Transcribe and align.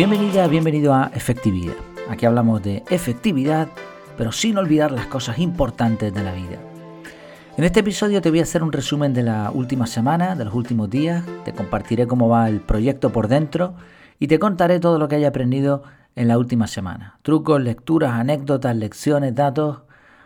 Bienvenida, 0.00 0.48
bienvenido 0.48 0.94
a 0.94 1.10
Efectividad. 1.14 1.74
Aquí 2.08 2.24
hablamos 2.24 2.62
de 2.62 2.82
efectividad, 2.88 3.68
pero 4.16 4.32
sin 4.32 4.56
olvidar 4.56 4.92
las 4.92 5.04
cosas 5.04 5.38
importantes 5.38 6.14
de 6.14 6.22
la 6.22 6.32
vida. 6.32 6.58
En 7.58 7.64
este 7.64 7.80
episodio 7.80 8.22
te 8.22 8.30
voy 8.30 8.40
a 8.40 8.44
hacer 8.44 8.62
un 8.62 8.72
resumen 8.72 9.12
de 9.12 9.24
la 9.24 9.50
última 9.50 9.86
semana, 9.86 10.36
de 10.36 10.46
los 10.46 10.54
últimos 10.54 10.88
días, 10.88 11.22
te 11.44 11.52
compartiré 11.52 12.06
cómo 12.06 12.30
va 12.30 12.48
el 12.48 12.60
proyecto 12.60 13.12
por 13.12 13.28
dentro 13.28 13.74
y 14.18 14.28
te 14.28 14.38
contaré 14.38 14.80
todo 14.80 14.98
lo 14.98 15.06
que 15.06 15.16
haya 15.16 15.28
aprendido 15.28 15.82
en 16.16 16.28
la 16.28 16.38
última 16.38 16.66
semana. 16.66 17.18
Trucos, 17.20 17.60
lecturas, 17.60 18.12
anécdotas, 18.12 18.74
lecciones, 18.74 19.34
datos. 19.34 19.82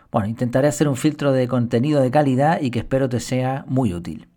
Bueno, 0.09 0.29
intentaré 0.29 0.69
hacer 0.69 0.87
un 0.87 0.95
filtro 0.95 1.33
de 1.33 1.49
contenido 1.49 1.99
de 1.99 2.11
calidad 2.11 2.61
y 2.61 2.71
que 2.71 2.79
espero 2.79 3.09
te 3.09 3.19
sea 3.19 3.65
muy 3.67 3.93
útil. 3.93 4.29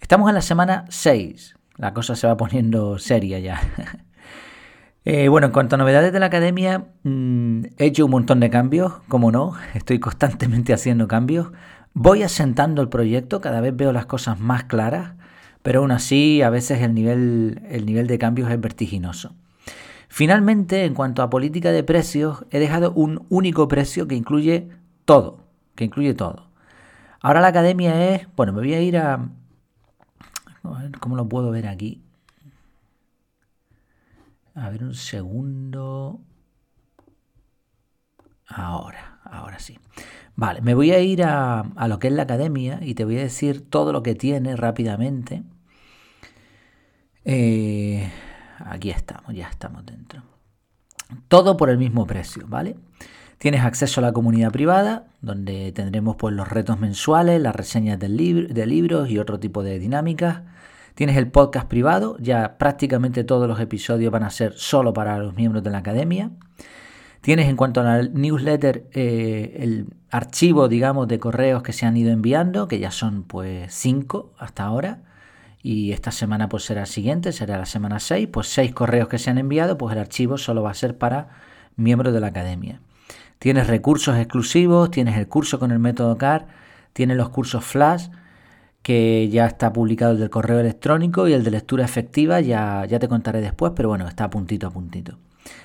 Estamos 0.00 0.28
en 0.28 0.34
la 0.34 0.42
semana 0.42 0.86
6. 0.88 1.54
La 1.76 1.94
cosa 1.94 2.16
se 2.16 2.26
va 2.26 2.36
poniendo 2.36 2.98
seria 2.98 3.38
ya. 3.38 3.60
Eh, 5.08 5.28
bueno, 5.28 5.46
en 5.46 5.52
cuanto 5.52 5.76
a 5.76 5.78
novedades 5.78 6.12
de 6.12 6.18
la 6.18 6.26
academia, 6.26 6.88
mm, 7.04 7.66
he 7.78 7.86
hecho 7.86 8.06
un 8.06 8.10
montón 8.10 8.40
de 8.40 8.50
cambios, 8.50 8.94
como 9.06 9.30
no, 9.30 9.54
estoy 9.74 10.00
constantemente 10.00 10.72
haciendo 10.74 11.06
cambios. 11.06 11.52
Voy 11.94 12.24
asentando 12.24 12.82
el 12.82 12.88
proyecto, 12.88 13.40
cada 13.40 13.60
vez 13.60 13.74
veo 13.76 13.92
las 13.92 14.06
cosas 14.06 14.40
más 14.40 14.64
claras, 14.64 15.14
pero 15.62 15.80
aún 15.80 15.92
así 15.92 16.42
a 16.42 16.50
veces 16.50 16.82
el 16.82 16.92
nivel, 16.92 17.62
el 17.70 17.86
nivel 17.86 18.08
de 18.08 18.18
cambios 18.18 18.50
es 18.50 18.60
vertiginoso. 18.60 19.36
Finalmente, 20.08 20.84
en 20.84 20.94
cuanto 20.94 21.22
a 21.22 21.30
política 21.30 21.70
de 21.70 21.84
precios, 21.84 22.44
he 22.50 22.58
dejado 22.58 22.90
un 22.92 23.26
único 23.28 23.68
precio 23.68 24.08
que 24.08 24.16
incluye 24.16 24.70
todo, 25.04 25.38
que 25.76 25.84
incluye 25.84 26.14
todo. 26.14 26.48
Ahora 27.20 27.40
la 27.40 27.48
academia 27.48 28.12
es, 28.12 28.26
bueno, 28.34 28.52
me 28.52 28.58
voy 28.58 28.74
a 28.74 28.80
ir 28.80 28.98
a... 28.98 29.28
cómo 30.98 31.14
lo 31.14 31.28
puedo 31.28 31.52
ver 31.52 31.68
aquí. 31.68 32.02
A 34.56 34.70
ver 34.70 34.82
un 34.82 34.94
segundo. 34.94 36.20
Ahora, 38.48 39.20
ahora 39.24 39.58
sí. 39.58 39.78
Vale, 40.34 40.62
me 40.62 40.74
voy 40.74 40.92
a 40.92 41.00
ir 41.00 41.22
a, 41.24 41.64
lo 41.86 41.98
que 41.98 42.08
es 42.08 42.14
la 42.14 42.22
academia 42.22 42.78
y 42.80 42.94
te 42.94 43.04
voy 43.04 43.18
a 43.18 43.22
decir 43.22 43.68
todo 43.68 43.92
lo 43.92 44.02
que 44.02 44.14
tiene 44.14 44.56
rápidamente. 44.56 45.42
Eh, 47.26 48.10
aquí 48.58 48.90
estamos, 48.90 49.34
ya 49.34 49.48
estamos 49.48 49.84
dentro. 49.84 50.22
Todo 51.28 51.58
por 51.58 51.68
el 51.68 51.76
mismo 51.76 52.06
precio, 52.06 52.46
¿vale? 52.48 52.76
Tienes 53.36 53.62
acceso 53.62 54.00
a 54.00 54.04
la 54.04 54.12
comunidad 54.12 54.52
privada, 54.52 55.08
donde 55.20 55.70
tendremos 55.72 56.16
pues, 56.16 56.34
los 56.34 56.48
retos 56.48 56.80
mensuales, 56.80 57.42
las 57.42 57.54
reseñas 57.54 57.98
de 57.98 58.08
libros 58.66 59.10
y 59.10 59.18
otro 59.18 59.38
tipo 59.38 59.62
de 59.62 59.78
dinámicas. 59.78 60.40
Tienes 60.96 61.18
el 61.18 61.30
podcast 61.30 61.68
privado, 61.68 62.16
ya 62.20 62.56
prácticamente 62.56 63.22
todos 63.22 63.46
los 63.46 63.60
episodios 63.60 64.10
van 64.10 64.22
a 64.22 64.30
ser 64.30 64.54
solo 64.54 64.94
para 64.94 65.18
los 65.18 65.34
miembros 65.34 65.62
de 65.62 65.68
la 65.68 65.76
academia. 65.76 66.30
Tienes 67.20 67.50
en 67.50 67.56
cuanto 67.56 67.82
a 67.82 67.84
la 67.84 68.02
newsletter 68.02 68.88
eh, 68.94 69.58
el 69.58 69.88
archivo, 70.10 70.68
digamos, 70.68 71.06
de 71.06 71.18
correos 71.18 71.62
que 71.62 71.74
se 71.74 71.84
han 71.84 71.98
ido 71.98 72.10
enviando, 72.12 72.66
que 72.66 72.78
ya 72.78 72.90
son 72.90 73.24
pues 73.24 73.74
cinco 73.74 74.32
hasta 74.38 74.64
ahora. 74.64 75.02
Y 75.62 75.92
esta 75.92 76.12
semana 76.12 76.48
pues 76.48 76.64
será 76.64 76.80
la 76.80 76.86
siguiente, 76.86 77.32
será 77.32 77.58
la 77.58 77.66
semana 77.66 78.00
6, 78.00 78.28
pues 78.32 78.46
seis 78.46 78.72
correos 78.72 79.08
que 79.08 79.18
se 79.18 79.28
han 79.28 79.36
enviado, 79.36 79.76
pues 79.76 79.92
el 79.92 79.98
archivo 79.98 80.38
solo 80.38 80.62
va 80.62 80.70
a 80.70 80.74
ser 80.74 80.96
para 80.96 81.28
miembros 81.76 82.14
de 82.14 82.20
la 82.20 82.28
academia. 82.28 82.80
Tienes 83.38 83.66
recursos 83.66 84.16
exclusivos, 84.16 84.90
tienes 84.90 85.18
el 85.18 85.28
curso 85.28 85.58
con 85.58 85.72
el 85.72 85.78
método 85.78 86.16
CAR, 86.16 86.46
tienes 86.94 87.18
los 87.18 87.28
cursos 87.28 87.62
Flash, 87.64 88.08
que 88.86 89.28
ya 89.32 89.46
está 89.46 89.72
publicado 89.72 90.12
el 90.12 90.20
del 90.20 90.30
correo 90.30 90.60
electrónico 90.60 91.26
y 91.26 91.32
el 91.32 91.42
de 91.42 91.50
lectura 91.50 91.84
efectiva, 91.84 92.40
ya, 92.40 92.84
ya 92.86 93.00
te 93.00 93.08
contaré 93.08 93.40
después, 93.40 93.72
pero 93.74 93.88
bueno, 93.88 94.06
está 94.06 94.30
puntito 94.30 94.68
a 94.68 94.70
puntito. 94.70 95.18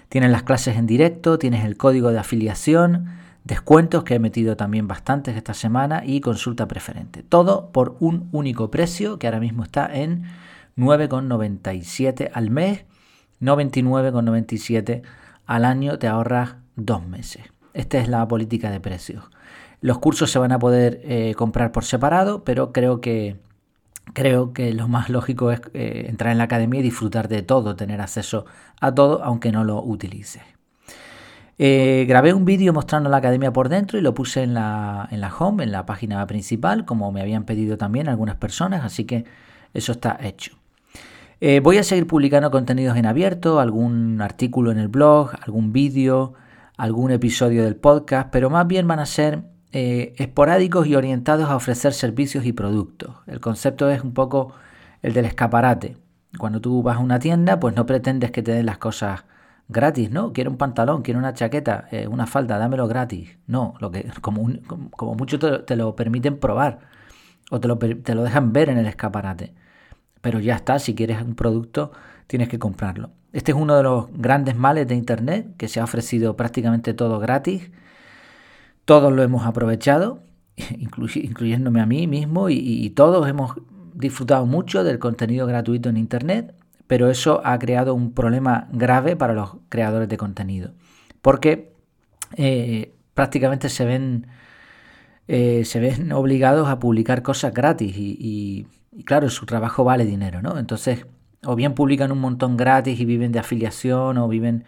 Tienes 0.10 0.32
las 0.32 0.42
clases 0.42 0.76
en 0.76 0.88
directo, 0.88 1.38
tienes 1.38 1.64
el 1.64 1.78
código 1.78 2.12
de 2.12 2.18
afiliación, 2.18 3.10
descuentos 3.44 4.04
que 4.06 4.16
he 4.16 4.20
metido 4.20 4.58
también 4.58 4.88
bastantes 4.88 5.36
esta 5.38 5.54
semana 5.54 6.02
y 6.04 6.20
consulta 6.20 6.68
preferente. 6.68 7.22
Todo 7.22 7.70
por 7.72 7.96
un 8.00 8.28
único 8.32 8.72
precio 8.72 9.20
que 9.20 9.28
ahora 9.28 9.40
mismo 9.40 9.62
está 9.62 9.86
en 9.94 10.24
9,97 10.76 12.32
al 12.34 12.50
mes, 12.50 12.86
99,97 13.40 15.04
al 15.46 15.66
año, 15.66 16.00
te 16.00 16.08
ahorras 16.08 16.56
dos 16.76 17.06
meses. 17.06 17.44
Esta 17.76 18.00
es 18.00 18.08
la 18.08 18.28
política 18.28 18.72
de 18.72 18.80
precios. 18.80 19.26
Los 19.82 19.98
cursos 19.98 20.30
se 20.32 20.38
van 20.38 20.52
a 20.52 20.60
poder 20.60 21.02
eh, 21.04 21.34
comprar 21.36 21.72
por 21.72 21.84
separado, 21.84 22.44
pero 22.44 22.72
creo 22.72 23.02
que, 23.02 23.38
creo 24.14 24.54
que 24.54 24.74
lo 24.74 24.88
más 24.88 25.10
lógico 25.10 25.52
es 25.52 25.60
eh, 25.74 26.06
entrar 26.08 26.32
en 26.32 26.38
la 26.38 26.44
academia 26.44 26.80
y 26.80 26.84
disfrutar 26.84 27.28
de 27.28 27.42
todo, 27.42 27.76
tener 27.76 28.00
acceso 28.00 28.46
a 28.80 28.94
todo, 28.94 29.24
aunque 29.24 29.52
no 29.52 29.64
lo 29.64 29.84
utilices. 29.84 30.44
Eh, 31.58 32.06
grabé 32.08 32.34
un 32.34 32.46
vídeo 32.46 32.74
mostrando 32.74 33.10
la 33.10 33.18
academia 33.18 33.52
por 33.52 33.70
dentro 33.70 33.98
y 33.98 34.02
lo 34.02 34.14
puse 34.14 34.44
en 34.44 34.54
la, 34.54 35.08
en 35.10 35.20
la 35.20 35.36
home, 35.36 35.64
en 35.64 35.72
la 35.72 35.88
página 35.88 36.26
principal, 36.28 36.86
como 36.86 37.12
me 37.12 37.22
habían 37.22 37.46
pedido 37.46 37.78
también 37.78 38.08
algunas 38.08 38.36
personas, 38.36 38.86
así 38.86 39.06
que 39.06 39.26
eso 39.74 39.94
está 39.94 40.18
hecho. 40.22 40.58
voy 41.64 41.78
a 41.78 41.84
seguir 41.84 42.06
publicando 42.06 42.52
contenidos 42.52 42.98
en 42.98 43.08
abierto, 43.08 43.60
algún 43.60 44.22
artículo 44.22 44.72
en 44.72 44.78
el 44.78 44.90
blog, 44.90 45.32
algún 45.44 45.74
vídeo, 45.74 46.34
algún 46.78 47.12
episodio 47.12 47.64
del 47.64 47.76
podcast, 47.76 48.30
pero 48.32 48.50
más 48.50 48.68
bien 48.68 48.88
van 48.88 49.00
a 49.00 49.06
ser 49.06 49.44
eh, 49.74 50.14
esporádicos 50.18 50.86
y 50.88 50.96
orientados 50.96 51.50
a 51.50 51.56
ofrecer 51.56 51.94
servicios 51.94 52.46
y 52.46 52.52
productos. 52.52 53.16
El 53.26 53.40
concepto 53.40 53.90
es 53.90 54.04
un 54.04 54.14
poco 54.14 54.54
el 55.02 55.14
del 55.14 55.26
escaparate. 55.26 55.98
Cuando 56.38 56.60
tú 56.60 56.84
vas 56.84 56.98
a 56.98 57.00
una 57.00 57.20
tienda, 57.20 57.60
pues 57.60 57.76
no 57.76 57.86
pretendes 57.86 58.32
que 58.32 58.44
te 58.44 58.52
den 58.52 58.66
las 58.66 58.78
cosas 58.78 59.24
gratis, 59.70 60.12
¿no? 60.12 60.34
Quiero 60.34 60.52
un 60.52 60.58
pantalón, 60.58 61.02
quiero 61.02 61.20
una 61.20 61.34
chaqueta, 61.34 61.88
eh, 61.92 62.08
una 62.08 62.28
falda, 62.28 62.58
dámelo 62.58 62.88
gratis. 62.88 63.38
No, 63.48 63.76
lo 63.80 63.92
que, 63.92 64.10
como, 64.22 65.16
mucho 65.16 65.40
te, 65.40 65.76
lo 65.76 65.96
permiten 65.96 66.38
probar 66.38 66.80
o 67.50 67.60
te 67.60 67.68
lo, 67.68 67.78
te 67.78 68.16
lo 68.16 68.24
dejan 68.24 68.54
ver 68.54 68.70
en 68.70 68.78
el 68.78 68.88
escaparate. 68.88 69.54
Pero 70.22 70.40
ya 70.40 70.56
está, 70.56 70.80
si 70.80 70.96
quieres 70.96 71.22
un 71.22 71.36
producto, 71.36 71.92
tienes 72.28 72.50
que 72.50 72.60
comprarlo. 72.60 73.12
Este 73.34 73.54
es 73.54 73.58
uno 73.58 73.78
de 73.78 73.84
los 73.84 74.08
grandes 74.14 74.56
males 74.56 74.88
de 74.88 74.96
Internet, 74.96 75.56
que 75.58 75.70
se 75.70 75.80
ha 75.80 75.86
ofrecido 75.86 76.36
prácticamente 76.36 76.94
todo 76.94 77.20
gratis 77.20 77.72
todos 78.86 79.12
lo 79.12 79.24
hemos 79.24 79.46
aprovechado, 79.46 80.24
incluyéndome 80.78 81.82
a 81.82 81.86
mí 81.86 82.08
mismo, 82.08 82.50
y, 82.50 82.90
todos 82.92 83.28
hemos 83.28 83.56
disfrutado 83.94 84.46
mucho 84.46 84.84
del 84.84 85.00
contenido 85.00 85.46
gratuito 85.48 85.90
en 85.90 85.98
Internet, 85.98 86.56
pero 86.88 87.10
eso 87.10 87.42
ha 87.46 87.58
creado 87.60 87.94
un 87.94 88.14
problema 88.14 88.68
grave 88.72 89.16
para 89.16 89.34
los 89.34 89.58
creadores 89.70 90.10
de 90.10 90.18
contenido, 90.18 90.74
porque 91.22 91.74
eh, 92.36 92.94
prácticamente 93.14 93.70
se 93.70 93.86
ven, 93.86 94.28
eh, 95.28 95.64
se 95.66 95.80
ven 95.80 96.12
obligados 96.12 96.68
a 96.68 96.80
publicar 96.80 97.22
cosas 97.22 97.54
gratis 97.54 97.94
y, 97.98 98.68
claro, 99.06 99.30
su 99.30 99.46
trabajo 99.46 99.84
vale 99.84 100.06
dinero, 100.06 100.42
¿no? 100.42 100.58
Entonces, 100.58 101.06
o 101.46 101.56
bien 101.56 101.74
publican 101.76 102.12
un 102.12 102.20
montón 102.20 102.58
gratis 102.58 103.00
y 103.00 103.06
viven 103.06 103.32
de 103.32 103.40
afiliación 103.40 104.18
o 104.18 104.28
viven 104.28 104.66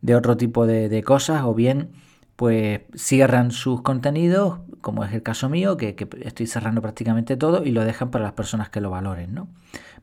de 0.00 0.14
otro 0.14 0.36
tipo 0.36 0.66
de 0.66 1.02
cosas, 1.02 1.42
o 1.44 1.54
bien 1.54 1.90
pues 2.38 2.82
cierran 2.94 3.50
sus 3.50 3.82
contenidos, 3.82 4.60
como 4.80 5.02
es 5.02 5.12
el 5.12 5.24
caso 5.24 5.48
mío, 5.48 5.76
que, 5.76 5.96
estoy 6.22 6.46
cerrando 6.46 6.80
prácticamente 6.80 7.36
todo 7.36 7.64
y 7.64 7.72
lo 7.72 7.84
dejan 7.84 8.12
para 8.12 8.22
las 8.22 8.34
personas 8.34 8.68
que 8.68 8.80
lo 8.80 8.90
valoren, 8.90 9.34
¿no? 9.34 9.48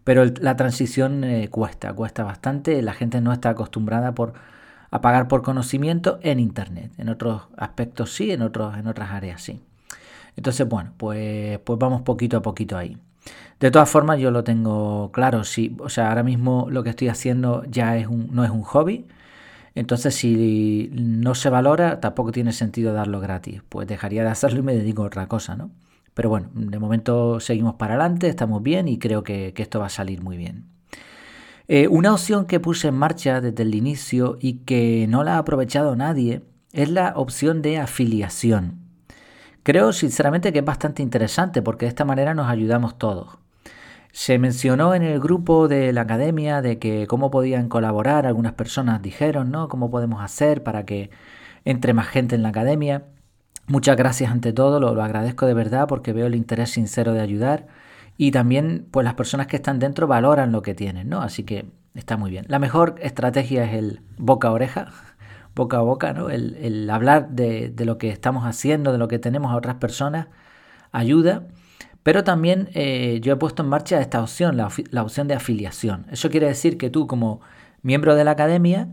Pero 0.04 0.26
la 0.26 0.58
transición 0.58 1.24
eh, 1.24 1.48
cuesta, 1.48 1.94
cuesta 1.94 2.26
bastante, 2.26 2.82
la 2.82 2.92
gente 2.92 3.22
no 3.22 3.32
está 3.32 3.52
acostumbrada 3.52 4.16
por, 4.16 4.34
a 4.92 5.00
pagar 5.00 5.30
por 5.30 5.44
conocimiento 5.44 6.20
en 6.24 6.42
Internet, 6.42 6.92
en 6.98 7.08
otros 7.08 7.44
aspectos 7.56 8.14
sí, 8.14 8.32
en, 8.32 8.42
otros, 8.42 8.78
en 8.78 8.88
otras 8.88 9.12
áreas 9.12 9.42
sí. 9.42 9.62
Entonces, 10.36 10.68
bueno, 10.68 10.92
pues, 10.98 11.58
pues 11.60 11.80
vamos 11.80 12.02
poquito 12.02 12.36
a 12.36 12.42
poquito 12.42 12.78
ahí. 12.78 12.98
De 13.62 13.72
todas 13.72 13.90
formas, 13.90 14.20
yo 14.20 14.30
lo 14.30 14.44
tengo 14.44 15.10
claro, 15.14 15.46
sí, 15.46 15.78
o 15.80 15.88
sea, 15.88 16.10
ahora 16.10 16.24
mismo 16.24 16.68
lo 16.70 16.84
que 16.84 16.90
estoy 16.90 17.08
haciendo 17.08 17.64
ya 17.70 17.96
es 17.96 18.08
un, 18.08 18.28
no 18.34 18.44
es 18.44 18.52
un 18.52 18.64
hobby, 18.64 19.06
entonces, 19.76 20.16
si 20.16 20.90
no 20.94 21.36
se 21.36 21.50
valora, 21.50 22.00
tampoco 22.00 22.32
tiene 22.32 22.54
sentido 22.54 22.94
darlo 22.94 23.20
gratis. 23.20 23.62
Pues 23.68 23.88
dejaría 23.88 24.24
de 24.24 24.30
hacerlo 24.30 24.60
y 24.60 24.64
me 24.64 24.74
dedico 24.74 25.04
a 25.04 25.08
otra 25.08 25.28
cosa, 25.28 25.58
¿no? 25.58 25.70
Pero 26.14 26.30
bueno, 26.30 26.50
de 26.54 26.80
momento 26.80 27.42
seguimos 27.42 27.76
para 27.76 27.96
adelante, 27.96 28.30
estamos 28.30 28.64
bien 28.64 28.88
y 28.88 28.98
creo 28.98 29.22
que, 29.24 29.54
esto 29.58 29.82
va 29.82 29.88
a 29.88 29.90
salir 29.90 30.22
muy 30.22 30.38
bien. 30.38 30.64
Eh, 31.68 31.90
una 31.90 32.14
opción 32.14 32.46
que 32.46 32.62
puse 32.62 32.88
en 32.88 32.96
marcha 32.96 33.42
desde 33.42 33.64
el 33.64 33.76
inicio 33.76 34.38
y 34.40 34.60
que 34.60 35.08
no 35.10 35.26
la 35.26 35.36
ha 35.36 35.40
aprovechado 35.40 35.98
nadie 35.98 36.42
es 36.72 36.90
la 36.90 37.14
opción 37.18 37.62
de 37.62 37.78
afiliación. 37.80 38.80
Creo 39.64 39.92
sinceramente 39.92 40.54
que 40.54 40.60
es 40.60 40.66
bastante 40.66 41.04
interesante 41.04 41.62
porque 41.62 41.86
de 41.86 41.90
esta 41.90 42.06
manera 42.06 42.34
nos 42.34 42.48
ayudamos 42.48 42.98
todos. 42.98 43.40
Se 44.16 44.40
mencionó 44.40 44.96
en 44.96 45.04
el 45.04 45.20
grupo 45.20 45.68
de 45.68 45.92
la 45.92 46.02
academia 46.02 46.62
de 46.62 46.80
que 46.80 47.06
cómo 47.06 47.30
podían 47.30 47.68
colaborar, 47.68 48.26
algunas 48.26 48.54
personas 48.54 49.02
dijeron, 49.02 49.52
¿no? 49.52 49.68
¿Cómo 49.68 49.92
podemos 49.92 50.24
hacer 50.24 50.64
para 50.64 50.86
que 50.86 51.10
entre 51.66 51.94
más 51.94 52.08
gente 52.08 52.34
en 52.34 52.42
la 52.42 52.48
academia? 52.48 53.04
Muchas 53.68 53.98
gracias 53.98 54.32
ante 54.32 54.54
todo, 54.54 54.80
lo, 54.80 55.04
agradezco 55.04 55.46
de 55.46 55.54
verdad 55.54 55.90
porque 55.90 56.14
veo 56.14 56.28
el 56.28 56.36
interés 56.36 56.70
sincero 56.70 57.12
de 57.12 57.20
ayudar 57.20 57.68
y 58.16 58.32
también 58.32 58.88
pues 58.90 59.04
las 59.04 59.16
personas 59.16 59.48
que 59.48 59.58
están 59.58 59.80
dentro 59.80 60.08
valoran 60.08 60.54
lo 60.54 60.62
que 60.62 60.74
tienen, 60.74 61.10
¿no? 61.10 61.22
Así 61.22 61.44
que 61.44 61.66
está 61.94 62.16
muy 62.16 62.32
bien. 62.32 62.46
La 62.48 62.58
mejor 62.58 62.96
estrategia 63.02 63.66
es 63.66 63.74
el 63.74 64.00
boca 64.18 64.48
a 64.48 64.52
oreja, 64.52 64.94
boca 65.56 65.76
a 65.76 65.82
boca, 65.82 66.14
¿no? 66.14 66.30
El, 66.30 66.90
hablar 66.90 67.32
de, 67.32 67.74
lo 67.80 67.98
que 67.98 68.12
estamos 68.12 68.46
haciendo, 68.46 68.94
de 68.94 68.98
lo 68.98 69.10
que 69.10 69.20
tenemos 69.20 69.52
a 69.52 69.58
otras 69.58 69.76
personas, 69.76 70.28
ayuda. 70.94 71.44
Pero 72.06 72.24
también 72.24 72.70
eh, 72.76 73.20
yo 73.24 73.34
he 73.34 73.36
puesto 73.36 73.64
en 73.64 73.70
marcha 73.70 74.00
esta 74.00 74.22
opción, 74.22 74.58
la, 74.58 75.02
opción 75.02 75.28
de 75.28 75.34
afiliación. 75.34 76.06
Eso 76.12 76.30
quiere 76.30 76.46
decir 76.46 76.78
que 76.78 76.92
tú 76.92 77.08
como 77.08 77.42
miembro 77.82 78.14
de 78.14 78.24
la 78.24 78.30
academia 78.30 78.90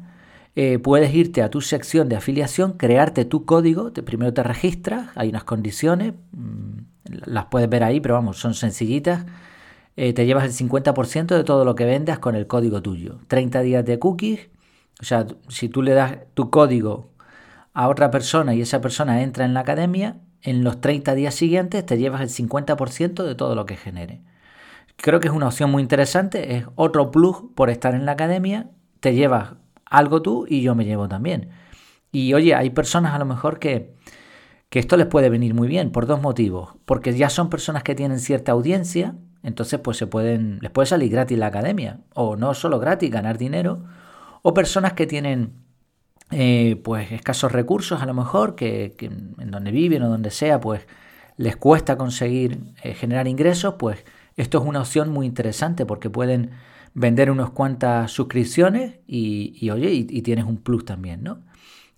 eh, 0.56 0.78
puedes 0.78 1.14
irte 1.14 1.42
a 1.42 1.50
tu 1.50 1.60
sección 1.60 2.08
de 2.08 2.16
afiliación, 2.16 2.72
crearte 2.72 3.26
tu 3.26 3.44
código, 3.44 3.92
te, 3.92 4.02
primero 4.02 4.32
te 4.32 4.42
registras, 4.42 5.10
hay 5.14 5.28
unas 5.28 5.44
condiciones, 5.44 6.14
mm, 6.32 6.78
las 7.26 7.44
puedes 7.50 7.68
ver 7.68 7.84
ahí, 7.84 8.00
pero 8.00 8.14
vamos, 8.14 8.38
son 8.38 8.54
sencillitas. 8.54 9.26
Eh, 9.96 10.14
te 10.14 10.24
llevas 10.24 10.44
el 10.44 10.52
50% 10.52 11.36
de 11.36 11.44
todo 11.44 11.66
lo 11.66 11.74
que 11.74 11.84
vendas 11.84 12.18
con 12.18 12.34
el 12.34 12.46
código 12.46 12.80
tuyo. 12.80 13.18
30 13.28 13.60
días 13.60 13.84
de 13.84 13.98
cookies, 13.98 14.48
o 15.02 15.04
sea, 15.04 15.26
si 15.48 15.68
tú 15.68 15.82
le 15.82 15.92
das 15.92 16.16
tu 16.32 16.48
código 16.48 17.10
a 17.74 17.88
otra 17.88 18.10
persona 18.10 18.54
y 18.54 18.62
esa 18.62 18.80
persona 18.80 19.20
entra 19.20 19.44
en 19.44 19.52
la 19.52 19.60
academia, 19.60 20.16
en 20.42 20.64
los 20.64 20.80
30 20.80 21.14
días 21.14 21.34
siguientes 21.34 21.84
te 21.86 21.98
llevas 21.98 22.20
el 22.20 22.28
50% 22.28 23.24
de 23.24 23.34
todo 23.34 23.54
lo 23.54 23.66
que 23.66 23.76
genere. 23.76 24.20
Creo 24.96 25.20
que 25.20 25.28
es 25.28 25.34
una 25.34 25.48
opción 25.48 25.70
muy 25.70 25.82
interesante, 25.82 26.56
es 26.56 26.66
otro 26.74 27.10
plus 27.10 27.36
por 27.54 27.70
estar 27.70 27.94
en 27.94 28.06
la 28.06 28.12
academia, 28.12 28.70
te 29.00 29.14
llevas 29.14 29.54
algo 29.84 30.22
tú 30.22 30.46
y 30.48 30.62
yo 30.62 30.74
me 30.74 30.84
llevo 30.84 31.08
también. 31.08 31.50
Y 32.10 32.34
oye, 32.34 32.54
hay 32.54 32.70
personas 32.70 33.14
a 33.14 33.18
lo 33.18 33.24
mejor 33.24 33.58
que, 33.58 33.94
que 34.68 34.78
esto 34.78 34.96
les 34.96 35.06
puede 35.06 35.30
venir 35.30 35.54
muy 35.54 35.68
bien 35.68 35.90
por 35.90 36.06
dos 36.06 36.20
motivos, 36.20 36.74
porque 36.84 37.14
ya 37.16 37.30
son 37.30 37.48
personas 37.50 37.82
que 37.82 37.94
tienen 37.94 38.18
cierta 38.18 38.52
audiencia, 38.52 39.16
entonces 39.42 39.80
pues 39.80 39.96
se 39.96 40.06
pueden 40.06 40.58
les 40.60 40.70
puede 40.70 40.86
salir 40.86 41.10
gratis 41.10 41.36
la 41.36 41.46
academia 41.46 42.00
o 42.14 42.36
no 42.36 42.54
solo 42.54 42.78
gratis, 42.78 43.10
ganar 43.10 43.38
dinero, 43.38 43.82
o 44.42 44.54
personas 44.54 44.92
que 44.92 45.06
tienen 45.06 45.52
eh, 46.32 46.80
pues 46.82 47.12
escasos 47.12 47.52
recursos 47.52 48.00
a 48.00 48.06
lo 48.06 48.14
mejor, 48.14 48.54
que, 48.54 48.94
en 48.98 49.50
donde 49.50 49.70
viven 49.70 50.02
o 50.02 50.08
donde 50.08 50.30
sea, 50.30 50.60
pues 50.60 50.86
les 51.36 51.56
cuesta 51.56 51.96
conseguir 51.96 52.58
eh, 52.82 52.94
generar 52.94 53.28
ingresos, 53.28 53.74
pues 53.78 54.04
esto 54.36 54.58
es 54.58 54.64
una 54.64 54.80
opción 54.80 55.10
muy 55.10 55.26
interesante 55.26 55.84
porque 55.84 56.08
pueden 56.08 56.50
vender 56.94 57.30
unas 57.30 57.50
cuantas 57.50 58.10
suscripciones 58.10 59.00
y, 59.06 59.70
oye, 59.70 59.90
y, 59.92 60.22
tienes 60.22 60.44
un 60.44 60.58
plus 60.58 60.84
también, 60.84 61.22
¿no? 61.22 61.40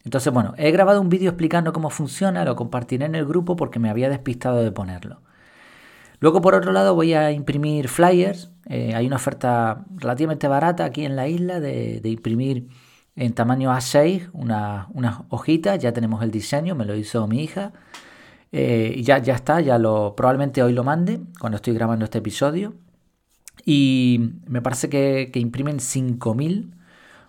Entonces, 0.04 0.32
bueno, 0.32 0.54
he 0.58 0.70
grabado 0.70 1.00
un 1.00 1.08
vídeo 1.08 1.30
explicando 1.30 1.72
cómo 1.72 1.90
funciona, 1.90 2.44
lo 2.44 2.56
compartiré 2.56 3.06
en 3.06 3.14
el 3.14 3.25
grupo 3.25 3.56
porque 3.56 3.78
me 3.78 3.88
había 3.88 4.08
despistado 4.08 4.62
de 4.62 4.70
ponerlo. 4.70 5.20
Luego, 6.20 6.40
por 6.40 6.54
otro 6.54 6.72
lado, 6.72 6.94
voy 6.94 7.14
a 7.14 7.32
imprimir 7.32 7.88
flyers. 7.88 8.50
Eh, 8.66 8.94
hay 8.94 9.06
una 9.06 9.16
oferta 9.16 9.84
relativamente 9.96 10.46
barata 10.48 10.84
aquí 10.84 11.04
en 11.04 11.16
la 11.16 11.28
isla 11.28 11.60
de 11.60 12.00
imprimir 12.04 12.69
en 13.16 13.32
tamaño 13.34 13.70
A6, 13.72 14.31
unas 14.32 14.87
una 14.93 15.25
hojitas, 15.28 15.78
ya 15.78 15.93
tenemos 15.93 16.22
el 16.22 16.31
diseño, 16.31 16.75
me 16.75 16.84
lo 16.84 16.96
hizo 16.96 17.26
mi 17.28 17.43
hija. 17.43 17.72
Eh, 18.52 18.94
y 18.96 19.02
ya, 19.02 19.19
ya 19.19 19.34
está, 19.34 19.61
ya 19.61 19.78
lo 19.78 20.14
probablemente 20.16 20.62
hoy 20.62 20.72
lo 20.72 20.84
mande 20.84 21.20
cuando 21.40 21.56
estoy 21.56 21.75
grabando 21.75 22.05
este 22.05 22.19
episodio. 22.19 22.75
Y 23.64 24.32
me 24.46 24.62
parece 24.62 24.88
que, 24.88 25.31
que 25.32 25.40
imprimen 25.40 25.78
5.000. 25.78 26.75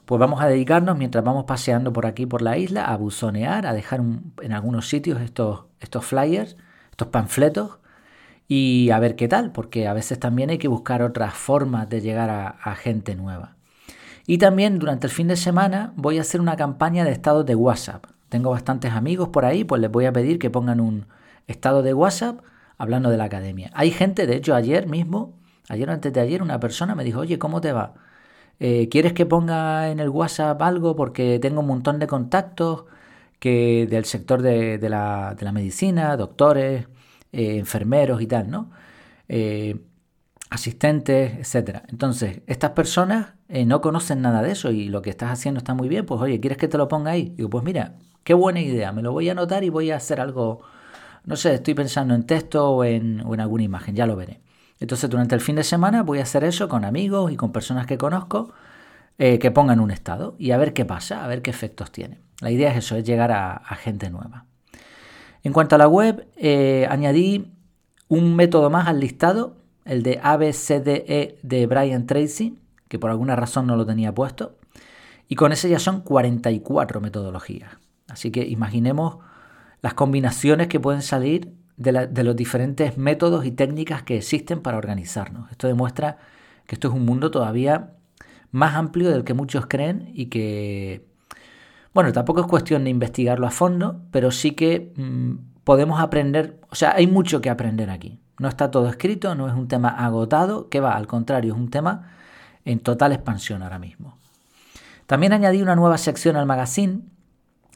Pues 0.05 0.19
vamos 0.19 0.41
a 0.41 0.47
dedicarnos 0.47 0.97
mientras 0.97 1.23
vamos 1.23 1.45
paseando 1.45 1.93
por 1.93 2.05
aquí 2.05 2.25
por 2.27 2.41
la 2.41 2.57
isla 2.57 2.85
a 2.85 2.97
buzonear, 2.97 3.65
a 3.67 3.73
dejar 3.73 4.01
en 4.41 4.53
algunos 4.53 4.87
sitios 4.89 5.21
estos, 5.21 5.65
estos 5.79 6.05
flyers, 6.05 6.57
estos 6.91 7.07
panfletos 7.09 7.79
y 8.47 8.91
a 8.91 8.99
ver 8.99 9.15
qué 9.15 9.27
tal, 9.27 9.51
porque 9.51 9.87
a 9.87 9.93
veces 9.93 10.19
también 10.19 10.51
hay 10.51 10.59
que 10.59 10.67
buscar 10.67 11.01
otras 11.01 11.33
formas 11.33 11.89
de 11.89 12.01
llegar 12.01 12.29
a 12.29 12.75
gente 12.75 13.15
nueva. 13.15 13.54
Y 14.27 14.37
también 14.39 14.79
durante 14.79 15.07
el 15.07 15.13
fin 15.13 15.27
de 15.27 15.35
semana 15.35 15.93
voy 15.95 16.17
a 16.17 16.21
hacer 16.21 16.41
una 16.41 16.55
campaña 16.55 17.03
de 17.03 17.11
estados 17.11 17.45
de 17.45 17.55
WhatsApp. 17.55 18.05
Tengo 18.29 18.51
bastantes 18.51 18.91
amigos 18.91 19.29
por 19.29 19.45
ahí, 19.45 19.63
pues 19.63 19.81
les 19.81 19.91
voy 19.91 20.05
a 20.05 20.13
pedir 20.13 20.39
que 20.39 20.49
pongan 20.49 20.79
un 20.79 21.07
estado 21.47 21.83
de 21.83 21.93
WhatsApp 21.93 22.39
hablando 22.77 23.09
de 23.09 23.17
la 23.17 23.25
academia. 23.25 23.71
Hay 23.73 23.91
gente, 23.91 24.25
de 24.27 24.35
hecho 24.35 24.55
ayer 24.55 24.87
mismo, 24.87 25.33
ayer 25.69 25.89
o 25.89 25.93
antes 25.93 26.11
de 26.11 26.21
ayer, 26.21 26.41
una 26.41 26.59
persona 26.59 26.95
me 26.95 27.03
dijo, 27.03 27.19
oye, 27.19 27.37
¿cómo 27.39 27.61
te 27.61 27.71
va? 27.71 27.93
Eh, 28.59 28.89
¿Quieres 28.89 29.13
que 29.13 29.25
ponga 29.25 29.89
en 29.91 29.99
el 29.99 30.09
WhatsApp 30.09 30.61
algo? 30.61 30.95
Porque 30.95 31.39
tengo 31.39 31.61
un 31.61 31.67
montón 31.67 31.99
de 31.99 32.07
contactos 32.07 32.85
que 33.39 33.87
del 33.89 34.05
sector 34.05 34.41
de, 34.41 34.79
la, 34.89 35.35
medicina, 35.53 36.17
doctores, 36.17 36.87
eh, 37.31 37.57
enfermeros 37.57 38.21
y 38.21 38.27
tal, 38.27 38.49
¿no? 38.49 38.71
Eh, 39.29 39.77
asistentes, 40.49 41.33
etcétera. 41.39 41.83
Entonces, 41.89 42.41
estas 42.47 42.71
personas 42.71 43.33
eh, 43.49 43.65
no 43.65 43.81
conocen 43.81 44.21
nada 44.21 44.41
de 44.41 44.51
eso 44.51 44.71
y 44.71 44.89
lo 44.89 45.01
que 45.01 45.09
estás 45.09 45.31
haciendo 45.31 45.57
está 45.59 45.73
muy 45.73 45.87
bien, 45.87 46.05
pues 46.05 46.21
oye, 46.21 46.39
¿quieres 46.39 46.57
que 46.57 46.67
te 46.67 46.77
lo 46.77 46.87
ponga 46.87 47.11
ahí? 47.11 47.33
Digo, 47.35 47.49
pues 47.49 47.63
mira, 47.63 47.95
qué 48.23 48.33
buena 48.33 48.61
idea, 48.61 48.91
me 48.91 49.01
lo 49.01 49.11
voy 49.11 49.29
a 49.29 49.33
anotar 49.33 49.63
y 49.63 49.69
voy 49.69 49.91
a 49.91 49.97
hacer 49.97 50.21
algo, 50.21 50.61
no 51.25 51.35
sé, 51.35 51.55
estoy 51.55 51.73
pensando 51.73 52.13
en 52.13 52.23
texto 52.23 52.69
o 52.69 52.83
en, 52.83 53.21
alguna 53.39 53.63
imagen, 53.63 53.95
ya 53.95 54.05
lo 54.05 54.15
veré. 54.15 54.41
Entonces, 54.79 55.09
durante 55.09 55.35
el 55.35 55.41
fin 55.41 55.55
de 55.55 55.63
semana 55.63 56.03
voy 56.03 56.19
a 56.19 56.23
hacer 56.23 56.43
eso 56.43 56.67
con 56.67 56.85
amigos 56.85 57.31
y 57.31 57.37
con 57.37 57.51
personas 57.51 57.85
que 57.87 57.97
conozco 57.97 58.53
eh, 59.17 59.39
que 59.39 59.51
pongan 59.51 59.79
un 59.79 59.91
estado 59.91 60.35
y 60.37 60.51
a 60.51 60.57
ver 60.57 60.73
qué 60.73 60.85
pasa, 60.85 61.23
a 61.23 61.27
ver 61.27 61.41
qué 61.41 61.49
efectos 61.49 61.91
tiene. 61.91 62.19
La 62.41 62.51
idea 62.51 62.71
es 62.71 62.77
eso, 62.77 62.97
es 62.97 63.05
llegar 63.05 63.31
a, 63.31 63.61
gente 63.75 64.09
nueva. 64.09 64.45
En 65.43 65.53
cuanto 65.53 65.75
a 65.75 65.77
la 65.77 65.87
web, 65.87 66.27
eh, 66.35 66.85
añadí 66.89 67.53
un 68.09 68.35
método 68.35 68.69
más 68.69 68.87
al 68.87 68.99
listado 68.99 69.64
el 69.85 70.03
de 70.03 70.19
ABCDE 70.21 71.37
de 71.41 71.67
Brian 71.67 72.07
Tracy, 72.07 72.57
que 72.87 72.99
por 72.99 73.11
alguna 73.11 73.35
razón 73.35 73.67
no 73.67 73.75
lo 73.75 73.85
tenía 73.85 74.13
puesto. 74.13 74.57
Y 75.27 75.35
con 75.35 75.51
ese 75.51 75.69
ya 75.69 75.79
son 75.79 76.01
44 76.01 77.01
metodologías. 77.01 77.77
Así 78.07 78.31
que 78.31 78.45
imaginemos 78.45 79.17
las 79.81 79.93
combinaciones 79.93 80.67
que 80.67 80.79
pueden 80.79 81.01
salir 81.01 81.53
de, 81.77 82.23
los 82.23 82.35
diferentes 82.35 82.97
métodos 82.97 83.45
y 83.45 83.51
técnicas 83.51 84.03
que 84.03 84.17
existen 84.17 84.61
para 84.61 84.77
organizarnos. 84.77 85.51
Esto 85.51 85.67
demuestra 85.67 86.17
que 86.65 86.75
esto 86.75 86.87
es 86.87 86.93
un 86.93 87.05
mundo 87.05 87.31
todavía 87.31 87.91
más 88.51 88.75
amplio 88.75 89.11
del 89.11 89.23
que 89.23 89.33
muchos 89.33 89.65
creen 89.67 90.11
y 90.13 90.27
que, 90.27 91.05
bueno, 91.93 92.11
tampoco 92.13 92.41
es 92.41 92.47
cuestión 92.47 92.85
de 92.85 92.89
investigarlo 92.89 93.45
a 93.45 93.51
fondo, 93.51 94.01
pero 94.11 94.31
sí 94.31 94.51
que 94.51 94.93
mm, 94.95 95.63
podemos 95.63 95.99
aprender, 95.99 96.59
o 96.69 96.75
sea, 96.75 96.93
hay 96.95 97.07
mucho 97.07 97.41
que 97.41 97.49
aprender 97.49 97.89
aquí. 97.89 98.19
No 98.39 98.47
está 98.47 98.71
todo 98.71 98.89
escrito, 98.89 99.35
no 99.35 99.47
es 99.47 99.53
un 99.53 99.67
tema 99.67 99.89
agotado, 99.89 100.69
que 100.69 100.79
va, 100.79 100.95
al 100.95 101.07
contrario, 101.07 101.53
es 101.53 101.59
un 101.59 101.69
tema 101.69 102.11
en 102.65 102.79
total 102.79 103.13
expansión 103.13 103.63
ahora 103.63 103.79
mismo. 103.79 104.17
También 105.05 105.33
añadí 105.33 105.61
una 105.61 105.75
nueva 105.75 105.97
sección 105.97 106.35
al 106.35 106.45
magazine. 106.45 107.01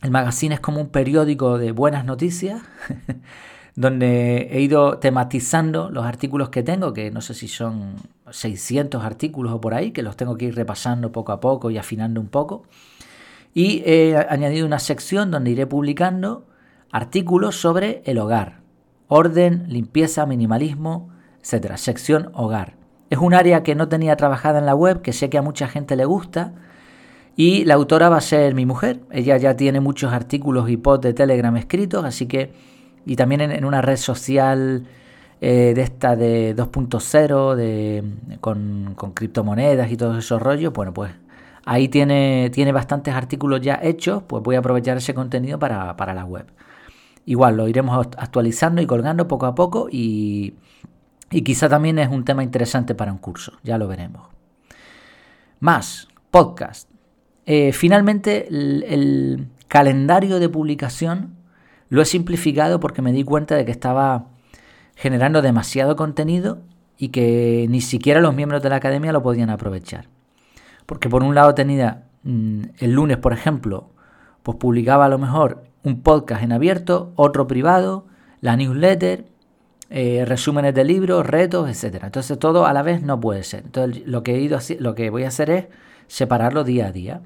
El 0.02 0.12
magazine 0.12 0.56
es 0.56 0.62
como 0.62 0.82
un 0.82 0.90
periódico 0.90 1.58
de 1.58 1.72
buenas 1.72 2.06
noticias, 2.06 2.62
donde 3.76 4.50
he 4.52 4.62
ido 4.62 4.98
tematizando 4.98 5.90
los 5.90 6.06
artículos 6.06 6.50
que 6.50 6.64
tengo, 6.64 6.94
que 6.94 7.12
no 7.12 7.22
sé 7.22 7.34
si 7.34 7.48
son 7.48 7.96
600 8.30 9.04
artículos 9.04 9.54
o 9.54 9.62
por 9.62 9.74
ahí, 9.74 9.92
que 9.92 10.02
los 10.02 10.18
tengo 10.18 10.38
que 10.38 10.46
ir 10.46 10.56
repasando 10.56 11.12
poco 11.12 11.32
a 11.32 11.40
poco 11.40 11.70
y 11.70 11.78
afinando 11.78 12.20
un 12.20 12.28
poco. 12.28 12.64
Y 13.54 13.84
he 13.86 14.18
añadido 14.18 14.66
una 14.66 14.80
sección 14.80 15.32
donde 15.32 15.52
iré 15.52 15.68
publicando 15.68 16.48
artículos 16.92 17.56
sobre 17.56 18.02
el 18.06 18.18
hogar, 18.18 18.59
orden, 19.10 19.66
limpieza, 19.68 20.26
minimalismo, 20.26 21.10
etc. 21.44 21.76
Sección 21.76 22.30
hogar. 22.34 22.76
Es 23.10 23.18
un 23.18 23.34
área 23.34 23.64
que 23.64 23.76
no 23.76 23.90
tenía 23.90 24.16
trabajada 24.16 24.60
en 24.60 24.66
la 24.66 24.76
web, 24.76 25.02
que 25.02 25.12
sé 25.12 25.30
que 25.30 25.38
a 25.38 25.42
mucha 25.42 25.68
gente 25.68 25.98
le 25.98 26.06
gusta. 26.06 26.54
Y 27.36 27.66
la 27.66 27.74
autora 27.74 28.10
va 28.10 28.18
a 28.18 28.22
ser 28.22 28.54
mi 28.54 28.66
mujer. 28.66 29.02
Ella 29.12 29.36
ya 29.38 29.56
tiene 29.56 29.80
muchos 29.80 30.14
artículos 30.14 30.70
y 30.70 30.78
posts 30.78 31.08
de 31.08 31.14
Telegram 31.14 31.56
escritos, 31.58 32.06
así 32.06 32.28
que. 32.28 32.54
Y 33.06 33.16
también 33.16 33.42
en, 33.42 33.66
una 33.66 33.82
red 33.82 33.96
social 33.96 34.86
eh, 35.42 35.74
de 35.76 35.82
esta 35.82 36.16
de 36.16 36.56
2.0, 36.56 37.56
de, 37.56 38.04
con, 38.40 38.94
con, 38.96 39.14
criptomonedas 39.14 39.92
y 39.92 39.98
todos 39.98 40.18
esos 40.18 40.40
rollos. 40.40 40.72
Bueno, 40.74 40.94
pues 40.94 41.12
ahí 41.66 41.88
tiene, 41.88 42.52
tiene 42.54 42.72
bastantes 42.72 43.16
artículos 43.16 43.62
ya 43.62 43.80
hechos, 43.82 44.22
pues 44.28 44.44
voy 44.44 44.56
a 44.56 44.60
aprovechar 44.60 44.98
ese 44.98 45.16
contenido 45.16 45.58
para, 45.58 45.96
para 45.98 46.14
la 46.14 46.26
web. 46.26 46.46
Igual 47.30 47.58
lo 47.58 47.68
iremos 47.68 48.08
actualizando 48.18 48.82
y 48.82 48.88
colgando 48.88 49.28
poco 49.28 49.46
a 49.46 49.54
poco 49.54 49.88
y, 49.92 50.56
quizá 51.30 51.70
también 51.70 52.00
es 52.00 52.10
un 52.10 52.26
tema 52.26 52.42
interesante 52.42 52.96
para 52.96 53.12
un 53.12 53.20
curso, 53.20 53.52
ya 53.64 53.78
lo 53.78 53.88
veremos. 53.88 54.30
Más, 55.60 56.08
podcast. 56.32 56.90
Eh, 57.46 57.72
finalmente, 57.72 58.48
el, 58.48 59.48
calendario 59.68 60.40
de 60.40 60.50
publicación 60.50 61.36
lo 61.90 62.02
he 62.02 62.06
simplificado 62.06 62.80
porque 62.80 63.04
me 63.04 63.14
di 63.14 63.24
cuenta 63.24 63.54
de 63.54 63.64
que 63.64 63.72
estaba 63.72 64.30
generando 64.96 65.44
demasiado 65.44 65.96
contenido 65.96 66.64
y 66.98 67.10
que 67.10 67.68
ni 67.70 67.82
siquiera 67.82 68.22
los 68.22 68.34
miembros 68.34 68.64
de 68.64 68.70
la 68.70 68.78
academia 68.78 69.14
lo 69.14 69.22
podían 69.22 69.52
aprovechar. 69.52 70.08
Porque 70.88 71.10
por 71.10 71.22
un 71.22 71.36
lado 71.36 71.54
tenía 71.54 72.06
mm, 72.24 72.62
el 72.80 72.92
lunes, 72.94 73.18
por 73.18 73.34
ejemplo, 73.34 73.92
pues 74.42 74.58
publicaba 74.58 75.06
a 75.06 75.10
lo 75.10 75.20
mejor 75.20 75.69
un 75.84 76.02
podcast 76.02 76.44
en 76.44 76.52
abierto, 76.52 77.14
otro 77.16 77.48
privado, 77.48 78.06
la 78.42 78.56
newsletter, 78.56 79.26
eh, 79.90 80.24
resúmenes 80.26 80.76
de 80.76 80.84
libros, 80.84 81.26
retos, 81.26 81.70
etc. 81.70 82.04
Entonces 82.04 82.38
todo 82.38 82.66
a 82.66 82.74
la 82.74 82.84
vez 82.84 83.02
no 83.02 83.20
puede 83.20 83.44
ser. 83.44 83.64
Entonces 83.66 84.04
lo 84.06 84.24
que, 84.24 84.36
he 84.36 84.40
ido, 84.40 84.60
lo 84.80 84.96
que 84.96 85.10
voy 85.10 85.24
a 85.24 85.30
hacer 85.30 85.50
es 85.50 85.68
separarlo 86.08 86.64
día 86.64 86.88
a 86.88 86.92
día. 86.92 87.22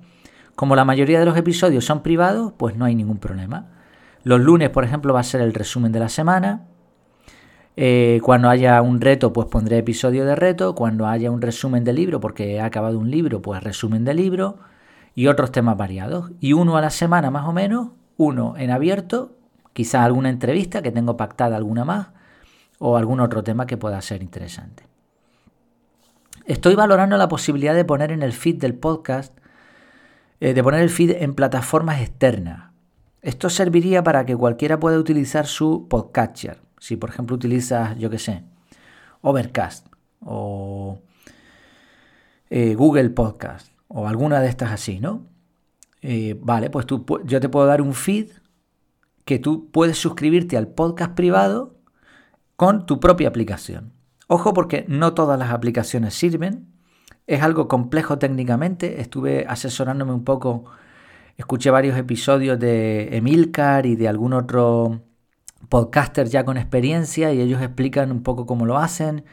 Como 0.56 0.76
la 0.76 0.86
mayoría 0.86 1.20
de 1.20 1.26
los 1.26 1.36
episodios 1.36 1.84
son 1.84 2.04
privados, 2.04 2.54
pues 2.56 2.76
no 2.78 2.86
hay 2.86 2.96
ningún 2.96 3.18
problema. 3.18 3.68
Los 4.24 4.40
lunes, 4.40 4.70
por 4.70 4.84
ejemplo, 4.84 5.14
va 5.14 5.20
a 5.20 5.24
ser 5.24 5.42
el 5.42 5.54
resumen 5.54 5.92
de 5.92 6.00
la 6.00 6.10
semana. 6.10 6.68
Eh, 7.76 8.22
cuando 8.24 8.50
haya 8.50 8.82
un 8.82 9.02
reto, 9.02 9.34
pues 9.34 9.48
pondré 9.48 9.80
episodio 9.80 10.26
de 10.26 10.36
reto. 10.36 10.76
Cuando 10.76 11.08
haya 11.08 11.32
un 11.32 11.42
resumen 11.42 11.84
de 11.84 11.92
libro, 11.92 12.20
porque 12.20 12.54
he 12.54 12.62
acabado 12.62 13.00
un 13.00 13.10
libro, 13.10 13.42
pues 13.42 13.62
resumen 13.64 14.06
de 14.06 14.14
libro. 14.14 14.60
Y 15.16 15.28
otros 15.28 15.52
temas 15.52 15.76
variados. 15.76 16.32
Y 16.40 16.54
uno 16.54 16.78
a 16.78 16.82
la 16.82 16.92
semana 16.92 17.30
más 17.32 17.46
o 17.48 17.52
menos, 17.52 17.90
uno 18.18 18.56
en 18.58 18.72
abierto, 18.72 19.38
quizás 19.74 20.06
alguna 20.06 20.30
entrevista 20.30 20.82
que 20.82 20.92
tengo 20.92 21.18
pactada, 21.18 21.58
alguna 21.58 21.86
más, 21.86 22.08
o 22.80 22.98
algún 22.98 23.20
otro 23.20 23.44
tema 23.44 23.66
que 23.66 23.78
pueda 23.78 24.02
ser 24.02 24.22
interesante. 24.22 24.84
Estoy 26.46 26.76
valorando 26.76 27.16
la 27.18 27.30
posibilidad 27.30 27.74
de 27.74 27.86
poner 27.86 28.12
en 28.12 28.22
el 28.22 28.34
feed 28.34 28.58
del 28.58 28.76
podcast, 28.76 29.38
eh, 30.40 30.54
de 30.54 30.64
poner 30.64 30.82
el 30.82 30.90
feed 30.90 31.12
en 31.22 31.34
plataformas 31.36 32.02
externas. 32.02 32.72
Esto 33.22 33.50
serviría 33.50 34.04
para 34.04 34.26
que 34.26 34.36
cualquiera 34.36 34.80
pueda 34.80 35.00
utilizar 35.00 35.48
su 35.48 35.88
podcatcher. 35.88 36.62
Si 36.80 36.98
por 36.98 37.10
ejemplo 37.10 37.36
utilizas, 37.36 37.98
yo 37.98 38.10
qué 38.10 38.20
sé, 38.20 38.44
Overcast 39.22 39.88
o 40.20 41.00
eh, 42.50 42.76
Google 42.76 43.12
Podcast 43.12 43.72
o 43.88 44.08
alguna 44.08 44.42
de 44.42 44.50
estas 44.50 44.72
así, 44.72 45.00
¿no? 45.00 45.33
Eh, 46.04 46.38
vale, 46.42 46.70
pues 46.70 46.86
tú, 46.86 47.06
yo 47.24 47.40
te 47.40 47.48
puedo 47.50 47.66
dar 47.66 47.82
un 47.82 47.94
feed 47.94 48.28
que 49.24 49.40
tú 49.40 49.72
puedes 49.72 49.98
suscribirte 49.98 50.58
al 50.58 50.68
podcast 50.68 51.14
privado 51.14 51.78
con 52.58 52.86
tu 52.86 53.00
propia 53.00 53.30
aplicación. 53.30 53.94
Ojo 54.28 54.54
porque 54.54 54.86
no 54.90 55.14
todas 55.14 55.40
las 55.40 55.52
aplicaciones 55.52 56.14
sirven. 56.14 56.68
Es 57.26 57.42
algo 57.42 57.70
complejo 57.70 58.20
técnicamente. 58.20 59.00
Estuve 59.00 59.46
asesorándome 59.48 60.14
un 60.14 60.26
poco, 60.26 60.66
escuché 61.38 61.70
varios 61.70 61.98
episodios 61.98 62.60
de 62.60 63.16
Emilcar 63.16 63.86
y 63.86 63.96
de 63.96 64.10
algún 64.10 64.34
otro 64.34 65.02
podcaster 65.70 66.28
ya 66.28 66.44
con 66.44 66.58
experiencia 66.58 67.32
y 67.32 67.40
ellos 67.40 67.62
explican 67.62 68.12
un 68.12 68.24
poco 68.24 68.46
cómo 68.46 68.66
lo 68.66 68.78
hacen. 68.78 69.24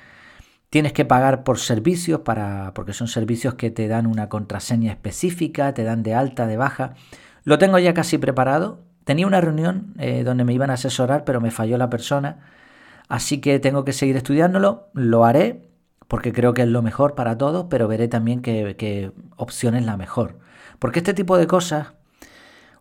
Tienes 0.70 0.92
que 0.92 1.04
pagar 1.04 1.42
por 1.42 1.58
servicios 1.58 2.20
para 2.20 2.72
porque 2.74 2.92
son 2.92 3.08
servicios 3.08 3.54
que 3.54 3.72
te 3.72 3.88
dan 3.88 4.06
una 4.06 4.28
contraseña 4.28 4.92
específica, 4.92 5.74
te 5.74 5.82
dan 5.82 6.04
de 6.04 6.14
alta, 6.14 6.46
de 6.46 6.56
baja. 6.56 6.94
Lo 7.42 7.58
tengo 7.58 7.80
ya 7.80 7.92
casi 7.92 8.18
preparado. 8.18 8.84
Tenía 9.02 9.26
una 9.26 9.40
reunión 9.40 9.94
eh, 9.98 10.22
donde 10.22 10.44
me 10.44 10.52
iban 10.52 10.70
a 10.70 10.74
asesorar, 10.74 11.24
pero 11.24 11.40
me 11.40 11.50
falló 11.50 11.76
la 11.76 11.90
persona. 11.90 12.38
Así 13.08 13.40
que 13.40 13.58
tengo 13.58 13.84
que 13.84 13.92
seguir 13.92 14.16
estudiándolo. 14.16 14.90
Lo 14.94 15.24
haré 15.24 15.68
porque 16.06 16.32
creo 16.32 16.54
que 16.54 16.62
es 16.62 16.68
lo 16.68 16.82
mejor 16.82 17.16
para 17.16 17.36
todos, 17.36 17.66
pero 17.68 17.88
veré 17.88 18.06
también 18.06 18.40
qué, 18.40 18.76
qué 18.78 19.10
opción 19.36 19.74
es 19.74 19.84
la 19.84 19.96
mejor. 19.96 20.38
Porque 20.78 21.00
este 21.00 21.14
tipo 21.14 21.36
de 21.36 21.48
cosas, 21.48 21.94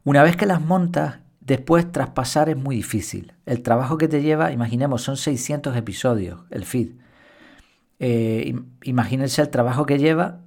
una 0.04 0.22
vez 0.22 0.38
que 0.38 0.46
las 0.46 0.62
montas, 0.62 1.22
después 1.42 1.92
traspasar 1.92 2.50
es 2.50 2.58
muy 2.58 2.76
difícil. 2.76 3.34
El 3.48 3.64
trabajo 3.64 3.98
que 3.98 4.08
te 4.08 4.22
lleva, 4.22 4.52
imaginemos, 4.52 5.02
son 5.02 5.18
600 5.18 5.76
episodios, 5.76 6.42
el 6.52 6.66
feed. 6.66 6.92
Eh, 8.00 8.56
imagínense 8.84 9.42
el 9.42 9.50
trabajo 9.50 9.86
que 9.86 10.00
lleva 10.00 10.40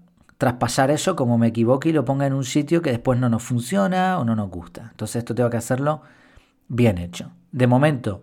traspasar 0.42 0.90
eso 0.90 1.14
como 1.14 1.38
me 1.38 1.46
equivoque 1.46 1.90
y 1.90 1.92
lo 1.92 2.04
ponga 2.04 2.26
en 2.26 2.32
un 2.32 2.42
sitio 2.42 2.82
que 2.82 2.90
después 2.90 3.16
no 3.16 3.28
nos 3.28 3.44
funciona 3.44 4.18
o 4.18 4.24
no 4.24 4.34
nos 4.34 4.50
gusta. 4.50 4.88
Entonces 4.90 5.16
esto 5.20 5.36
tengo 5.36 5.48
que 5.50 5.56
hacerlo 5.56 6.02
bien 6.66 6.98
hecho. 6.98 7.30
De 7.52 7.68
momento, 7.68 8.22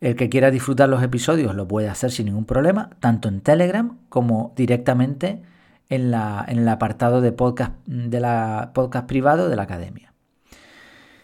el 0.00 0.14
que 0.14 0.28
quiera 0.28 0.52
disfrutar 0.52 0.88
los 0.88 1.02
episodios 1.02 1.56
lo 1.56 1.66
puede 1.66 1.88
hacer 1.88 2.12
sin 2.12 2.26
ningún 2.26 2.44
problema, 2.44 2.90
tanto 3.00 3.28
en 3.28 3.40
Telegram 3.40 3.98
como 4.08 4.52
directamente 4.54 5.42
en, 5.88 6.12
la, 6.12 6.44
en 6.46 6.60
el 6.60 6.68
apartado 6.68 7.20
de 7.20 7.32
podcast, 7.32 7.72
de 7.86 8.20
la 8.20 8.70
podcast 8.72 9.08
privado 9.08 9.48
de 9.48 9.56
la 9.56 9.62
academia. 9.62 10.12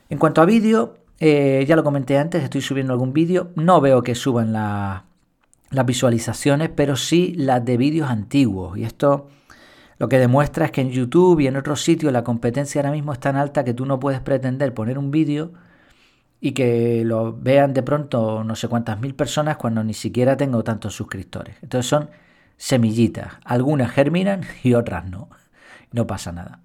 En 0.08 0.18
cuanto 0.18 0.42
a 0.42 0.46
vídeo, 0.46 0.98
eh, 1.20 1.64
ya 1.68 1.76
lo 1.76 1.84
comenté 1.84 2.18
antes, 2.18 2.42
estoy 2.42 2.60
subiendo 2.60 2.92
algún 2.92 3.12
vídeo. 3.12 3.52
No 3.54 3.80
veo 3.80 4.02
que 4.02 4.16
suban 4.16 4.52
las 5.70 5.86
visualizaciones, 5.86 6.70
pero 6.70 6.96
sí 6.96 7.34
las 7.36 7.64
de 7.64 7.76
vídeos 7.76 8.10
antiguos. 8.10 8.78
Y 8.78 8.84
esto 8.84 9.28
lo 9.98 10.08
que 10.08 10.18
demuestra 10.18 10.66
es 10.66 10.70
que 10.70 10.80
en 10.80 10.90
YouTube 10.90 11.40
y 11.40 11.46
en 11.46 11.56
otros 11.56 11.82
sitios 11.82 12.12
la 12.12 12.24
competencia 12.24 12.80
ahora 12.80 12.92
mismo 12.92 13.12
es 13.12 13.20
tan 13.20 13.36
alta 13.36 13.64
que 13.64 13.74
tú 13.74 13.84
no 13.84 13.98
puedes 13.98 14.20
pretender 14.20 14.72
poner 14.72 14.98
un 14.98 15.10
vídeo 15.10 15.52
y 16.40 16.52
que 16.52 17.02
lo 17.04 17.36
vean 17.36 17.74
de 17.74 17.82
pronto 17.82 18.44
no 18.44 18.54
sé 18.54 18.68
cuántas 18.68 19.00
mil 19.00 19.14
personas 19.14 19.56
cuando 19.56 19.82
ni 19.82 19.94
siquiera 19.94 20.36
tengo 20.36 20.62
tantos 20.62 20.94
suscriptores. 20.94 21.56
Entonces 21.62 21.88
son 21.88 22.10
semillitas. 22.56 23.34
Algunas 23.44 23.90
germinan 23.90 24.42
y 24.62 24.74
otras 24.74 25.04
no. 25.06 25.28
No 25.90 26.06
pasa 26.06 26.32
nada. 26.32 26.60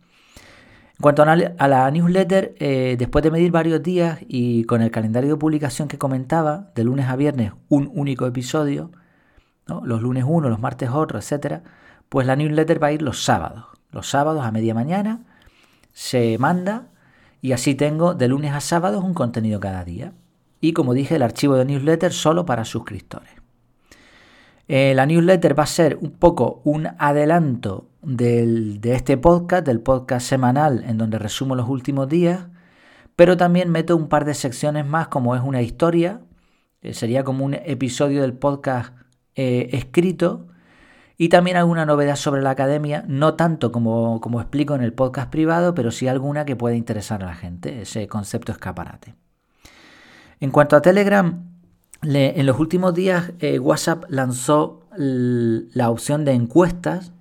En 1.03 1.13
cuanto 1.13 1.23
a 1.23 1.67
la 1.67 1.91
newsletter, 1.91 2.55
eh, 2.59 2.95
después 2.97 3.23
de 3.23 3.29
medir 3.29 3.51
varios 3.51 3.83
días 3.83 4.19
y 4.25 4.63
con 4.63 4.81
el 4.81 4.89
calendario 4.89 5.31
de 5.31 5.35
publicación 5.35 5.89
que 5.89 5.97
comentaba, 5.97 6.71
de 6.75 6.85
lunes 6.85 7.09
a 7.09 7.17
viernes 7.17 7.51
un 7.67 7.91
único 7.93 8.25
episodio, 8.25 8.89
los 9.67 10.01
lunes 10.01 10.23
uno, 10.25 10.47
los 10.47 10.61
martes 10.61 10.89
otro, 10.91 11.19
etcétera, 11.19 11.61
pues 12.07 12.25
la 12.25 12.37
newsletter 12.37 12.81
va 12.81 12.87
a 12.87 12.91
ir 12.93 13.01
los 13.01 13.21
sábados. 13.21 13.65
Los 13.91 14.09
sábados 14.09 14.45
a 14.45 14.51
media 14.53 14.73
mañana 14.73 15.25
se 15.91 16.37
manda 16.39 16.87
y 17.41 17.51
así 17.51 17.75
tengo 17.75 18.13
de 18.13 18.29
lunes 18.29 18.53
a 18.53 18.61
sábados 18.61 19.03
un 19.03 19.13
contenido 19.13 19.59
cada 19.59 19.83
día. 19.83 20.13
Y 20.61 20.71
como 20.71 20.93
dije, 20.93 21.17
el 21.17 21.23
archivo 21.23 21.55
de 21.55 21.65
newsletter 21.65 22.13
solo 22.13 22.45
para 22.45 22.63
suscriptores. 22.63 23.33
Eh, 24.69 24.93
la 24.95 25.05
newsletter 25.05 25.59
va 25.59 25.63
a 25.63 25.67
ser 25.67 25.97
un 25.99 26.11
poco 26.11 26.61
un 26.63 26.87
adelanto 26.97 27.89
de 28.03 28.79
este 28.83 29.17
podcast, 29.17 29.65
del 29.65 29.79
podcast 29.79 30.27
semanal 30.27 30.83
en 30.85 30.97
donde 30.97 31.19
resumo 31.19 31.55
los 31.55 31.69
últimos 31.69 32.09
días, 32.09 32.47
pero 33.15 33.37
también 33.37 33.69
meto 33.71 33.95
un 33.95 34.09
par 34.09 34.25
de 34.25 34.33
secciones 34.33 34.85
más 34.85 35.07
como 35.07 35.35
es 35.35 35.41
una 35.41 35.61
historia, 35.61 36.21
sería 36.91 37.23
como 37.23 37.45
un 37.45 37.53
episodio 37.53 38.21
del 38.21 38.33
podcast 38.33 38.93
eh, 39.35 39.69
escrito 39.71 40.47
y 41.17 41.29
también 41.29 41.55
alguna 41.57 41.85
novedad 41.85 42.15
sobre 42.17 42.41
la 42.41 42.49
academia, 42.49 43.05
no 43.07 43.35
tanto 43.35 43.71
como, 43.71 44.19
como 44.19 44.41
explico 44.41 44.75
en 44.75 44.81
el 44.81 44.93
podcast 44.93 45.29
privado, 45.29 45.73
pero 45.73 45.91
sí 45.91 46.07
alguna 46.07 46.43
que 46.43 46.55
pueda 46.55 46.75
interesar 46.75 47.23
a 47.23 47.27
la 47.27 47.35
gente, 47.35 47.83
ese 47.83 48.07
concepto 48.07 48.51
escaparate. 48.51 49.15
En 50.41 50.51
cuanto 50.51 50.75
a 50.75 50.81
Telegram, 50.81 51.45
en 52.01 52.45
los 52.45 52.59
últimos 52.59 52.93
días 52.93 53.31
eh, 53.39 53.59
WhatsApp 53.59 54.03
lanzó 54.09 54.81
la 54.97 55.89
opción 55.89 56.25
de 56.25 56.33
encuestas. 56.33 57.12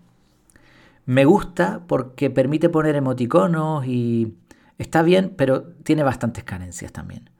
Me 1.04 1.24
gusta 1.24 1.82
porque 1.86 2.30
permite 2.30 2.68
poner 2.68 2.94
emoticonos 2.94 3.86
y 3.86 4.36
está 4.78 5.02
bien, 5.02 5.34
pero 5.36 5.64
tiene 5.82 6.02
bastantes 6.02 6.44
carencias 6.44 6.92
también. 6.92 7.30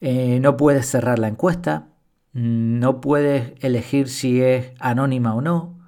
Eh, 0.00 0.40
no 0.40 0.56
puedes 0.56 0.86
cerrar 0.86 1.18
la 1.18 1.28
encuesta, 1.28 1.88
no 2.32 3.00
puedes 3.00 3.52
elegir 3.60 4.08
si 4.08 4.42
es 4.42 4.72
anónima 4.78 5.34
o 5.34 5.40
no, 5.40 5.78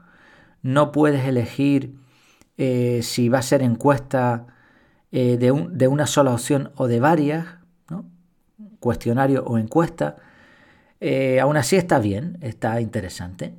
no 0.62 0.92
puedes 0.92 1.26
elegir 1.26 1.96
eh, 2.58 3.00
si 3.02 3.28
va 3.28 3.38
a 3.38 3.42
ser 3.42 3.62
encuesta 3.62 4.46
eh, 5.12 5.38
de, 5.38 5.88
una 5.88 6.06
sola 6.06 6.32
opción 6.32 6.72
o 6.76 6.86
de 6.86 7.00
varias, 7.00 7.46
cuestionario 8.80 9.44
o 9.44 9.58
encuesta. 9.58 10.16
Aún 11.40 11.56
así 11.56 11.76
está 11.76 11.98
bien, 11.98 12.38
está 12.40 12.80
interesante. 12.80 13.54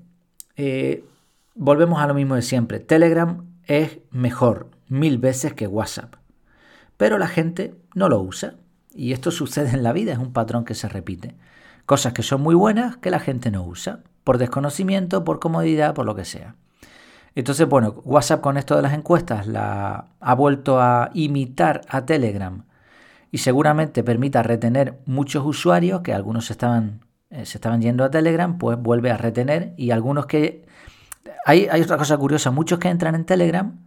Volvemos 1.57 1.99
a 1.99 2.07
lo 2.07 2.13
mismo 2.13 2.35
de 2.35 2.41
siempre. 2.41 2.79
Telegram 2.79 3.45
es 3.65 3.99
mejor 4.11 4.69
mil 4.87 5.17
veces 5.17 5.53
que 5.53 5.67
WhatsApp, 5.67 6.15
pero 6.95 7.17
la 7.17 7.27
gente 7.27 7.75
no 7.93 8.09
lo 8.09 8.21
usa. 8.21 8.55
Y 8.93 9.13
esto 9.13 9.29
sucede 9.29 9.69
en 9.71 9.83
la 9.83 9.93
vida, 9.93 10.13
es 10.13 10.17
un 10.17 10.33
patrón 10.33 10.65
que 10.65 10.73
se 10.73 10.87
repite. 10.89 11.35
Cosas 11.85 12.13
que 12.13 12.23
son 12.23 12.41
muy 12.41 12.55
buenas 12.55 12.97
que 12.97 13.11
la 13.11 13.19
gente 13.19 13.51
no 13.51 13.63
usa, 13.63 13.99
por 14.23 14.37
desconocimiento, 14.39 15.23
por 15.23 15.39
comodidad, 15.39 15.93
por 15.93 16.05
lo 16.05 16.15
que 16.15 16.25
sea. 16.25 16.55
Entonces, 17.35 17.67
bueno, 17.69 18.01
WhatsApp 18.03 18.41
con 18.41 18.57
esto 18.57 18.75
de 18.75 18.81
las 18.81 18.93
encuestas 18.93 19.45
la 19.45 20.07
ha 20.19 20.33
vuelto 20.33 20.81
a 20.81 21.11
imitar 21.13 21.81
a 21.87 22.05
Telegram 22.05 22.65
y 23.31 23.37
seguramente 23.37 24.03
permita 24.03 24.41
retener 24.41 24.99
muchos 25.05 25.45
usuarios 25.45 26.01
que 26.01 26.13
algunos 26.13 26.49
estaban, 26.49 27.01
eh, 27.29 27.45
se 27.45 27.59
estaban 27.59 27.81
yendo 27.81 28.03
a 28.03 28.09
Telegram, 28.09 28.57
pues 28.57 28.79
vuelve 28.79 29.11
a 29.11 29.17
retener 29.17 29.73
y 29.77 29.91
algunos 29.91 30.25
que... 30.25 30.65
Hay, 31.45 31.67
otra 31.81 31.97
cosa 31.97 32.17
curiosa, 32.17 32.51
muchos 32.51 32.79
que 32.79 32.89
entran 32.89 33.15
en 33.15 33.25
Telegram, 33.25 33.79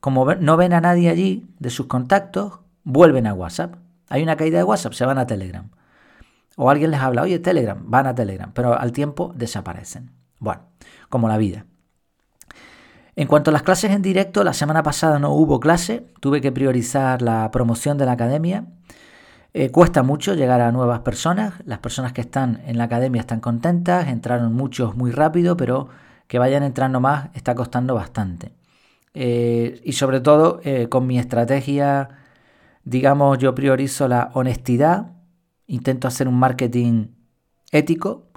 como 0.00 0.34
no 0.34 0.56
ven 0.56 0.72
a 0.72 0.80
nadie 0.80 1.10
allí 1.10 1.46
de 1.58 1.70
sus 1.70 1.86
contactos, 1.86 2.60
vuelven 2.84 3.26
a 3.26 3.34
WhatsApp. 3.34 3.76
Hay 4.08 4.22
una 4.22 4.36
caída 4.36 4.58
de 4.58 4.64
WhatsApp, 4.64 4.92
se 4.92 5.04
van 5.04 5.18
a 5.18 5.26
Telegram. 5.26 5.68
O 6.56 6.70
alguien 6.70 6.90
les 6.90 7.00
habla, 7.00 7.22
oye, 7.22 7.38
Telegram, 7.38 7.78
van 7.82 8.06
a 8.06 8.14
Telegram, 8.14 8.50
pero 8.52 8.78
al 8.78 8.92
tiempo 8.92 9.32
desaparecen. 9.34 10.10
Bueno, 10.38 10.62
como 11.08 11.28
la 11.28 11.38
vida. 11.38 11.66
En 13.16 13.26
cuanto 13.26 13.50
a 13.50 13.52
las 13.52 13.62
clases 13.62 13.90
en 13.90 14.02
directo, 14.02 14.44
la 14.44 14.54
semana 14.54 14.82
pasada 14.82 15.18
no 15.18 15.30
hubo 15.32 15.60
clase, 15.60 16.06
tuve 16.20 16.40
que 16.40 16.52
priorizar 16.52 17.22
la 17.22 17.50
promoción 17.50 17.98
de 17.98 18.06
la 18.06 18.12
academia. 18.12 18.64
Eh, 19.52 19.70
cuesta 19.70 20.02
mucho 20.02 20.34
llegar 20.34 20.60
a 20.60 20.70
nuevas 20.70 21.00
personas, 21.00 21.54
las 21.64 21.80
personas 21.80 22.12
que 22.12 22.20
están 22.20 22.62
en 22.66 22.78
la 22.78 22.84
academia 22.84 23.20
están 23.20 23.40
contentas, 23.40 24.08
entraron 24.08 24.54
muchos 24.54 24.96
muy 24.96 25.10
rápido, 25.10 25.56
pero 25.56 25.88
que 26.30 26.38
vayan 26.38 26.62
entrando 26.62 27.00
más 27.00 27.30
está 27.34 27.56
costando 27.56 27.96
bastante. 27.96 28.52
eh, 29.14 29.80
y 29.84 29.94
sobre 29.94 30.20
todo 30.20 30.60
eh, 30.62 30.88
con 30.88 31.04
mi 31.08 31.18
estrategia, 31.18 32.08
digamos, 32.84 33.38
yo 33.38 33.52
priorizo 33.56 34.06
la 34.06 34.30
honestidad, 34.34 35.12
intento 35.66 36.06
hacer 36.06 36.28
un 36.28 36.38
marketing 36.38 37.08
ético 37.72 38.30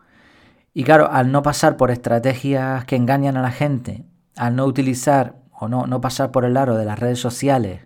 y 0.74 0.84
claro, 0.84 1.12
al 1.12 1.32
no 1.32 1.44
pasar 1.44 1.78
por 1.78 1.92
estrategias 1.92 2.86
que 2.86 2.96
engañan 2.96 3.38
a 3.38 3.44
la 3.44 3.52
gente, 3.52 4.06
al 4.36 4.56
no 4.56 4.66
utilizar 4.66 5.36
o 5.52 5.68
no, 5.68 5.86
no 5.86 6.02
pasar 6.02 6.32
por 6.32 6.46
el 6.46 6.58
aro 6.58 6.76
de 6.76 6.86
las 6.86 6.98
redes 6.98 7.20
sociales, 7.20 7.86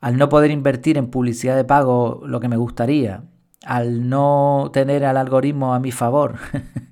al 0.00 0.16
no 0.16 0.28
poder 0.28 0.50
invertir 0.50 0.98
en 0.98 1.06
publicidad 1.08 1.54
de 1.54 1.64
pago 1.64 2.22
lo 2.26 2.40
que 2.40 2.48
me 2.48 2.56
gustaría, 2.56 3.22
al 3.64 4.08
no 4.08 4.70
tener 4.72 5.04
al 5.04 5.16
algoritmo 5.16 5.72
a 5.72 5.78
mi 5.78 5.92
favor, 5.92 6.36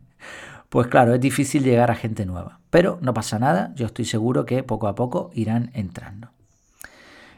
pues 0.69 0.89
claro, 0.89 1.15
es 1.15 1.21
difícil 1.21 1.63
llegar 1.63 1.91
a 1.91 1.95
gente 1.95 2.27
nueva. 2.27 2.61
Pero 2.71 2.99
no 3.01 3.15
pasa 3.15 3.39
nada, 3.39 3.73
yo 3.75 3.87
estoy 3.87 4.05
seguro 4.05 4.45
que 4.45 4.63
poco 4.63 4.89
a 4.89 4.95
poco 4.95 5.31
irán 5.33 5.71
entrando. 5.75 6.31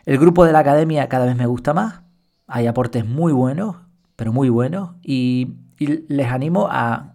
El 0.05 0.19
grupo 0.19 0.45
de 0.45 0.53
la 0.53 0.61
academia 0.61 1.09
cada 1.09 1.27
vez 1.27 1.37
me 1.37 1.47
gusta 1.47 1.73
más, 1.73 2.01
hay 2.47 2.67
aportes 2.67 3.07
muy 3.07 3.33
buenos, 3.33 3.77
pero 4.17 4.33
muy 4.33 4.49
buenos, 4.49 4.91
y, 5.03 5.57
les 5.79 6.31
animo 6.31 6.69
a, 6.71 7.15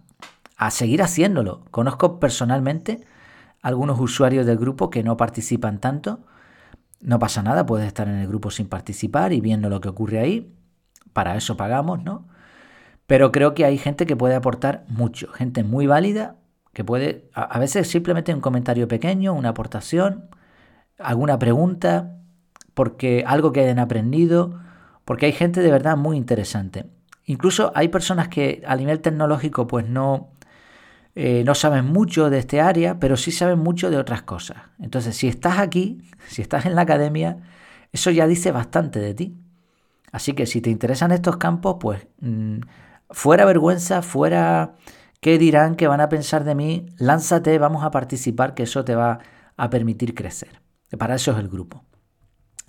a 0.58 0.72
seguir 0.72 1.04
haciéndolo. 1.04 1.66
Conozco 1.70 2.20
personalmente 2.20 3.06
algunos 3.62 4.00
usuarios 4.00 4.46
del 4.48 4.58
grupo 4.58 4.90
que 4.90 5.04
no 5.04 5.18
participan 5.18 5.80
tanto. 5.80 6.22
No 7.02 7.20
pasa 7.20 7.44
nada, 7.44 7.66
puedes 7.66 7.86
estar 7.86 8.08
en 8.08 8.16
el 8.16 8.28
grupo 8.28 8.50
sin 8.50 8.68
participar 8.68 9.34
y 9.34 9.42
viendo 9.42 9.70
lo 9.70 9.82
que 9.82 9.90
ocurre 9.90 10.20
ahí. 10.20 10.52
Para 11.14 11.36
eso 11.36 11.56
pagamos, 11.58 12.04
¿no? 12.04 12.26
Pero 13.08 13.32
creo 13.32 13.54
que 13.54 13.66
hay 13.66 13.78
gente 13.78 14.06
que 14.06 14.16
puede 14.16 14.36
aportar 14.36 14.84
mucho, 14.88 15.32
gente 15.32 15.64
muy 15.64 15.88
válida, 15.88 16.36
que 16.74 16.84
puede, 16.84 17.30
a, 17.34 17.58
veces 17.60 17.88
simplemente 17.88 18.34
un 18.34 18.42
comentario 18.42 18.88
pequeño, 18.88 19.34
una 19.34 19.50
aportación, 19.50 20.30
alguna 21.00 21.40
pregunta, 21.40 22.18
porque 22.74 23.24
algo 23.26 23.54
que 23.54 23.62
hayan 23.62 23.80
aprendido, 23.80 24.60
porque 25.06 25.28
hay 25.28 25.32
gente 25.32 25.62
de 25.62 25.72
verdad 25.72 25.96
muy 25.98 26.18
interesante. 26.18 26.86
Incluso 27.26 27.72
hay 27.76 27.88
personas 27.88 28.28
que 28.28 28.62
a 28.68 28.76
nivel 28.76 29.00
tecnológico 29.00 29.68
pues 29.68 29.88
no, 29.88 30.32
eh, 31.16 31.44
no 31.46 31.56
saben 31.56 31.86
mucho 31.86 32.30
de 32.30 32.40
este 32.40 32.60
área, 32.60 33.00
pero 33.00 33.16
sí 33.16 33.32
saben 33.32 33.60
mucho 33.60 33.90
de 33.90 33.98
otras 33.98 34.24
cosas. 34.24 34.58
Entonces, 34.80 35.16
si 35.16 35.28
estás 35.28 35.60
aquí, 35.60 36.02
si 36.28 36.42
estás 36.42 36.66
en 36.66 36.76
la 36.76 36.82
academia, 36.82 37.38
eso 37.94 38.12
ya 38.12 38.28
dice 38.28 38.52
bastante 38.52 39.00
de 39.00 39.14
ti. 39.14 39.38
Así 40.12 40.34
que 40.34 40.46
si 40.46 40.62
te 40.62 40.70
interesan 40.70 41.12
estos 41.12 41.38
campos, 41.38 41.78
pues 41.80 42.08
mm, 42.20 42.60
fuera 43.16 43.46
vergüenza, 43.46 44.02
fuera 44.02 44.76
qué 45.22 45.38
dirán, 45.38 45.78
qué 45.78 45.88
van 45.88 46.02
a 46.02 46.10
pensar 46.10 46.44
de 46.44 46.54
mí, 46.54 46.88
lánzate, 46.98 47.58
vamos 47.58 47.86
a 47.86 47.90
participar, 47.90 48.54
que 48.54 48.64
eso 48.64 48.84
te 48.84 48.94
va 48.94 49.20
a 49.56 49.70
permitir 49.70 50.14
crecer. 50.14 50.62
Para 51.00 51.16
eso 51.16 51.32
es 51.32 51.38
el 51.38 51.48
grupo. 51.48 51.86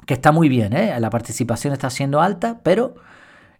Que 0.07 0.15
está 0.15 0.31
muy 0.31 0.49
bien, 0.49 0.73
¿eh? 0.73 0.99
la 1.01 1.11
participación 1.11 1.73
está 1.73 1.91
siendo 1.91 2.21
alta, 2.21 2.61
pero 2.63 2.95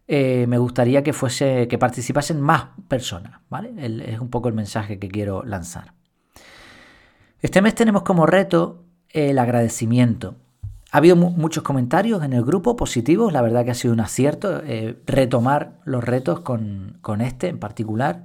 eh, 0.07 0.47
me 0.47 0.59
gustaría 0.59 1.03
que 1.03 1.13
fuese, 1.13 1.67
que 1.67 1.77
participasen 1.77 2.41
más 2.41 2.69
personas, 2.87 3.41
¿vale? 3.51 3.75
es 4.07 4.21
un 4.21 4.31
poco 4.31 4.49
el 4.49 4.55
mensaje 4.55 5.01
que 5.01 5.09
quiero 5.09 5.43
lanzar. 5.43 5.93
Este 7.41 7.63
mes 7.63 7.75
tenemos 7.75 8.03
como 8.03 8.27
reto 8.27 8.85
el 9.09 9.41
agradecimiento. 9.41 10.37
Ha 10.91 10.99
habido 10.99 11.17
muchos 11.17 11.65
comentarios 11.65 12.23
en 12.23 12.33
el 12.33 12.45
grupo 12.45 12.77
positivos, 12.77 13.33
la 13.33 13.43
verdad 13.43 13.65
que 13.65 13.73
ha 13.73 13.75
sido 13.75 13.93
un 13.93 14.01
acierto 14.01 14.63
eh, 14.65 14.97
retomar 15.07 15.81
los 15.85 16.05
retos 16.05 16.41
con, 16.41 17.01
este 17.21 17.49
en 17.49 17.59
particular. 17.59 18.25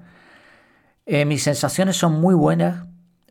Eh, 1.06 1.26
mis 1.26 1.44
sensaciones 1.44 1.98
son 1.98 2.22
muy 2.22 2.36
buenas, 2.36 2.86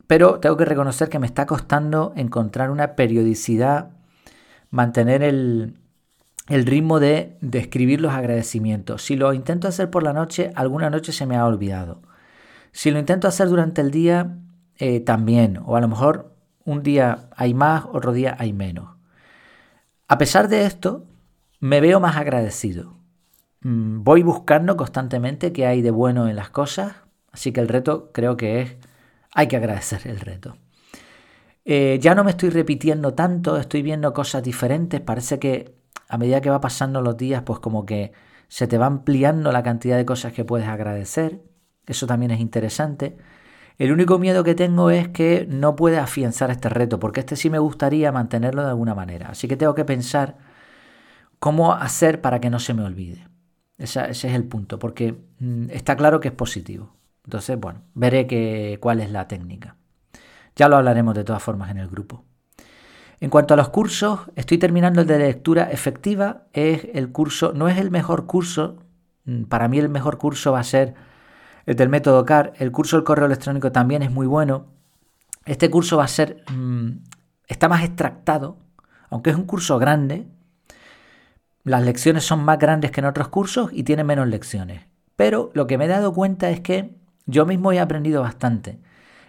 pero 0.07 0.39
tengo 0.39 0.57
que 0.57 0.65
reconocer 0.65 1.07
que 1.07 1.19
me 1.19 1.27
está 1.27 1.45
costando 1.45 2.11
encontrar 2.17 2.69
una 2.69 2.95
periodicidad, 2.95 3.91
mantener 4.69 5.23
el, 5.23 5.77
ritmo 6.47 6.99
de, 6.99 7.37
escribir 7.53 8.01
los 8.01 8.13
agradecimientos. 8.13 9.03
Si 9.03 9.15
lo 9.15 9.33
intento 9.33 9.69
hacer 9.69 9.89
por 9.89 10.03
la 10.03 10.11
noche, 10.11 10.51
alguna 10.55 10.89
noche 10.89 11.13
se 11.13 11.25
me 11.25 11.37
ha 11.37 11.45
olvidado. 11.45 12.01
Si 12.73 12.91
lo 12.91 12.99
intento 12.99 13.29
hacer 13.29 13.47
durante 13.47 13.81
el 13.81 13.91
día, 13.91 14.37
eh, 14.77 14.99
también. 14.99 15.59
O 15.65 15.77
a 15.77 15.81
lo 15.81 15.87
mejor 15.87 16.35
un 16.65 16.83
día 16.83 17.29
hay 17.37 17.53
más, 17.53 17.85
otro 17.91 18.11
día 18.11 18.35
hay 18.37 18.51
menos. 18.51 18.90
A 20.11 20.17
pesar 20.17 20.49
de 20.49 20.65
esto, 20.65 21.05
me 21.61 21.79
veo 21.79 22.01
más 22.01 22.17
agradecido. 22.17 22.97
Mm, 23.61 24.03
voy 24.03 24.23
buscando 24.23 24.75
constantemente 24.75 25.53
qué 25.53 25.65
hay 25.65 25.81
de 25.81 25.89
bueno 25.89 26.27
en 26.27 26.35
las 26.35 26.49
cosas, 26.49 26.95
así 27.31 27.53
que 27.53 27.61
el 27.61 27.69
reto 27.69 28.11
creo 28.11 28.35
que 28.35 28.59
es, 28.59 28.75
hay 29.33 29.47
que 29.47 29.55
agradecer 29.55 30.01
el 30.07 30.19
reto. 30.19 30.57
Eh, 31.63 31.97
ya 32.01 32.13
no 32.13 32.25
me 32.25 32.31
estoy 32.31 32.49
repitiendo 32.49 33.13
tanto, 33.13 33.55
estoy 33.55 33.83
viendo 33.83 34.13
cosas 34.13 34.43
diferentes, 34.43 34.99
parece 34.99 35.39
que 35.39 35.75
a 36.09 36.17
medida 36.17 36.41
que 36.41 36.49
va 36.49 36.59
pasando 36.59 37.01
los 37.01 37.15
días, 37.15 37.43
pues 37.43 37.59
como 37.59 37.85
que 37.85 38.11
se 38.49 38.67
te 38.67 38.77
va 38.77 38.87
ampliando 38.87 39.53
la 39.53 39.63
cantidad 39.63 39.95
de 39.95 40.05
cosas 40.05 40.33
que 40.33 40.43
puedes 40.43 40.67
agradecer. 40.67 41.41
Eso 41.87 42.05
también 42.05 42.31
es 42.31 42.41
interesante. 42.41 43.15
El 43.77 43.91
único 43.91 44.19
miedo 44.19 44.43
que 44.43 44.55
tengo 44.55 44.89
es 44.89 45.09
que 45.09 45.47
no 45.49 45.75
pueda 45.75 46.03
afianzar 46.03 46.51
este 46.51 46.69
reto, 46.69 46.99
porque 46.99 47.21
este 47.21 47.35
sí 47.35 47.49
me 47.49 47.59
gustaría 47.59 48.11
mantenerlo 48.11 48.63
de 48.63 48.69
alguna 48.69 48.95
manera. 48.95 49.29
Así 49.29 49.47
que 49.47 49.57
tengo 49.57 49.75
que 49.75 49.85
pensar 49.85 50.37
cómo 51.39 51.73
hacer 51.73 52.21
para 52.21 52.39
que 52.39 52.49
no 52.49 52.59
se 52.59 52.73
me 52.73 52.83
olvide. 52.83 53.27
ese 53.77 54.09
es 54.09 54.23
el 54.25 54.43
punto, 54.43 54.77
porque 54.79 55.15
mm, 55.39 55.69
está 55.71 55.95
claro 55.95 56.19
que 56.19 56.29
es 56.29 56.33
positivo. 56.33 56.95
Entonces, 57.25 57.59
bueno, 57.59 57.81
veré 57.93 58.77
cuál 58.79 58.99
es 58.99 59.11
la 59.11 59.27
técnica. 59.27 59.75
Ya 60.55 60.67
lo 60.67 60.77
hablaremos 60.77 61.15
de 61.15 61.23
todas 61.23 61.41
formas 61.41 61.71
en 61.71 61.77
el 61.77 61.87
grupo. 61.87 62.23
En 63.19 63.29
cuanto 63.29 63.53
a 63.53 63.57
los 63.57 63.69
cursos, 63.69 64.21
estoy 64.35 64.57
terminando 64.57 65.01
el 65.01 65.07
de 65.07 65.19
lectura 65.19 65.69
efectiva. 65.71 66.47
Es 66.53 66.87
el 66.93 67.11
curso, 67.11 67.53
no 67.53 67.69
es 67.69 67.77
el 67.77 67.91
mejor 67.91 68.25
curso. 68.25 68.77
Mm, 69.25 69.43
para 69.43 69.67
mí 69.67 69.77
el 69.79 69.89
mejor 69.89 70.17
curso 70.17 70.51
va 70.51 70.59
a 70.59 70.63
ser 70.63 70.95
el 71.65 71.75
del 71.75 71.89
método 71.89 72.25
CAR. 72.25 72.53
El 72.57 72.71
curso 72.71 72.97
del 72.97 73.03
correo 73.03 73.25
electrónico 73.25 73.71
también 73.71 74.03
es 74.03 74.11
muy 74.11 74.27
bueno. 74.27 74.67
Este 75.45 75.69
curso 75.69 75.97
va 75.97 76.05
a 76.05 76.07
ser, 76.07 76.43
mm, 76.51 76.89
está 77.47 77.67
más 77.67 77.83
extractado, 77.83 78.57
aunque 79.09 79.31
es 79.31 79.35
un 79.35 79.45
curso 79.45 79.79
grande. 79.79 80.27
Las 81.63 81.83
lecciones 81.83 82.23
son 82.23 82.43
más 82.43 82.59
grandes 82.59 82.91
que 82.91 83.01
en 83.01 83.05
otros 83.05 83.27
cursos 83.27 83.69
y 83.73 83.83
tiene 83.83 84.03
menos 84.03 84.27
lecciones. 84.27 84.81
Pero 85.15 85.51
lo 85.53 85.67
que 85.67 85.77
me 85.77 85.85
he 85.85 85.87
dado 85.87 86.13
cuenta 86.13 86.49
es 86.49 86.61
que 86.61 86.95
yo 87.25 87.45
mismo 87.45 87.71
he 87.71 87.79
aprendido 87.79 88.21
bastante. 88.21 88.79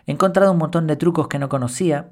He 0.07 0.13
encontrado 0.13 0.53
un 0.53 0.59
montón 0.59 0.87
de 0.87 0.97
trucos 0.97 1.29
que 1.29 1.39
no 1.39 1.49
conocía 1.49 2.09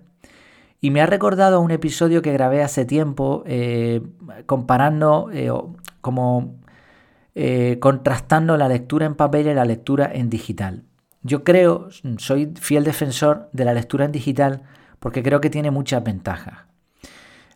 y 0.80 0.90
me 0.90 1.00
ha 1.00 1.06
recordado 1.06 1.60
un 1.60 1.70
episodio 1.70 2.22
que 2.22 2.32
grabé 2.32 2.62
hace 2.62 2.84
tiempo 2.84 3.42
eh, 3.46 4.02
comparando, 4.46 5.28
eh, 5.32 5.50
como 6.00 6.59
eh, 7.42 7.78
contrastando 7.78 8.58
la 8.58 8.68
lectura 8.68 9.06
en 9.06 9.14
papel 9.14 9.46
y 9.46 9.54
la 9.54 9.64
lectura 9.64 10.10
en 10.12 10.28
digital. 10.28 10.84
Yo 11.22 11.42
creo, 11.42 11.88
soy 12.18 12.52
fiel 12.60 12.84
defensor 12.84 13.48
de 13.54 13.64
la 13.64 13.72
lectura 13.72 14.04
en 14.04 14.12
digital 14.12 14.64
porque 14.98 15.22
creo 15.22 15.40
que 15.40 15.48
tiene 15.48 15.70
muchas 15.70 16.04
ventajas. 16.04 16.66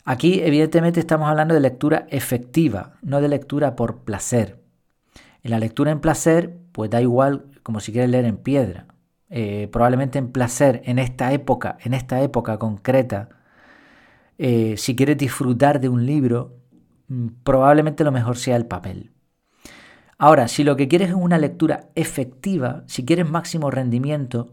Aquí 0.06 0.40
evidentemente 0.42 1.00
estamos 1.00 1.28
hablando 1.28 1.52
de 1.52 1.60
lectura 1.60 2.06
efectiva, 2.08 2.94
no 3.02 3.20
de 3.20 3.28
lectura 3.28 3.76
por 3.76 4.04
placer. 4.04 4.62
En 5.42 5.50
la 5.50 5.58
lectura 5.58 5.90
en 5.90 6.00
placer, 6.00 6.56
pues 6.72 6.88
da 6.88 7.02
igual 7.02 7.44
como 7.62 7.80
si 7.80 7.92
quieres 7.92 8.08
leer 8.08 8.24
en 8.24 8.38
piedra. 8.38 8.86
Eh, 9.28 9.68
probablemente 9.70 10.18
en 10.18 10.32
placer 10.32 10.80
en 10.86 10.98
esta 10.98 11.34
época, 11.34 11.76
en 11.84 11.92
esta 11.92 12.22
época 12.22 12.58
concreta, 12.58 13.28
eh, 14.38 14.76
si 14.78 14.96
quieres 14.96 15.18
disfrutar 15.18 15.78
de 15.78 15.90
un 15.90 16.06
libro, 16.06 16.56
mm, 17.08 17.26
probablemente 17.42 18.02
lo 18.02 18.12
mejor 18.12 18.38
sea 18.38 18.56
el 18.56 18.64
papel. 18.64 19.10
Ahora, 20.24 20.48
si 20.48 20.64
lo 20.64 20.74
que 20.76 20.88
quieres 20.88 21.10
es 21.10 21.14
una 21.14 21.36
lectura 21.36 21.90
efectiva, 21.96 22.82
si 22.86 23.04
quieres 23.04 23.28
máximo 23.28 23.70
rendimiento, 23.70 24.48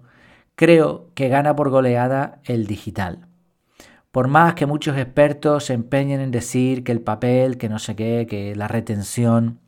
creo 0.55 1.07
que 1.15 1.29
gana 1.29 1.55
por 1.55 1.69
goleada 1.69 2.41
el 2.43 2.67
digital. 2.67 3.29
Por 4.11 4.27
más 4.27 4.55
que 4.55 4.65
muchos 4.65 4.97
expertos 4.97 5.67
se 5.67 5.73
empeñen 5.73 6.19
en 6.19 6.29
decir 6.29 6.83
que 6.83 6.91
el 6.91 6.99
papel, 6.99 7.57
que 7.57 7.69
no 7.69 7.79
sé 7.79 7.95
qué, 7.95 8.27
que 8.29 8.53
la 8.53 8.67
retención, 8.67 9.59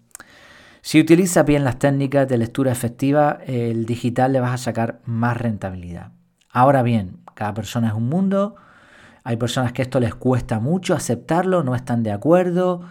si 0.81 0.99
utilizas 0.99 1.45
bien 1.45 1.63
las 1.63 1.79
técnicas 1.79 2.27
de 2.27 2.37
lectura 2.37 2.73
efectiva, 2.73 3.37
el 3.47 3.85
digital 3.85 4.33
le 4.33 4.41
vas 4.41 4.55
a 4.55 4.57
sacar 4.57 4.99
más 5.05 5.37
rentabilidad. 5.37 6.11
Ahora 6.49 6.83
bien, 6.83 7.19
cada 7.33 7.53
persona 7.53 7.87
es 7.87 7.93
un 7.93 8.09
mundo. 8.09 8.57
Hay 9.23 9.37
personas 9.37 9.71
que 9.71 9.83
esto 9.83 10.01
les 10.01 10.13
cuesta 10.13 10.59
mucho 10.59 10.95
aceptarlo, 10.95 11.63
no 11.63 11.75
están 11.75 12.03
de 12.03 12.11
acuerdo. 12.11 12.81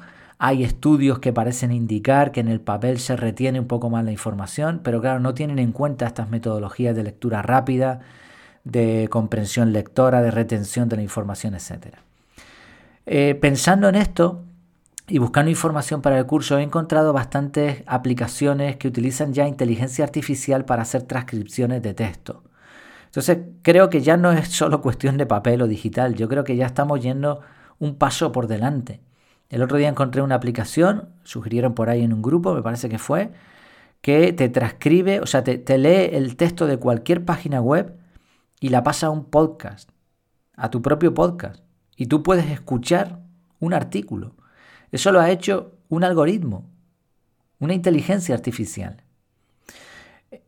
Hay 0.45 0.65
estudios 0.65 1.21
que 1.21 1.33
parecen 1.33 1.71
indicar 1.71 2.33
que 2.33 2.41
en 2.41 2.49
el 2.49 2.61
papel 2.61 2.99
se 2.99 3.15
retiene 3.15 3.61
un 3.61 3.69
poco 3.69 3.91
más 3.91 4.05
la 4.05 4.11
información, 4.11 4.81
pero 4.83 5.01
claro, 5.01 5.21
no 5.21 5.35
tienen 5.35 5.61
en 5.61 5.71
cuenta 5.71 6.05
estas 6.05 6.31
metodologías 6.31 6.97
de 6.97 7.05
lectura 7.05 7.43
rápida, 7.43 8.01
de 8.65 9.07
comprensión 9.09 9.73
lectora, 9.73 10.21
de 10.21 10.33
retención 10.33 10.89
de 10.89 10.97
la 10.97 11.03
información, 11.03 11.55
etc. 11.55 11.95
Eh, 13.07 13.39
pensando 13.41 13.89
en 13.89 13.95
esto, 13.95 14.43
y 15.07 15.19
buscando 15.19 15.49
información 15.49 16.03
para 16.03 16.19
el 16.19 16.27
curso 16.27 16.59
he 16.59 16.63
encontrado 16.65 17.13
bastantes 17.13 17.85
aplicaciones 17.87 18.75
que 18.79 18.89
utilizan 18.89 19.33
ya 19.33 19.47
inteligencia 19.47 20.05
artificial 20.05 20.65
para 20.65 20.83
hacer 20.83 21.03
transcripciones 21.03 21.83
de 21.83 21.95
texto. 21.95 22.43
Entonces 23.05 23.39
creo 23.63 23.91
que 23.91 24.01
ya 24.01 24.17
no 24.17 24.33
es 24.33 24.49
solo 24.49 24.81
cuestión 24.81 25.19
de 25.19 25.27
papel 25.27 25.63
o 25.63 25.69
digital, 25.69 26.17
yo 26.17 26.29
creo 26.29 26.43
que 26.43 26.57
ya 26.57 26.67
estamos 26.67 27.01
yendo 27.01 27.43
un 27.79 27.95
paso 27.95 28.33
por 28.33 28.49
delante. 28.49 28.99
El 29.53 29.61
otro 29.61 29.77
día 29.77 29.91
encontré 29.91 30.23
una 30.23 30.35
aplicación, 30.35 31.11
sugirieron 31.25 31.75
por 31.75 31.91
ahí 31.91 32.03
en 32.03 32.15
un 32.15 32.23
grupo, 32.23 32.55
me 32.55 32.63
parece 32.63 32.89
que 32.89 32.99
fue, 32.99 33.33
que 34.01 34.33
te 34.33 34.49
transcribe, 34.49 35.21
o 35.21 35.27
sea, 35.27 35.45
te, 35.45 35.59
te 35.59 35.77
lee 35.77 36.17
el 36.17 36.37
texto 36.37 36.67
de 36.67 36.79
cualquier 36.79 37.27
página 37.27 37.61
web 37.61 37.95
y 38.61 38.71
la 38.71 38.83
pasa 38.83 39.09
a 39.09 39.11
un 39.11 39.27
podcast, 39.27 39.91
a 40.57 40.71
tu 40.71 40.81
propio 40.81 41.13
podcast. 41.13 41.63
Y 41.99 42.07
tú 42.07 42.23
puedes 42.23 42.51
escuchar 42.51 43.21
un 43.61 43.75
artículo. 43.75 44.37
Eso 44.91 45.13
lo 45.13 45.21
ha 45.21 45.31
hecho 45.31 45.75
un 45.91 46.03
algoritmo, 46.03 46.71
una 47.59 47.75
inteligencia 47.75 48.35
artificial. 48.35 49.03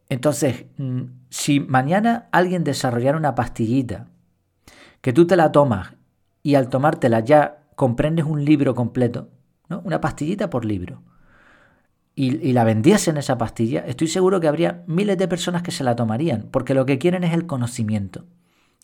Entonces, 0.09 0.65
mm, 0.79 1.03
si 1.29 1.61
mañana 1.61 2.31
alguien 2.33 2.65
desarrollara 2.65 3.19
una 3.19 3.35
pastillita 3.35 4.09
que 5.03 5.13
tú 5.13 5.27
te 5.27 5.37
la 5.37 5.53
tomas 5.53 5.93
y 6.43 6.55
al 6.55 6.71
tomártela 6.71 7.21
ya 7.21 7.64
comprendes 7.75 8.25
un 8.25 8.45
libro 8.45 8.75
completo, 8.75 9.29
¿no? 9.69 9.81
una 9.85 10.01
pastillita 10.01 10.51
por 10.51 10.65
libro, 10.65 11.03
y, 12.17 12.53
la 12.53 12.63
vendiesen 12.63 13.17
esa 13.17 13.39
pastilla, 13.39 13.81
estoy 13.81 14.07
seguro 14.07 14.39
que 14.39 14.47
habría 14.47 14.85
miles 14.87 15.19
de 15.19 15.27
personas 15.27 15.63
que 15.63 15.73
se 15.73 15.83
la 15.83 15.97
tomarían, 15.97 16.49
porque 16.51 16.75
lo 16.75 16.87
que 16.87 16.99
quieren 16.99 17.25
es 17.25 17.33
el 17.33 17.47
conocimiento. 17.47 18.25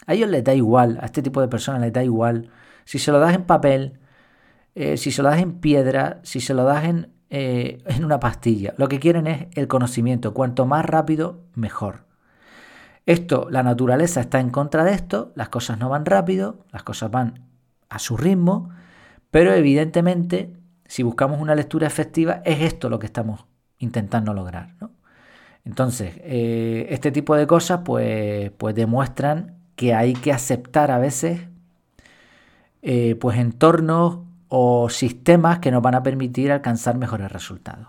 A 0.06 0.14
ellos 0.14 0.28
les 0.30 0.42
da 0.42 0.54
igual, 0.54 0.98
a 1.00 1.06
este 1.06 1.22
tipo 1.22 1.40
de 1.40 1.46
personas 1.46 1.80
les 1.80 1.92
da 1.92 2.02
igual, 2.02 2.50
si 2.84 2.98
se 2.98 3.12
lo 3.12 3.20
das 3.20 3.34
en 3.34 3.44
papel, 3.44 4.00
eh, 4.74 4.96
si 4.96 5.12
se 5.12 5.22
lo 5.22 5.28
das 5.28 5.40
en 5.40 5.60
piedra, 5.60 6.18
si 6.24 6.40
se 6.40 6.54
lo 6.54 6.64
das 6.64 6.84
en, 6.84 7.12
eh, 7.28 7.78
en 7.86 8.04
una 8.04 8.18
pastilla. 8.18 8.74
Lo 8.78 8.88
que 8.88 8.98
quieren 8.98 9.28
es 9.28 9.46
el 9.54 9.68
conocimiento. 9.68 10.34
Cuanto 10.34 10.66
más 10.66 10.84
rápido, 10.84 11.44
mejor. 11.54 12.06
Esto, 13.06 13.46
la 13.50 13.62
naturaleza 13.62 14.20
está 14.20 14.40
en 14.40 14.50
contra 14.50 14.84
de 14.84 14.92
esto, 14.92 15.32
las 15.36 15.48
cosas 15.48 15.78
no 15.78 15.88
van 15.88 16.04
rápido, 16.04 16.64
las 16.72 16.82
cosas 16.82 17.10
van 17.10 17.49
a 17.90 17.98
su 17.98 18.16
ritmo, 18.16 18.70
pero 19.30 19.52
evidentemente, 19.52 20.56
si 20.86 21.02
buscamos 21.02 21.40
una 21.40 21.54
lectura 21.54 21.86
efectiva, 21.86 22.40
es 22.44 22.62
esto 22.62 22.88
lo 22.88 22.98
que 22.98 23.06
estamos 23.06 23.44
intentando 23.78 24.32
lograr. 24.32 24.74
Entonces, 25.64 26.14
eh, 26.22 26.86
este 26.90 27.12
tipo 27.12 27.36
de 27.36 27.46
cosas 27.46 27.80
pues, 27.84 28.50
pues 28.52 28.74
demuestran 28.74 29.56
que 29.76 29.94
hay 29.94 30.14
que 30.14 30.32
aceptar 30.32 30.90
a 30.90 30.98
veces 30.98 31.42
eh, 32.82 33.14
pues 33.20 33.38
entornos 33.38 34.20
o 34.48 34.88
sistemas 34.88 35.58
que 35.58 35.70
nos 35.70 35.82
van 35.82 35.94
a 35.94 36.02
permitir 36.02 36.50
alcanzar 36.50 36.96
mejores 36.96 37.30
resultados. 37.30 37.88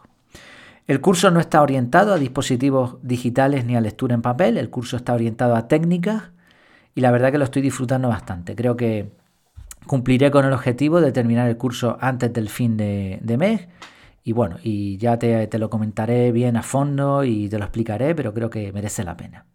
El 0.88 1.00
curso 1.00 1.32
no 1.32 1.40
está 1.40 1.62
orientado 1.62 2.14
a 2.14 2.18
dispositivos 2.18 2.98
digitales 3.02 3.66
ni 3.66 3.76
a 3.76 3.82
lectura 3.82 4.16
en 4.16 4.22
papel, 4.22 4.58
el 4.58 4.70
curso 4.70 4.98
está 4.98 5.14
orientado 5.14 5.56
a 5.56 5.68
técnicas 5.68 6.32
y 6.94 7.02
la 7.02 7.12
verdad 7.12 7.32
que 7.32 7.38
lo 7.38 7.46
estoy 7.46 7.62
disfrutando 7.62 8.10
bastante. 8.10 8.56
Creo 8.56 8.76
que 8.76 9.12
cumpliré 9.86 10.32
con 10.32 10.46
el 10.46 10.54
objetivo 10.54 11.02
de 11.02 11.12
terminar 11.12 11.48
el 11.50 11.58
curso 11.58 11.98
antes 12.00 12.32
del 12.34 12.50
fin 12.50 12.78
de, 12.78 13.20
mes 13.38 13.68
y 14.24 14.34
bueno, 14.34 14.58
y 14.64 14.98
ya 14.98 15.18
te, 15.18 15.48
te, 15.48 15.58
lo 15.60 15.70
comentaré 15.70 16.32
bien 16.32 16.58
a 16.58 16.64
fondo 16.64 17.24
y 17.24 17.50
te 17.50 17.58
lo 17.58 17.66
explicaré, 17.66 18.14
pero 18.16 18.34
creo 18.34 18.50
que 18.50 18.72
merece 18.72 19.04
la 19.04 19.18
pena. 19.18 19.46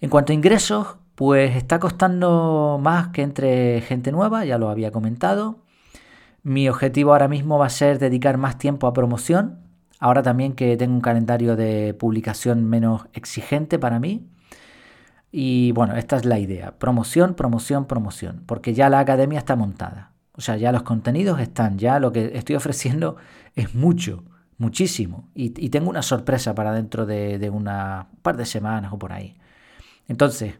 En 0.00 0.10
cuanto 0.10 0.32
a 0.32 0.34
ingresos, 0.34 0.96
pues 1.14 1.56
está 1.56 1.78
costando 1.78 2.78
más 2.82 3.08
que 3.08 3.22
entre 3.22 3.80
gente 3.82 4.10
nueva, 4.10 4.44
ya 4.44 4.58
lo 4.58 4.68
había 4.68 4.90
comentado. 4.90 5.60
Mi 6.42 6.68
objetivo 6.68 7.12
ahora 7.12 7.28
mismo 7.28 7.58
va 7.58 7.66
a 7.66 7.70
ser 7.70 7.98
dedicar 7.98 8.36
más 8.36 8.58
tiempo 8.58 8.86
a 8.86 8.92
promoción. 8.92 9.60
Ahora 10.00 10.22
también 10.22 10.52
que 10.52 10.76
tengo 10.76 10.94
un 10.94 11.00
calendario 11.00 11.56
de 11.56 11.94
publicación 11.94 12.64
menos 12.64 13.06
exigente 13.14 13.78
para 13.78 14.00
mí. 14.00 14.28
Y 15.36 15.72
bueno, 15.72 15.96
esta 15.96 16.14
es 16.14 16.24
la 16.24 16.38
idea. 16.38 16.78
Promoción, 16.78 17.34
promoción, 17.34 17.86
promoción. 17.86 18.44
Porque 18.46 18.72
ya 18.72 18.88
la 18.88 19.00
academia 19.00 19.40
está 19.40 19.56
montada. 19.56 20.12
O 20.30 20.40
sea, 20.40 20.56
ya 20.56 20.70
los 20.70 20.84
contenidos 20.84 21.40
están, 21.40 21.76
ya 21.76 21.98
lo 21.98 22.12
que 22.12 22.38
estoy 22.38 22.54
ofreciendo 22.62 23.16
es 23.56 23.74
mucho, 23.74 24.22
muchísimo. 24.58 25.28
Y, 25.34 25.50
tengo 25.70 25.90
una 25.90 26.02
sorpresa 26.02 26.54
para 26.54 26.70
dentro 26.70 27.04
de, 27.04 27.40
de 27.40 27.50
una 27.50 28.06
par 28.22 28.36
de 28.36 28.46
semanas 28.46 28.92
o 28.92 28.98
por 29.00 29.12
ahí. 29.12 29.36
Entonces, 30.06 30.54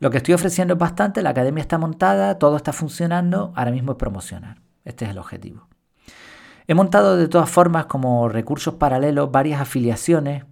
lo 0.00 0.10
que 0.10 0.16
estoy 0.16 0.34
ofreciendo 0.34 0.74
es 0.74 0.80
bastante, 0.80 1.22
la 1.22 1.30
academia 1.30 1.62
está 1.62 1.78
montada, 1.78 2.40
todo 2.40 2.56
está 2.56 2.72
funcionando, 2.72 3.52
ahora 3.54 3.70
mismo 3.70 3.92
es 3.92 3.98
promocionar. 3.98 4.58
Este 4.84 5.04
es 5.04 5.12
el 5.12 5.18
objetivo. 5.18 5.68
He 6.66 6.74
montado 6.74 7.16
de 7.16 7.28
todas 7.28 7.48
formas 7.48 7.86
como 7.86 8.28
recursos 8.28 8.74
paralelos 8.74 9.30
varias 9.30 9.60
afiliaciones. 9.60 10.42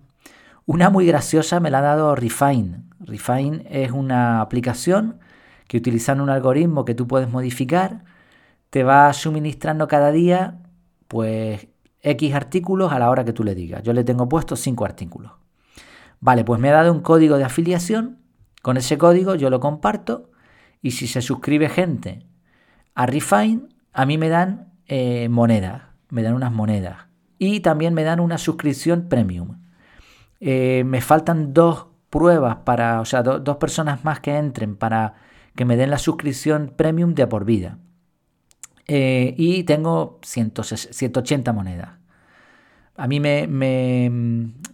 Una 0.66 0.90
muy 0.90 1.06
graciosa 1.06 1.60
me 1.60 1.70
la 1.70 1.78
ha 1.78 1.82
dado 1.82 2.16
Refine. 2.16 2.82
Refine 2.98 3.64
es 3.70 3.92
una 3.92 4.40
aplicación 4.40 5.20
que 5.68 5.76
utilizando 5.76 6.24
un 6.24 6.30
algoritmo 6.30 6.84
que 6.84 6.94
tú 6.94 7.06
puedes 7.06 7.30
modificar, 7.30 8.04
te 8.70 8.82
va 8.82 9.12
suministrando 9.12 9.86
cada 9.86 10.10
día 10.10 10.58
pues 11.06 11.68
X 12.02 12.34
artículos 12.34 12.92
a 12.92 12.98
la 12.98 13.10
hora 13.10 13.24
que 13.24 13.32
tú 13.32 13.44
le 13.44 13.54
digas. 13.54 13.84
Yo 13.84 13.92
le 13.92 14.02
tengo 14.02 14.28
puesto 14.28 14.56
5 14.56 14.84
artículos. 14.84 15.32
Vale, 16.18 16.44
pues 16.44 16.60
me 16.60 16.70
ha 16.70 16.72
dado 16.72 16.92
un 16.92 17.00
código 17.00 17.38
de 17.38 17.44
afiliación. 17.44 18.18
Con 18.60 18.76
ese 18.76 18.98
código 18.98 19.36
yo 19.36 19.50
lo 19.50 19.60
comparto 19.60 20.30
y 20.82 20.92
si 20.92 21.06
se 21.06 21.22
suscribe 21.22 21.68
gente 21.68 22.26
a 22.96 23.06
Refine, 23.06 23.68
a 23.92 24.04
mí 24.04 24.18
me 24.18 24.28
dan 24.28 24.72
eh, 24.86 25.28
monedas, 25.28 25.82
me 26.10 26.24
dan 26.24 26.34
unas 26.34 26.50
monedas. 26.50 27.06
Y 27.38 27.60
también 27.60 27.94
me 27.94 28.02
dan 28.02 28.18
una 28.18 28.38
suscripción 28.38 29.08
premium. 29.08 29.65
Eh, 30.40 30.84
me 30.86 31.00
faltan 31.00 31.54
dos 31.54 31.86
pruebas 32.10 32.56
para, 32.64 33.00
o 33.00 33.04
sea, 33.04 33.22
dos 33.22 33.56
personas 33.56 34.04
más 34.04 34.20
que 34.20 34.36
entren 34.36 34.76
para 34.76 35.14
que 35.54 35.64
me 35.64 35.76
den 35.76 35.90
la 35.90 35.98
suscripción 35.98 36.72
premium 36.76 37.14
de 37.14 37.26
por 37.26 37.44
vida. 37.44 37.78
Eh, 38.86 39.34
y 39.36 39.64
tengo 39.64 40.20
180 40.22 41.52
monedas. 41.52 41.90
A 42.96 43.06
mí 43.08 43.20
me, 43.20 43.46
me, 43.46 44.10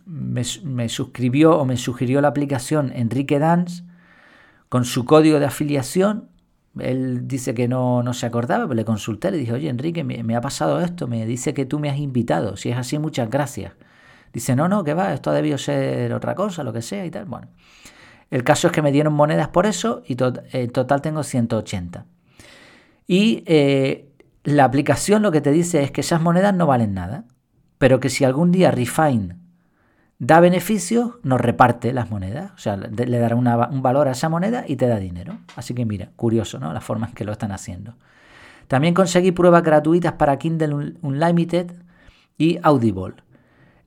me, 0.07 0.89
suscribió 0.89 1.59
o 1.59 1.65
me 1.65 1.77
sugirió 1.77 2.21
la 2.21 2.29
aplicación 2.29 2.93
Enrique 2.95 3.39
Dance 3.39 3.83
con 4.69 4.85
su 4.85 5.05
código 5.05 5.41
de 5.41 5.47
afiliación 5.47 6.29
él 6.79 7.29
dice 7.29 7.55
que 7.55 7.69
no, 7.69 8.03
no 8.03 8.15
se 8.15 8.27
acordaba, 8.27 8.65
pero 8.65 8.75
le 8.75 8.85
consulté, 8.85 9.31
le 9.31 9.37
dije, 9.37 9.53
oye 9.53 9.69
Enrique, 9.69 10.05
me, 10.05 10.37
ha 10.37 10.41
pasado 10.41 10.81
esto, 10.81 11.07
me 11.07 11.27
dice 11.27 11.53
que 11.53 11.67
tú 11.67 11.79
me 11.79 11.91
has 11.91 11.99
invitado, 11.99 12.57
si 12.57 12.71
es 12.71 12.79
así, 12.79 12.99
muchas 12.99 13.29
gracias. 13.29 13.73
Dice, 14.33 14.57
no, 14.57 14.69
no, 14.69 14.83
que 14.85 14.95
va, 14.95 15.13
esto 15.13 15.31
ha 15.31 15.35
debido 15.35 15.59
ser 15.59 16.13
otra 16.15 16.35
cosa, 16.35 16.65
lo 16.65 16.73
que 16.73 16.83
sea 16.83 17.05
y 17.05 17.11
tal. 17.11 17.27
Bueno, 17.27 17.49
el 18.31 18.45
caso 18.45 18.69
es 18.69 18.73
que 18.73 18.83
me 18.83 18.93
dieron 18.93 19.13
monedas 19.13 19.49
por 19.49 19.67
eso 19.67 20.03
y 20.07 20.17
en 20.53 20.71
total 20.71 21.03
tengo 21.03 21.23
180. 21.23 22.07
Y 23.07 23.43
eh, 23.47 24.11
la 24.45 24.65
aplicación 24.65 25.23
lo 25.23 25.33
que 25.33 25.41
te 25.41 25.51
dice 25.51 25.83
es 25.83 25.91
que 25.91 26.01
esas 26.01 26.23
monedas 26.23 26.55
no 26.55 26.67
valen 26.67 26.95
nada, 26.95 27.25
pero 27.79 28.01
que 28.01 28.09
si 28.09 28.25
algún 28.25 28.51
día 28.53 28.71
Refine 28.71 29.37
da 30.19 30.39
beneficios, 30.39 31.15
nos 31.25 31.41
reparte 31.41 31.93
las 31.93 32.11
monedas. 32.11 32.53
O 32.55 32.59
sea, 32.59 32.77
le 32.77 33.19
dará 33.19 33.35
un 33.35 33.83
valor 33.83 34.07
a 34.07 34.13
esa 34.13 34.29
moneda 34.29 34.65
y 34.67 34.77
te 34.77 34.87
da 34.87 34.99
dinero. 34.99 35.39
Así 35.57 35.75
que 35.75 35.85
mira, 35.85 36.11
curioso, 36.15 36.61
¿no? 36.61 36.73
La 36.73 36.81
forma 36.81 37.09
en 37.09 37.15
que 37.15 37.25
lo 37.25 37.33
están 37.33 37.51
haciendo. 37.51 37.97
También 38.69 38.95
conseguí 38.95 39.33
pruebas 39.33 39.65
gratuitas 39.65 40.13
para 40.13 40.39
Kindle 40.39 40.95
Unlimited 41.03 41.73
y 42.39 42.59
Audible. 42.63 43.17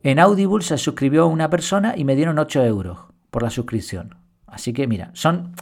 En 0.06 0.20
Audible 0.20 0.64
se 0.64 0.78
suscribió 0.78 1.26
una 1.26 1.50
persona 1.50 1.96
y 1.98 2.04
me 2.04 2.16
dieron 2.16 2.38
8 2.38 2.64
euros 2.64 3.00
por 3.32 3.42
la 3.42 3.50
suscripción. 3.50 4.14
Así 4.46 4.72
que 4.72 4.86
mira, 4.86 5.10
son, 5.14 5.56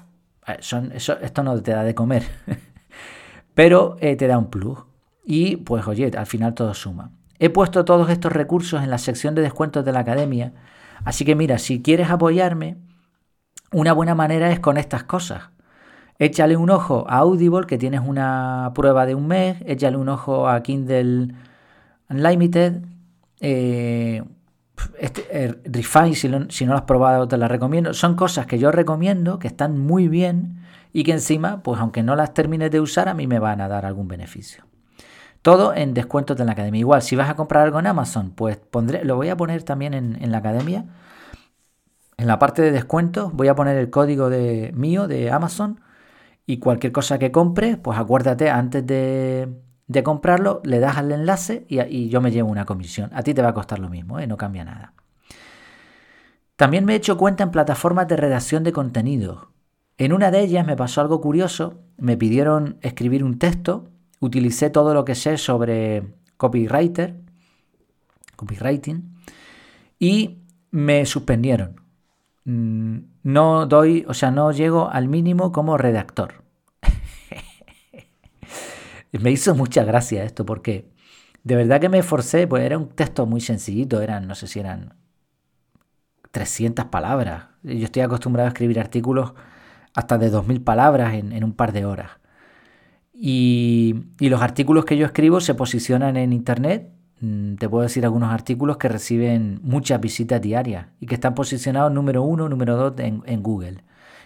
eh, 0.45 0.57
son 0.59 0.91
esto 0.91 1.43
no 1.43 1.61
te 1.61 1.71
da 1.71 1.85
de 1.85 1.95
comer, 1.95 2.23
pero 3.53 3.95
eh, 4.01 4.17
te 4.17 4.27
da 4.27 4.37
un 4.37 4.49
plus. 4.49 4.79
Y 5.23 5.55
pues 5.55 5.87
oye, 5.87 6.11
al 6.17 6.25
final 6.25 6.55
todo 6.55 6.73
suma. 6.73 7.11
He 7.39 7.49
puesto 7.49 7.85
todos 7.85 8.09
estos 8.09 8.33
recursos 8.33 8.83
en 8.83 8.89
la 8.89 8.97
sección 8.97 9.33
de 9.33 9.43
descuentos 9.43 9.85
de 9.85 9.93
la 9.93 10.01
academia, 10.01 10.51
así 11.05 11.23
que 11.23 11.35
mira, 11.35 11.57
si 11.57 11.81
quieres 11.81 12.09
apoyarme, 12.09 12.75
una 13.71 13.93
buena 13.93 14.13
manera 14.13 14.51
es 14.51 14.59
con 14.59 14.75
estas 14.75 15.05
cosas. 15.05 15.51
Échale 16.19 16.57
un 16.57 16.69
ojo 16.69 17.05
a 17.07 17.19
Audible, 17.19 17.65
que 17.65 17.77
tienes 17.77 18.01
una 18.05 18.73
prueba 18.75 19.05
de 19.05 19.15
un 19.15 19.25
mes, 19.25 19.63
échale 19.65 19.95
un 19.95 20.09
ojo 20.09 20.49
a 20.49 20.61
Kindle 20.63 21.33
Unlimited, 22.09 22.92
eh, 23.45 24.23
este, 24.97 25.25
eh, 25.31 25.61
Refine, 25.65 26.15
si, 26.15 26.65
no 26.65 26.71
lo 26.71 26.77
has 26.77 26.83
probado, 26.83 27.27
te 27.27 27.37
la 27.37 27.49
recomiendo. 27.49 27.93
Son 27.93 28.15
cosas 28.15 28.47
que 28.47 28.57
yo 28.57 28.71
recomiendo, 28.71 29.37
que 29.37 29.47
están 29.47 29.77
muy 29.77 30.07
bien 30.07 30.61
y 30.93 31.03
que 31.03 31.11
encima, 31.11 31.61
pues 31.61 31.79
aunque 31.81 32.03
no 32.03 32.15
las 32.15 32.33
termines 32.33 32.71
de 32.71 32.79
usar, 32.79 33.09
a 33.09 33.13
mí 33.13 33.27
me 33.27 33.39
van 33.39 33.59
a 33.59 33.67
dar 33.67 33.85
algún 33.85 34.07
beneficio. 34.07 34.63
Todo 35.41 35.73
en 35.75 35.93
descuentos 35.93 36.37
de 36.37 36.45
la 36.45 36.53
academia. 36.53 36.79
Igual, 36.79 37.01
si 37.01 37.17
vas 37.17 37.29
a 37.29 37.35
comprar 37.35 37.63
algo 37.63 37.79
en 37.79 37.87
Amazon, 37.87 38.31
pues 38.31 38.55
pondré, 38.57 39.03
lo 39.03 39.17
voy 39.17 39.27
a 39.27 39.35
poner 39.35 39.63
también 39.63 39.93
en, 39.93 40.31
la 40.31 40.37
academia. 40.37 40.85
En 42.17 42.27
la 42.27 42.39
parte 42.39 42.61
de 42.61 42.71
descuentos 42.71 43.33
voy 43.33 43.49
a 43.49 43.55
poner 43.55 43.75
el 43.77 43.89
código 43.89 44.29
de 44.29 44.71
mío 44.73 45.07
de 45.07 45.31
Amazon 45.31 45.81
y 46.45 46.59
cualquier 46.59 46.93
cosa 46.93 47.19
que 47.19 47.31
compre, 47.33 47.75
pues 47.75 47.99
acuérdate 47.99 48.49
antes 48.49 48.85
de, 48.87 49.49
comprarlo, 50.03 50.61
le 50.63 50.79
das 50.79 50.97
al 50.97 51.11
enlace 51.11 51.65
y, 51.67 52.09
yo 52.09 52.21
me 52.21 52.31
llevo 52.31 52.49
una 52.49 52.65
comisión. 52.65 53.09
A 53.13 53.23
ti 53.23 53.33
te 53.33 53.41
va 53.41 53.49
a 53.49 53.53
costar 53.53 53.79
lo 53.79 53.89
mismo, 53.89 54.19
¿eh? 54.19 54.27
no 54.27 54.37
cambia 54.37 54.63
nada. 54.63 54.93
También 56.55 56.85
me 56.85 56.93
he 56.93 56.97
hecho 56.97 57.17
cuenta 57.17 57.43
en 57.43 57.51
plataformas 57.51 58.07
de 58.07 58.15
redacción 58.15 58.63
de 58.63 58.71
contenido. 58.71 59.49
En 59.97 60.13
una 60.13 60.31
de 60.31 60.41
ellas 60.41 60.65
me 60.65 60.75
pasó 60.75 61.01
algo 61.01 61.21
curioso, 61.21 61.79
me 61.97 62.17
pidieron 62.17 62.77
escribir 62.81 63.23
un 63.23 63.37
texto, 63.39 63.89
utilicé 64.19 64.69
todo 64.69 64.93
lo 64.93 65.05
que 65.05 65.15
sé 65.15 65.37
sobre 65.37 66.15
copywriter, 66.37 67.19
copywriting, 68.35 69.15
y 69.99 70.39
me 70.71 71.05
suspendieron. 71.05 71.81
Mm, 72.45 72.97
no 73.23 73.65
doy, 73.65 74.05
o 74.07 74.13
sea, 74.13 74.31
no 74.31 74.51
llego 74.51 74.89
al 74.89 75.07
mínimo 75.07 75.51
como 75.51 75.77
redactor. 75.77 76.42
Me 79.19 79.31
hizo 79.31 79.55
mucha 79.55 79.83
gracia 79.83 80.23
esto 80.23 80.45
porque 80.45 80.91
de 81.43 81.55
verdad 81.55 81.81
que 81.81 81.89
me 81.89 81.99
esforcé, 81.99 82.47
pues 82.47 82.63
era 82.63 82.77
un 82.77 82.89
texto 82.89 83.25
muy 83.25 83.41
sencillito, 83.41 84.01
eran, 84.01 84.27
no 84.27 84.35
sé 84.35 84.47
si 84.47 84.59
eran 84.59 84.95
300 86.31 86.85
palabras. 86.85 87.45
Yo 87.63 87.85
estoy 87.85 88.01
acostumbrado 88.01 88.47
a 88.47 88.49
escribir 88.49 88.79
artículos 88.79 89.33
hasta 89.93 90.17
de 90.17 90.31
2.000 90.31 90.63
palabras 90.63 91.13
en, 91.13 91.43
un 91.43 91.53
par 91.53 91.71
de 91.73 91.85
horas. 91.85 92.11
Y, 93.13 94.05
y, 94.19 94.29
los 94.29 94.41
artículos 94.41 94.85
que 94.85 94.97
yo 94.97 95.05
escribo 95.05 95.39
se 95.39 95.53
posicionan 95.53 96.17
en 96.17 96.33
Internet. 96.33 96.89
Mm, 97.19 97.55
te 97.55 97.69
puedo 97.69 97.83
decir 97.83 98.03
algunos 98.05 98.33
artículos 98.33 98.77
que 98.77 98.89
reciben 98.89 99.59
muchas 99.63 100.01
visitas 100.01 100.41
diarias 100.41 100.87
y 100.99 101.05
que 101.05 101.15
están 101.15 101.35
posicionados 101.35 101.91
número 101.91 102.23
uno, 102.23 102.49
número 102.49 102.75
dos 102.75 102.93
en, 102.97 103.43
Google. 103.43 103.83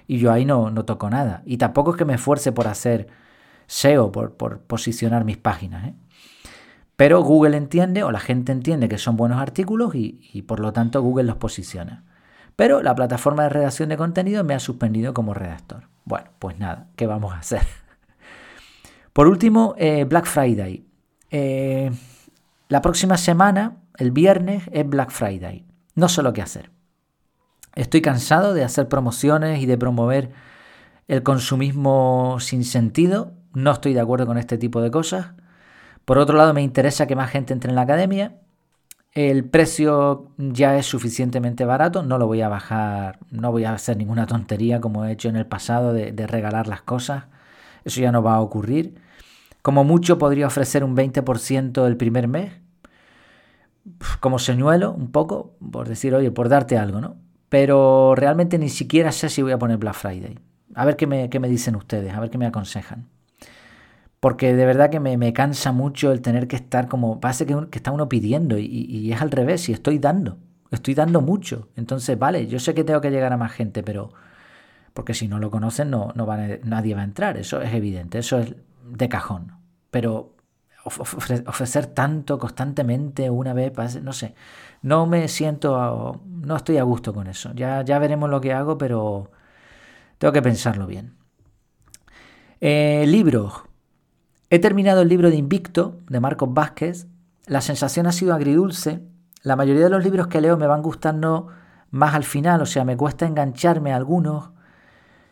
Y 0.07 0.19
yo 0.19 0.31
ahí 0.31 0.45
no, 0.45 0.71
no, 0.71 0.85
toco 0.85 1.09
nada. 1.09 1.43
Y 1.45 1.57
tampoco 1.57 1.91
es 1.91 1.97
que 1.97 2.05
me 2.05 2.13
esfuerce 2.13 2.53
por 2.53 2.67
hacer 2.67 3.07
SEO, 3.67 4.11
por, 4.11 4.61
posicionar 4.61 5.25
mis 5.25 5.37
páginas. 5.37 5.89
¿eh? 5.89 5.93
Pero 6.95 7.21
Google 7.21 7.55
entiende 7.55 8.03
o 8.03 8.11
la 8.11 8.19
gente 8.19 8.51
entiende 8.51 8.89
que 8.89 8.97
son 8.97 9.17
buenos 9.17 9.39
artículos 9.39 9.93
y, 9.93 10.41
por 10.47 10.59
lo 10.59 10.73
tanto 10.73 11.01
Google 11.01 11.25
los 11.25 11.37
posiciona. 11.37 12.03
Pero 12.55 12.81
la 12.81 12.95
plataforma 12.95 13.43
de 13.43 13.49
redacción 13.49 13.89
de 13.89 13.97
contenido 13.97 14.43
me 14.43 14.55
ha 14.55 14.59
suspendido 14.59 15.13
como 15.13 15.35
redactor. 15.35 15.83
Bueno, 16.05 16.31
pues 16.39 16.57
nada, 16.57 16.87
¿qué 16.95 17.05
vamos 17.05 17.33
a 17.33 17.39
hacer? 17.39 17.61
Por 19.13 19.27
último, 19.27 19.75
eh, 19.77 20.05
Black 20.05 20.25
Friday. 20.25 20.87
Eh, 21.29 21.91
la 22.67 22.81
próxima 22.81 23.17
semana, 23.17 23.77
el 23.97 24.11
viernes, 24.11 24.63
es 24.71 24.89
Black 24.89 25.11
Friday. 25.11 25.65
No 25.93 26.09
sé 26.09 26.23
lo 26.23 26.33
que 26.33 26.41
hacer. 26.41 26.71
Estoy 27.75 28.01
cansado 28.01 28.55
de 28.55 28.63
hacer 28.63 28.87
promociones 28.87 29.61
y 29.61 29.67
de 29.67 29.77
promover 29.77 30.31
el 31.07 31.21
consumismo 31.21 32.37
sin 32.39 32.63
sentido. 32.63 33.36
No 33.57 33.71
estoy 33.71 33.95
de 33.95 33.99
acuerdo 33.99 34.27
con 34.27 34.37
este 34.37 34.59
tipo 34.59 34.81
de 34.81 34.91
cosas. 34.91 35.31
Por 36.05 36.19
otro 36.19 36.37
lado, 36.37 36.53
me 36.53 36.61
interesa 36.61 37.07
que 37.07 37.15
más 37.15 37.31
gente 37.31 37.53
entre 37.53 37.71
en 37.71 37.75
la 37.75 37.81
academia. 37.81 38.35
El 39.13 39.45
precio 39.45 40.29
ya 40.37 40.77
es 40.77 40.85
suficientemente 40.85 41.65
barato, 41.65 42.03
no 42.03 42.19
lo 42.19 42.27
voy 42.27 42.43
a 42.43 42.49
bajar, 42.49 43.17
no 43.31 43.51
voy 43.51 43.63
a 43.63 43.73
hacer 43.73 43.97
ninguna 43.97 44.27
tontería 44.27 44.79
como 44.79 45.05
he 45.05 45.11
hecho 45.11 45.27
en 45.29 45.37
el 45.37 45.47
pasado 45.47 45.91
de, 45.91 46.27
regalar 46.27 46.67
las 46.67 46.83
cosas. 46.83 47.23
Eso 47.83 47.99
ya 47.99 48.11
no 48.11 48.21
va 48.21 48.35
a 48.35 48.41
ocurrir. 48.41 49.01
Como 49.63 49.83
mucho 49.83 50.19
podría 50.19 50.45
ofrecer 50.45 50.83
un 50.83 50.95
20% 50.95 51.87
el 51.87 51.97
primer 51.97 52.27
mes, 52.27 52.53
como 54.19 54.37
señuelo, 54.37 54.91
un 54.91 55.11
poco, 55.11 55.55
por 55.71 55.89
decir, 55.89 56.13
oye, 56.13 56.29
por 56.29 56.47
darte 56.47 56.77
algo, 56.77 57.01
¿no? 57.01 57.15
Pero 57.49 58.13
realmente 58.13 58.59
ni 58.59 58.69
siquiera 58.69 59.11
sé 59.11 59.29
si 59.29 59.41
voy 59.41 59.53
a 59.53 59.57
poner 59.57 59.77
Black 59.77 59.95
Friday. 59.95 60.37
A 60.75 60.85
ver 60.85 60.95
qué 60.95 61.07
me, 61.07 61.31
qué 61.31 61.39
me 61.39 61.49
dicen 61.49 61.75
ustedes, 61.75 62.13
a 62.13 62.19
ver 62.19 62.29
qué 62.29 62.37
me 62.37 62.45
aconsejan. 62.45 63.16
Porque 64.27 64.53
de 64.53 64.65
verdad 64.65 64.89
que 64.89 64.99
me, 64.99 65.31
cansa 65.31 65.71
mucho 65.71 66.11
el 66.11 66.21
tener 66.21 66.49
que 66.49 66.57
estar 66.57 66.89
como, 66.89 67.21
parece 67.21 67.45
que, 67.45 67.55
está 67.71 67.93
uno 67.93 68.09
pidiendo 68.09 68.57
y, 68.57 69.09
es 69.09 69.21
al 69.21 69.31
revés, 69.31 69.69
y 69.69 69.71
estoy 69.71 69.99
dando, 69.99 70.37
estoy 70.69 70.95
dando 70.95 71.21
mucho. 71.21 71.69
Entonces, 71.77 72.19
vale, 72.19 72.45
yo 72.47 72.59
sé 72.59 72.73
que 72.73 72.83
tengo 72.83 72.99
que 72.99 73.09
llegar 73.09 73.31
a 73.31 73.37
más 73.37 73.53
gente, 73.53 73.83
pero 73.83 74.11
porque 74.93 75.13
si 75.13 75.29
no 75.29 75.39
lo 75.39 75.49
conocen 75.49 75.89
no, 75.91 76.11
no 76.13 76.27
nadie 76.65 76.93
va 76.93 77.01
a 77.03 77.03
entrar, 77.05 77.37
eso 77.37 77.61
es 77.61 77.73
evidente, 77.73 78.17
eso 78.17 78.37
es 78.39 78.53
de 78.83 79.07
cajón. 79.07 79.53
Pero 79.91 80.35
ofrecer 80.83 81.85
tanto 81.85 82.37
constantemente 82.37 83.29
una 83.29 83.53
vez, 83.53 83.71
no 84.03 84.11
sé, 84.11 84.35
no 84.81 85.05
me 85.05 85.29
siento, 85.29 86.21
no 86.25 86.57
estoy 86.57 86.79
a 86.79 86.83
gusto 86.83 87.13
con 87.13 87.27
eso. 87.27 87.53
Ya, 87.55 87.81
ya 87.81 87.97
veremos 87.97 88.29
lo 88.29 88.41
que 88.41 88.51
hago, 88.51 88.77
pero 88.77 89.31
tengo 90.17 90.33
que 90.33 90.41
pensarlo 90.41 90.85
bien. 90.85 91.15
Eh, 92.59 93.05
libros. 93.07 93.66
He 94.49 94.59
terminado 94.59 95.01
el 95.01 95.09
libro 95.09 95.29
de 95.29 95.35
Invicto, 95.35 95.99
de 96.09 96.21
Marcos 96.21 96.53
Vázquez. 96.53 97.07
La 97.47 97.59
sensación 97.59 98.07
ha 98.07 98.13
sido 98.13 98.33
agridulce. 98.33 99.01
La 99.43 99.57
mayoría 99.57 99.83
de 99.83 99.89
los 99.89 100.03
libros 100.03 100.27
que 100.27 100.39
leo 100.39 100.55
me 100.57 100.67
van 100.67 100.81
gustando 100.81 101.47
más 101.91 102.15
al 102.15 102.23
final, 102.23 102.61
o 102.61 102.65
sea, 102.65 102.85
me 102.85 102.95
cuesta 102.95 103.25
engancharme 103.25 103.91
a 103.91 103.97
algunos. 103.97 104.51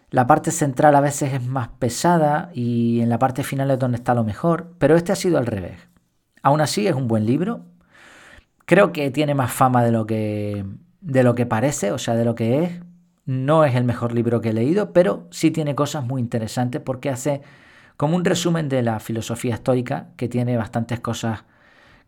La 0.09 0.27
parte 0.27 0.51
central 0.51 0.95
a 0.95 1.01
veces 1.01 1.33
es 1.33 1.45
más 1.45 1.69
pesada 1.79 2.49
y 2.53 2.99
en 3.01 3.09
la 3.09 3.17
parte 3.17 3.43
final 3.43 3.71
es 3.71 3.79
donde 3.79 3.97
está 3.97 4.13
lo 4.13 4.23
mejor, 4.23 4.73
pero 4.79 4.95
este 4.95 5.13
ha 5.13 5.15
sido 5.15 5.37
al 5.37 5.45
revés. 5.45 5.79
Aún 6.41 6.59
así 6.61 6.85
es 6.87 6.93
un 6.93 7.07
buen 7.07 7.25
libro. 7.25 7.61
Creo 8.65 8.91
que 8.91 9.11
tiene 9.11 9.33
más 9.33 9.51
fama 9.51 9.83
de 9.83 9.91
lo 9.91 10.05
que 10.05 10.65
de 11.01 11.23
lo 11.23 11.35
que 11.35 11.45
parece, 11.45 11.91
o 11.91 11.97
sea, 11.97 12.15
de 12.15 12.25
lo 12.25 12.35
que 12.35 12.63
es. 12.63 12.81
No 13.25 13.63
es 13.63 13.75
el 13.75 13.85
mejor 13.85 14.13
libro 14.13 14.41
que 14.41 14.49
he 14.49 14.53
leído, 14.53 14.91
pero 14.91 15.27
sí 15.31 15.51
tiene 15.51 15.73
cosas 15.75 16.05
muy 16.05 16.21
interesantes 16.21 16.81
porque 16.81 17.09
hace 17.09 17.41
como 17.97 18.15
un 18.15 18.25
resumen 18.25 18.69
de 18.69 18.81
la 18.81 18.99
filosofía 18.99 19.55
estoica 19.55 20.09
que 20.17 20.27
tiene 20.27 20.57
bastantes 20.57 20.99
cosas 20.99 21.45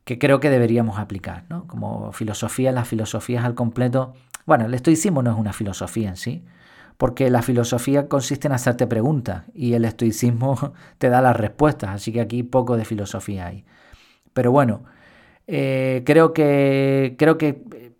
que 0.04 0.18
creo 0.18 0.40
que 0.40 0.50
deberíamos 0.50 1.00
aplicar, 1.00 1.44
¿no? 1.50 1.68
Como 1.68 2.14
filosofía, 2.14 2.72
las 2.72 2.88
filosofías 2.88 3.44
al 3.44 3.56
completo. 3.56 4.14
Bueno, 4.46 4.66
el 4.66 4.74
estoicismo 4.74 5.22
no 5.22 5.32
es 5.32 5.38
una 5.38 5.52
filosofía 5.52 6.08
en 6.10 6.16
sí, 6.16 6.46
porque 6.98 7.30
la 7.30 7.42
filosofía 7.42 8.08
consiste 8.08 8.48
en 8.48 8.54
hacerte 8.54 8.88
preguntas 8.88 9.44
y 9.54 9.74
el 9.74 9.86
estoicismo 9.86 10.74
te 10.98 11.10
da 11.10 11.22
las 11.22 11.36
respuestas, 11.36 11.90
así 11.90 12.14
que 12.14 12.22
aquí 12.22 12.44
poco 12.44 12.78
de 12.78 12.86
filosofía 12.86 13.48
hay. 13.48 13.66
Pero 14.34 14.52
bueno, 14.52 14.84
eh, 15.46 16.04
creo 16.06 16.34
que 16.34 17.16
creo 17.18 17.38
que 17.38 17.96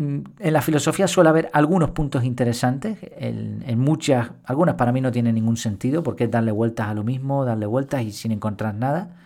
en 0.00 0.52
la 0.52 0.62
filosofía 0.62 1.06
suele 1.06 1.28
haber 1.28 1.50
algunos 1.52 1.90
puntos 1.90 2.24
interesantes, 2.24 2.98
en, 3.18 3.78
muchas, 3.78 4.30
algunas 4.44 4.76
para 4.76 4.92
mí 4.92 5.02
no 5.02 5.12
tienen 5.12 5.34
ningún 5.34 5.58
sentido 5.58 6.02
porque 6.02 6.24
es 6.24 6.30
darle 6.30 6.52
vueltas 6.52 6.88
a 6.88 6.94
lo 6.94 7.04
mismo, 7.04 7.44
darle 7.44 7.66
vueltas 7.66 8.02
y 8.02 8.10
sin 8.10 8.32
encontrar 8.32 8.74
nada, 8.74 9.16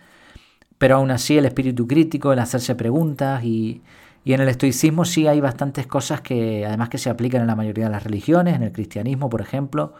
pero 0.77 0.97
aún 0.97 1.11
así 1.11 1.37
el 1.37 1.45
espíritu 1.45 1.87
crítico, 1.87 2.33
el 2.33 2.39
hacerse 2.39 2.75
preguntas 2.75 3.43
y, 3.43 3.81
en 4.25 4.41
el 4.41 4.49
estoicismo 4.49 5.05
sí 5.05 5.27
hay 5.27 5.39
bastantes 5.39 5.85
cosas 5.85 6.19
que 6.19 6.65
además 6.65 6.89
que 6.89 6.97
se 6.97 7.11
aplican 7.11 7.41
en 7.41 7.47
la 7.47 7.55
mayoría 7.55 7.85
de 7.85 7.91
las 7.91 8.03
religiones, 8.03 8.55
en 8.55 8.63
el 8.63 8.71
cristianismo 8.71 9.29
por 9.29 9.39
ejemplo, 9.39 9.93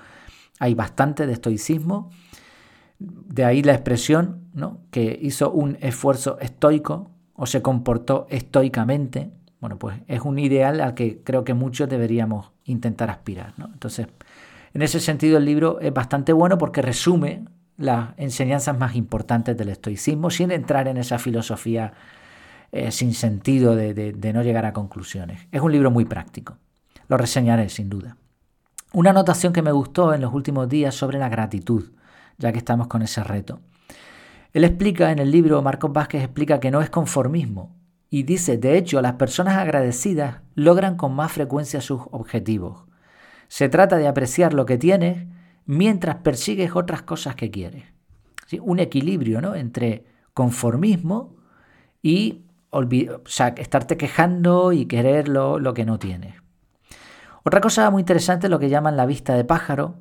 hay 0.59 0.73
bastante 0.73 1.25
de 1.25 1.33
estoicismo, 1.33 2.09
de 2.99 3.45
ahí 3.45 3.61
la 3.61 3.73
expresión 3.73 4.49
que 4.91 5.17
hizo 5.21 5.51
un 5.51 5.77
esfuerzo 5.79 6.37
estoico 6.39 7.11
o 7.35 7.45
se 7.45 7.61
comportó 7.61 8.25
estoicamente 8.29 9.31
bueno, 9.59 9.77
pues 9.77 9.99
es 10.07 10.21
un 10.21 10.37
ideal 10.39 10.81
al 10.81 10.93
que 10.93 11.21
creo 11.23 11.43
que 11.43 11.53
muchos 11.53 11.89
deberíamos 11.89 12.51
intentar 12.65 13.09
aspirar. 13.09 13.53
¿no? 13.57 13.65
Entonces, 13.67 14.07
en 14.73 14.81
ese 14.81 14.99
sentido 14.99 15.37
el 15.37 15.45
libro 15.45 15.79
es 15.79 15.93
bastante 15.93 16.33
bueno 16.33 16.57
porque 16.57 16.81
resume 16.81 17.45
las 17.77 18.09
enseñanzas 18.17 18.77
más 18.77 18.95
importantes 18.95 19.57
del 19.57 19.69
estoicismo 19.69 20.29
sin 20.29 20.51
entrar 20.51 20.87
en 20.87 20.97
esa 20.97 21.19
filosofía 21.19 21.93
eh, 22.71 22.91
sin 22.91 23.13
sentido 23.13 23.75
de, 23.75 23.93
de 23.93 24.33
no 24.33 24.43
llegar 24.43 24.65
a 24.65 24.73
conclusiones. 24.73 25.47
Es 25.51 25.61
un 25.61 25.71
libro 25.71 25.91
muy 25.91 26.05
práctico. 26.05 26.57
Lo 27.07 27.17
reseñaré 27.17 27.69
sin 27.69 27.89
duda. 27.89 28.17
Una 28.93 29.11
anotación 29.11 29.53
que 29.53 29.61
me 29.61 29.71
gustó 29.71 30.13
en 30.13 30.21
los 30.21 30.33
últimos 30.33 30.69
días 30.69 30.95
sobre 30.95 31.19
la 31.19 31.29
gratitud, 31.29 31.91
ya 32.37 32.51
que 32.51 32.57
estamos 32.57 32.87
con 32.87 33.01
ese 33.01 33.23
reto. 33.23 33.59
Él 34.53 34.63
explica 34.63 35.11
en 35.11 35.19
el 35.19 35.31
libro, 35.31 35.61
Marcos 35.61 35.91
Vázquez 35.91 36.23
explica 36.23 36.61
que 36.61 36.71
no 36.71 36.81
es 36.81 36.89
conformismo, 36.89 37.75
y 38.15 38.23
dice, 38.23 38.57
de 38.57 38.77
hecho, 38.77 39.01
las 39.01 39.15
personas 39.15 39.57
agradecidas 39.57 40.37
logran 40.53 40.95
con 40.95 41.13
más 41.13 41.33
frecuencia 41.33 41.81
sus 41.81 41.99
objetivos. 42.11 42.85
Se 43.49 43.67
trata 43.67 43.97
de 43.97 44.07
apreciar 44.07 44.53
lo 44.53 44.65
que 44.65 44.77
tienes 44.77 45.27
mientras 45.65 46.15
persigues 46.23 46.77
otras 46.77 47.01
cosas 47.01 47.35
que 47.35 47.51
quieres. 47.51 47.83
Un 48.61 48.79
equilibrio 48.79 49.41
¿no? 49.41 49.53
entre 49.53 50.05
conformismo 50.33 51.35
y 52.01 52.45
estarte 53.57 53.97
quejando 53.97 54.71
y 54.71 54.85
querer 54.85 55.27
lo, 55.27 55.59
lo 55.59 55.73
que 55.73 55.83
no 55.83 55.99
tienes. 55.99 56.35
Otra 57.43 57.59
cosa 57.59 57.91
muy 57.91 57.99
interesante 57.99 58.47
es 58.47 58.51
lo 58.51 58.59
que 58.59 58.69
llaman 58.69 58.95
la 58.95 59.05
vista 59.05 59.35
de 59.35 59.43
pájaro, 59.43 59.97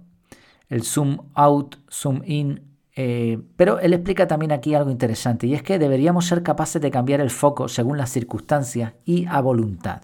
el 0.69 0.85
zoom 0.85 1.19
out, 1.35 1.79
zoom 1.91 2.23
in 2.25 2.74
eh, 2.97 3.41
pero 3.57 3.81
él 3.81 3.93
explica 3.93 4.27
también 4.29 4.53
aquí 4.53 4.75
algo 4.75 4.91
interesante 4.91 5.47
y 5.47 5.55
es 5.55 5.63
que 5.63 5.79
deberíamos 5.79 6.27
ser 6.27 6.43
capaces 6.43 6.81
de 6.81 6.91
cambiar 6.91 7.21
el 7.21 7.31
foco 7.31 7.69
según 7.69 7.99
las 7.99 8.11
circunstancias 8.11 8.95
y 9.05 9.27
a 9.27 9.41
voluntad. 9.41 10.03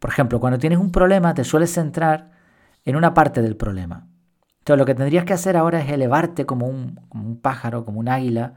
Por 0.00 0.10
ejemplo, 0.10 0.40
cuando 0.40 0.58
tienes 0.58 0.80
un 0.80 0.90
problema 0.90 1.32
te 1.34 1.44
sueles 1.44 1.72
centrar 1.72 2.32
en 2.84 2.96
una 2.96 3.14
parte 3.14 3.40
del 3.40 3.56
problema. 3.56 4.08
Entonces 4.58 4.78
lo 4.78 4.86
que 4.86 4.94
tendrías 4.94 5.24
que 5.24 5.32
hacer 5.32 5.56
ahora 5.56 5.80
es 5.80 5.90
elevarte 5.90 6.44
como 6.44 6.66
un, 6.66 7.00
como 7.08 7.26
un 7.26 7.40
pájaro, 7.40 7.84
como 7.84 8.00
un 8.00 8.08
águila, 8.08 8.54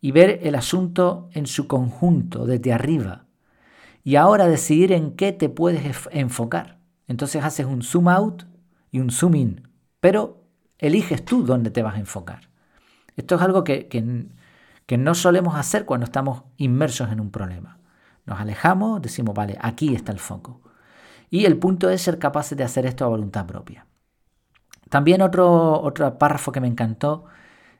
y 0.00 0.10
ver 0.10 0.40
el 0.42 0.56
asunto 0.56 1.28
en 1.32 1.46
su 1.46 1.68
conjunto, 1.68 2.46
desde 2.46 2.72
arriba. 2.72 3.26
Y 4.02 4.16
ahora 4.16 4.48
decidir 4.48 4.92
en 4.92 5.12
qué 5.12 5.32
te 5.32 5.48
puedes 5.48 6.08
enfocar. 6.10 6.78
Entonces 7.06 7.44
haces 7.44 7.66
un 7.66 7.82
zoom 7.82 8.08
out 8.08 8.44
y 8.90 8.98
un 8.98 9.10
zoom 9.10 9.36
in, 9.36 9.68
pero 10.00 10.44
eliges 10.78 11.24
tú 11.24 11.44
dónde 11.44 11.70
te 11.70 11.82
vas 11.82 11.94
a 11.94 12.00
enfocar. 12.00 12.51
Esto 13.16 13.36
es 13.36 13.42
algo 13.42 13.64
que, 13.64 13.88
que 13.88 14.98
no 14.98 15.14
solemos 15.14 15.56
hacer 15.56 15.84
cuando 15.84 16.04
estamos 16.04 16.44
inmersos 16.56 17.10
en 17.10 17.20
un 17.20 17.30
problema. 17.30 17.78
Nos 18.24 18.40
alejamos, 18.40 19.02
decimos, 19.02 19.34
vale, 19.34 19.58
aquí 19.60 19.94
está 19.94 20.12
el 20.12 20.18
foco. 20.18 20.60
Y 21.30 21.46
el 21.46 21.56
punto 21.56 21.90
es 21.90 22.02
ser 22.02 22.18
capaces 22.18 22.56
de 22.58 22.64
hacer 22.64 22.86
esto 22.86 23.04
a 23.04 23.08
voluntad 23.08 23.46
propia. 23.46 23.86
También 24.90 25.22
otro, 25.22 25.80
otro 25.80 26.18
párrafo 26.18 26.52
que 26.52 26.60
me 26.60 26.68
encantó 26.68 27.24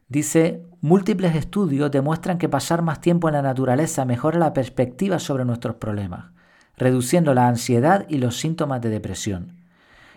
dice, 0.08 0.64
múltiples 0.80 1.34
estudios 1.36 1.90
demuestran 1.90 2.38
que 2.38 2.48
pasar 2.48 2.82
más 2.82 3.00
tiempo 3.00 3.28
en 3.28 3.34
la 3.34 3.42
naturaleza 3.42 4.04
mejora 4.04 4.38
la 4.38 4.54
perspectiva 4.54 5.18
sobre 5.18 5.44
nuestros 5.44 5.76
problemas, 5.76 6.32
reduciendo 6.76 7.34
la 7.34 7.48
ansiedad 7.48 8.06
y 8.08 8.18
los 8.18 8.38
síntomas 8.38 8.80
de 8.80 8.88
depresión. 8.88 9.60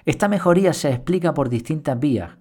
Esta 0.05 0.27
mejoría 0.27 0.71
se 0.73 0.89
explica 0.89 1.33
por 1.33 1.49
distintas 1.49 1.99
vías, 1.99 2.31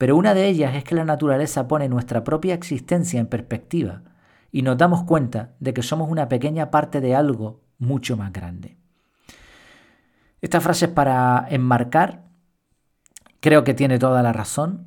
pero 0.00 0.16
una 0.16 0.32
de 0.32 0.48
ellas 0.48 0.76
es 0.76 0.82
que 0.82 0.94
la 0.94 1.04
naturaleza 1.04 1.68
pone 1.68 1.86
nuestra 1.86 2.24
propia 2.24 2.54
existencia 2.54 3.20
en 3.20 3.26
perspectiva 3.26 4.00
y 4.50 4.62
nos 4.62 4.78
damos 4.78 5.04
cuenta 5.04 5.50
de 5.60 5.74
que 5.74 5.82
somos 5.82 6.08
una 6.08 6.26
pequeña 6.26 6.70
parte 6.70 7.02
de 7.02 7.14
algo 7.14 7.60
mucho 7.76 8.16
más 8.16 8.32
grande. 8.32 8.78
Esta 10.40 10.62
frase 10.62 10.86
es 10.86 10.92
para 10.92 11.46
enmarcar, 11.50 12.22
creo 13.40 13.62
que 13.62 13.74
tiene 13.74 13.98
toda 13.98 14.22
la 14.22 14.32
razón. 14.32 14.86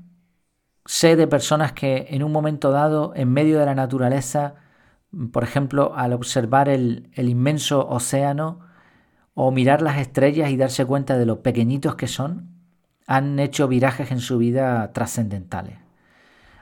Sé 0.85 1.15
de 1.15 1.27
personas 1.27 1.73
que 1.73 2.07
en 2.09 2.23
un 2.23 2.31
momento 2.31 2.71
dado, 2.71 3.13
en 3.15 3.31
medio 3.31 3.59
de 3.59 3.67
la 3.67 3.75
naturaleza, 3.75 4.55
por 5.31 5.43
ejemplo, 5.43 5.93
al 5.95 6.13
observar 6.13 6.69
el, 6.69 7.11
inmenso 7.15 7.87
océano 7.87 8.61
o 9.35 9.51
mirar 9.51 9.83
las 9.83 9.99
estrellas 9.99 10.49
y 10.49 10.57
darse 10.57 10.85
cuenta 10.87 11.19
de 11.19 11.27
lo 11.27 11.43
pequeñitos 11.43 11.93
que 11.93 12.07
son, 12.07 12.52
han 13.07 13.39
hecho 13.39 13.67
virajes 13.67 14.11
en 14.11 14.19
su 14.19 14.37
vida 14.37 14.91
trascendentales. 14.93 15.77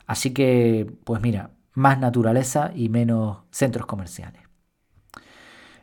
Así 0.07 0.33
que, 0.33 0.91
pues 1.03 1.21
mira, 1.21 1.51
más 1.73 1.99
naturaleza 1.99 2.71
y 2.75 2.89
menos 2.89 3.39
centros 3.51 3.85
comerciales. 3.85 4.41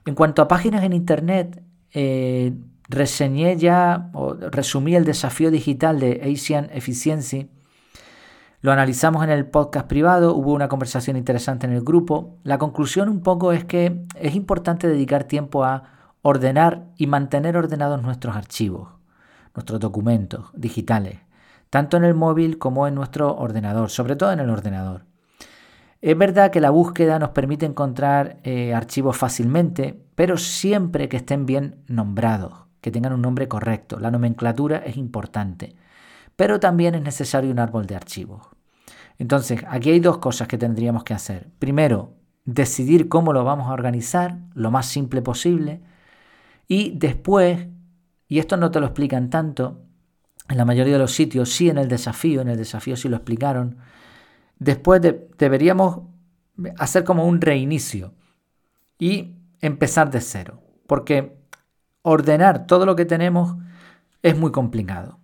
En 0.05 0.15
cuanto 0.15 0.43
a 0.43 0.49
páginas 0.49 0.85
en 0.85 0.93
Internet, 0.93 1.63
eh, 1.93 2.55
reseñé 2.89 3.57
ya 3.57 4.11
o 4.15 4.35
resumí 4.35 4.95
el 4.95 5.05
desafío 5.05 5.51
digital 5.51 6.01
de 6.01 6.21
Asian 6.33 6.71
Efficiency. 6.73 7.51
Lo 8.61 8.73
analizamos 8.73 9.23
en 9.23 9.31
el 9.31 9.47
podcast 9.47 9.87
privado, 9.87 10.35
hubo 10.35 10.53
una 10.53 10.69
conversación 10.69 11.17
interesante 11.17 11.67
en 11.67 11.73
el 11.73 11.83
grupo. 11.83 12.39
La 12.43 12.59
conclusión 12.59 13.09
un 13.09 13.21
poco 13.21 13.53
es 13.53 13.65
que 13.65 14.05
es 14.17 14.35
importante 14.35 14.89
dedicar 14.89 15.25
tiempo 15.25 15.65
a 15.65 16.15
ordenar 16.23 16.87
y 16.97 17.07
mantener 17.07 17.57
ordenados 17.57 18.03
nuestros 18.03 18.35
archivos, 18.35 18.89
nuestros 19.59 19.81
documentos 19.81 20.47
digitales, 20.55 21.19
tanto 21.69 21.97
en 21.97 22.05
el 22.05 22.15
móvil 22.15 22.59
como 22.59 22.87
en 22.87 22.95
nuestro 22.95 23.37
ordenador, 23.37 23.91
sobre 23.91 24.15
todo 24.15 24.31
en 24.33 24.39
el 24.39 24.51
ordenador. 24.51 25.05
Es 26.01 26.17
verdad 26.17 26.53
que 26.53 26.61
la 26.61 26.71
búsqueda 26.71 27.19
nos 27.19 27.31
permite 27.31 27.67
encontrar 27.67 28.39
eh, 28.45 28.73
archivos 28.73 29.17
fácilmente, 29.17 30.01
pero 30.15 30.37
siempre 30.37 31.09
que 31.09 31.17
estén 31.17 31.45
bien 31.45 31.83
nombrados, 31.89 32.53
que 32.81 32.93
tengan 32.93 33.13
un 33.13 33.23
nombre 33.23 33.49
correcto. 33.49 33.99
La 33.99 34.13
nomenclatura 34.13 34.79
es 34.79 34.97
importante, 34.97 35.75
pero 36.37 36.61
también 36.61 36.95
es 36.95 37.03
necesario 37.03 37.51
un 37.51 37.59
árbol 37.59 37.87
de 37.87 37.97
archivos. 37.97 38.47
Entonces, 39.19 39.65
aquí 39.69 39.91
hay 39.91 39.99
dos 39.99 40.19
cosas 40.19 40.47
que 40.47 40.57
tendríamos 40.57 41.03
que 41.03 41.15
hacer. 41.15 41.49
Primero, 41.59 42.15
decidir 42.45 43.09
cómo 43.09 43.33
lo 43.33 43.43
vamos 43.43 43.69
a 43.69 43.73
organizar, 43.73 44.39
lo 44.55 44.71
más 44.71 44.87
simple 44.87 45.21
posible. 45.21 45.81
Y 46.69 46.93
después, 46.97 47.67
y 48.29 48.39
esto 48.39 48.57
no 48.57 48.71
te 48.71 48.81
lo 48.81 48.87
explican 48.87 49.31
tanto, 49.31 49.83
en 50.49 50.57
la 50.57 50.65
mayoría 50.65 50.95
de 50.95 51.01
los 51.01 51.13
sitios, 51.13 51.51
sí 51.51 51.69
en 51.69 51.79
el 51.79 51.89
desafío, 51.89 52.41
en 52.41 52.49
el 52.49 52.57
desafío 52.57 52.97
sí 52.97 53.09
lo 53.09 53.17
explicaron, 53.17 53.79
Después 54.59 55.01
deberíamos 55.39 56.01
hacer 56.79 57.05
como 57.05 57.27
un 57.27 57.41
reinicio 57.41 58.13
y 58.99 59.37
empezar 59.61 60.11
de 60.11 60.21
cero, 60.21 60.61
porque 60.87 61.39
ordenar 62.03 62.67
todo 62.67 62.85
lo 62.85 62.97
que 62.97 63.05
tenemos 63.05 63.57
es 64.23 64.37
muy 64.37 64.51
complicado. 64.51 65.21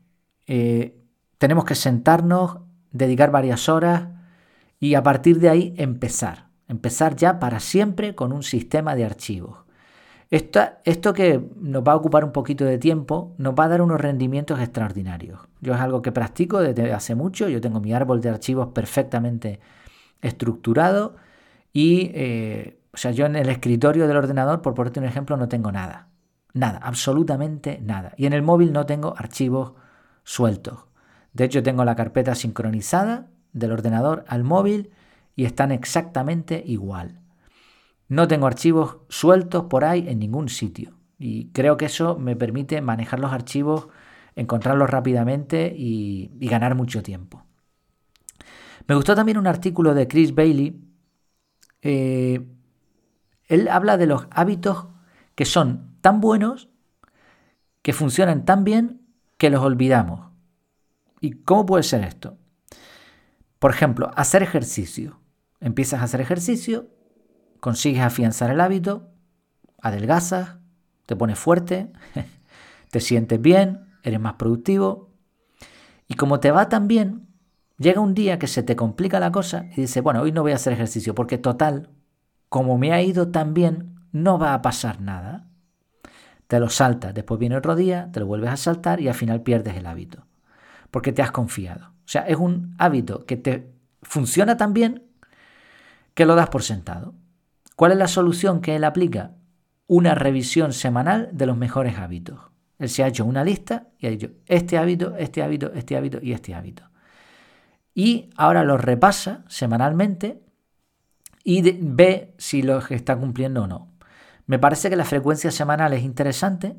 Eh, 0.46 1.02
tenemos 1.38 1.64
que 1.64 1.74
sentarnos, 1.74 2.58
dedicar 2.92 3.32
varias 3.32 3.68
horas 3.68 4.08
y 4.78 4.94
a 4.94 5.02
partir 5.02 5.40
de 5.40 5.48
ahí 5.48 5.74
empezar. 5.78 6.50
Empezar 6.68 7.16
ya 7.16 7.40
para 7.40 7.58
siempre 7.58 8.14
con 8.14 8.32
un 8.32 8.42
sistema 8.42 8.94
de 8.94 9.04
archivos. 9.04 9.63
Esto, 10.34 11.14
que 11.14 11.40
nos 11.60 11.84
va 11.84 11.92
a 11.92 11.94
ocupar 11.94 12.24
un 12.24 12.32
poquito 12.32 12.64
de 12.64 12.76
tiempo 12.76 13.36
nos 13.38 13.54
va 13.54 13.66
a 13.66 13.68
dar 13.68 13.80
unos 13.82 14.00
rendimientos 14.00 14.58
extraordinarios. 14.58 15.38
Yo 15.60 15.74
es 15.74 15.80
algo 15.80 16.02
que 16.02 16.10
practico 16.10 16.58
desde 16.58 16.92
hace 16.92 17.14
mucho, 17.14 17.48
yo 17.48 17.60
tengo 17.60 17.80
mi 17.80 17.92
árbol 17.92 18.20
de 18.20 18.30
archivos 18.30 18.70
perfectamente 18.74 19.60
estructurado 20.22 21.14
y, 21.72 22.10
eh, 22.14 22.80
o 22.92 22.96
sea, 22.96 23.12
yo 23.12 23.26
en 23.26 23.36
el 23.36 23.48
escritorio 23.48 24.08
del 24.08 24.16
ordenador, 24.16 24.60
por 24.60 24.74
ponerte 24.74 24.98
un 24.98 25.06
ejemplo, 25.06 25.36
no 25.36 25.48
tengo 25.48 25.70
nada. 25.70 26.08
Nada, 26.52 26.80
absolutamente 26.82 27.78
nada. 27.80 28.12
Y 28.16 28.26
en 28.26 28.32
el 28.32 28.42
móvil 28.42 28.72
no 28.72 28.86
tengo 28.86 29.14
archivos 29.16 29.74
sueltos. 30.24 30.86
De 31.32 31.44
hecho, 31.44 31.62
tengo 31.62 31.84
la 31.84 31.94
carpeta 31.94 32.34
sincronizada 32.34 33.28
del 33.52 33.70
ordenador 33.70 34.24
al 34.26 34.42
móvil 34.42 34.90
y 35.36 35.44
están 35.44 35.70
exactamente 35.70 36.60
igual. 36.66 37.20
No 38.08 38.28
tengo 38.28 38.46
archivos 38.46 38.98
sueltos 39.08 39.64
por 39.64 39.84
ahí 39.84 40.08
en 40.08 40.18
ningún 40.18 40.48
sitio. 40.48 40.94
Y 41.18 41.48
creo 41.52 41.76
que 41.76 41.86
eso 41.86 42.18
me 42.18 42.36
permite 42.36 42.80
manejar 42.80 43.20
los 43.20 43.32
archivos, 43.32 43.88
encontrarlos 44.34 44.90
rápidamente 44.90 45.74
y, 45.76 46.30
ganar 46.48 46.74
mucho 46.74 47.02
tiempo. 47.02 47.44
Me 48.86 48.94
gustó 48.94 49.14
también 49.14 49.38
un 49.38 49.46
artículo 49.46 49.94
de 49.94 50.06
Chris 50.08 50.34
Bailey. 50.34 50.80
Eh, 51.82 52.46
él 53.46 53.68
habla 53.68 53.96
de 53.96 54.06
los 54.06 54.26
hábitos 54.30 54.86
que 55.34 55.44
son 55.44 55.96
tan 56.00 56.20
buenos, 56.20 56.68
que 57.82 57.92
funcionan 57.92 58.44
tan 58.44 58.64
bien, 58.64 59.00
que 59.38 59.50
los 59.50 59.62
olvidamos. 59.62 60.30
¿Y 61.20 61.32
cómo 61.32 61.64
puede 61.64 61.82
ser 61.82 62.04
esto? 62.04 62.36
Por 63.58 63.70
ejemplo, 63.70 64.10
hacer 64.14 64.42
ejercicio. 64.42 65.20
Empiezas 65.60 66.00
a 66.00 66.04
hacer 66.04 66.20
ejercicio 66.20 66.90
consigues 67.64 68.02
afianzar 68.02 68.50
el 68.50 68.60
hábito, 68.60 69.08
adelgazas, 69.80 70.58
te 71.06 71.16
pones 71.16 71.38
fuerte, 71.38 71.90
te 72.90 73.00
sientes 73.00 73.40
bien, 73.40 73.86
eres 74.02 74.20
más 74.20 74.34
productivo. 74.34 75.14
Y 76.06 76.12
como 76.12 76.40
te 76.40 76.50
va 76.50 76.68
tan 76.68 76.88
bien, 76.88 77.26
llega 77.78 78.02
un 78.02 78.12
día 78.12 78.38
que 78.38 78.48
se 78.48 78.62
te 78.62 78.76
complica 78.76 79.18
la 79.18 79.32
cosa 79.32 79.64
y 79.72 79.80
dices, 79.80 80.02
bueno, 80.02 80.20
hoy 80.20 80.30
no 80.30 80.42
voy 80.42 80.52
a 80.52 80.56
hacer 80.56 80.74
ejercicio 80.74 81.14
porque 81.14 81.38
total, 81.38 81.88
como 82.50 82.76
me 82.76 82.92
ha 82.92 83.00
ido 83.00 83.30
tan 83.30 83.54
bien, 83.54 83.94
no 84.12 84.38
va 84.38 84.52
a 84.52 84.60
pasar 84.60 85.00
nada. 85.00 85.48
Te 86.48 86.60
lo 86.60 86.68
saltas, 86.68 87.14
después 87.14 87.40
viene 87.40 87.56
otro 87.56 87.76
día, 87.76 88.10
te 88.12 88.20
lo 88.20 88.26
vuelves 88.26 88.50
a 88.50 88.58
saltar 88.58 89.00
y 89.00 89.08
al 89.08 89.14
final 89.14 89.40
pierdes 89.40 89.74
el 89.74 89.86
hábito. 89.86 90.26
Porque 90.90 91.14
te 91.14 91.22
has 91.22 91.30
confiado. 91.30 91.94
O 92.04 92.08
sea, 92.08 92.26
es 92.26 92.36
un 92.36 92.74
hábito 92.76 93.24
que 93.24 93.38
te 93.38 93.72
funciona 94.02 94.58
tan 94.58 94.74
bien 94.74 95.04
que 96.12 96.26
lo 96.26 96.34
das 96.34 96.50
por 96.50 96.62
sentado. 96.62 97.14
¿Cuál 97.76 97.92
es 97.92 97.98
la 97.98 98.08
solución 98.08 98.60
que 98.60 98.76
él 98.76 98.84
aplica? 98.84 99.32
Una 99.86 100.14
revisión 100.14 100.72
semanal 100.72 101.28
de 101.32 101.46
los 101.46 101.56
mejores 101.56 101.98
hábitos. 101.98 102.40
Él 102.78 102.88
se 102.88 103.02
ha 103.02 103.08
hecho 103.08 103.24
una 103.24 103.44
lista 103.44 103.88
y 103.98 104.06
ha 104.06 104.10
dicho 104.10 104.30
este 104.46 104.78
hábito, 104.78 105.16
este 105.16 105.42
hábito, 105.42 105.72
este 105.72 105.96
hábito 105.96 106.18
y 106.22 106.32
este 106.32 106.54
hábito. 106.54 106.84
Y 107.94 108.30
ahora 108.36 108.64
los 108.64 108.80
repasa 108.80 109.44
semanalmente 109.48 110.42
y 111.44 111.62
ve 111.80 112.34
si 112.38 112.62
los 112.62 112.90
está 112.90 113.16
cumpliendo 113.16 113.64
o 113.64 113.66
no. 113.66 113.92
Me 114.46 114.58
parece 114.58 114.90
que 114.90 114.96
la 114.96 115.04
frecuencia 115.04 115.50
semanal 115.50 115.92
es 115.92 116.02
interesante, 116.02 116.76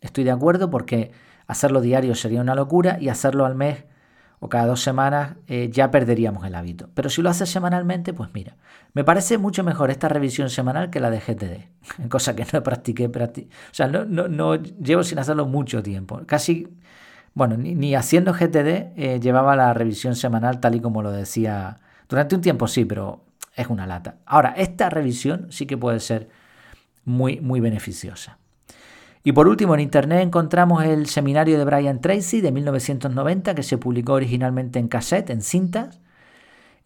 estoy 0.00 0.24
de 0.24 0.30
acuerdo 0.30 0.70
porque 0.70 1.12
hacerlo 1.46 1.80
diario 1.80 2.14
sería 2.14 2.40
una 2.40 2.54
locura 2.54 2.98
y 3.00 3.08
hacerlo 3.08 3.46
al 3.46 3.54
mes 3.54 3.84
o 4.40 4.48
cada 4.48 4.66
dos 4.66 4.82
semanas 4.82 5.36
eh, 5.46 5.68
ya 5.70 5.90
perderíamos 5.90 6.46
el 6.46 6.54
hábito. 6.54 6.88
Pero 6.94 7.10
si 7.10 7.20
lo 7.22 7.28
haces 7.28 7.50
semanalmente, 7.50 8.14
pues 8.14 8.30
mira, 8.32 8.56
me 8.94 9.04
parece 9.04 9.36
mucho 9.38 9.62
mejor 9.62 9.90
esta 9.90 10.08
revisión 10.08 10.48
semanal 10.48 10.90
que 10.90 10.98
la 10.98 11.10
de 11.10 11.20
GTD, 11.20 12.08
cosa 12.08 12.34
que 12.34 12.46
no 12.52 12.62
practiqué, 12.62 13.06
o 13.06 13.44
sea, 13.70 13.86
no, 13.86 14.04
no, 14.06 14.56
llevo 14.56 15.04
sin 15.04 15.18
hacerlo 15.18 15.46
mucho 15.46 15.82
tiempo. 15.82 16.22
Casi, 16.26 16.68
bueno, 17.34 17.56
ni, 17.58 17.94
haciendo 17.94 18.32
GTD 18.32 18.96
eh, 18.96 19.20
llevaba 19.20 19.54
la 19.56 19.74
revisión 19.74 20.16
semanal 20.16 20.58
tal 20.58 20.74
y 20.74 20.80
como 20.80 21.02
lo 21.02 21.12
decía. 21.12 21.78
Durante 22.08 22.34
un 22.34 22.40
tiempo 22.40 22.66
sí, 22.66 22.84
pero 22.84 23.22
es 23.54 23.68
una 23.68 23.86
lata. 23.86 24.16
Ahora, 24.24 24.54
esta 24.56 24.88
revisión 24.90 25.46
sí 25.50 25.66
que 25.66 25.76
puede 25.76 26.00
ser 26.00 26.28
muy, 27.04 27.40
muy 27.40 27.60
beneficiosa. 27.60 28.39
Y 29.22 29.32
por 29.32 29.48
último, 29.48 29.74
en 29.74 29.80
Internet 29.80 30.22
encontramos 30.22 30.82
el 30.84 31.06
seminario 31.06 31.58
de 31.58 31.64
Brian 31.64 32.00
Tracy 32.00 32.40
de 32.40 32.52
1990 32.52 33.54
que 33.54 33.62
se 33.62 33.76
publicó 33.76 34.14
originalmente 34.14 34.78
en 34.78 34.88
cassette, 34.88 35.30
en 35.30 35.42
cintas. 35.42 36.00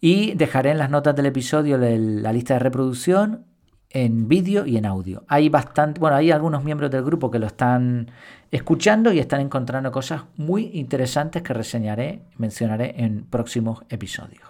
Y 0.00 0.34
dejaré 0.34 0.70
en 0.70 0.78
las 0.78 0.90
notas 0.90 1.16
del 1.16 1.26
episodio 1.26 1.78
la 1.78 2.32
lista 2.32 2.54
de 2.54 2.60
reproducción 2.60 3.46
en 3.94 4.28
vídeo 4.28 4.66
y 4.66 4.76
en 4.76 4.84
audio. 4.84 5.24
Hay 5.28 5.48
bastante, 5.48 6.00
bueno, 6.00 6.16
hay 6.16 6.32
algunos 6.32 6.64
miembros 6.64 6.90
del 6.90 7.04
grupo 7.04 7.30
que 7.30 7.38
lo 7.38 7.46
están 7.46 8.10
escuchando 8.50 9.12
y 9.12 9.20
están 9.20 9.40
encontrando 9.40 9.90
cosas 9.92 10.24
muy 10.36 10.70
interesantes 10.74 11.42
que 11.42 11.54
reseñaré, 11.54 12.22
mencionaré 12.36 12.96
en 12.98 13.24
próximos 13.24 13.84
episodios. 13.88 14.42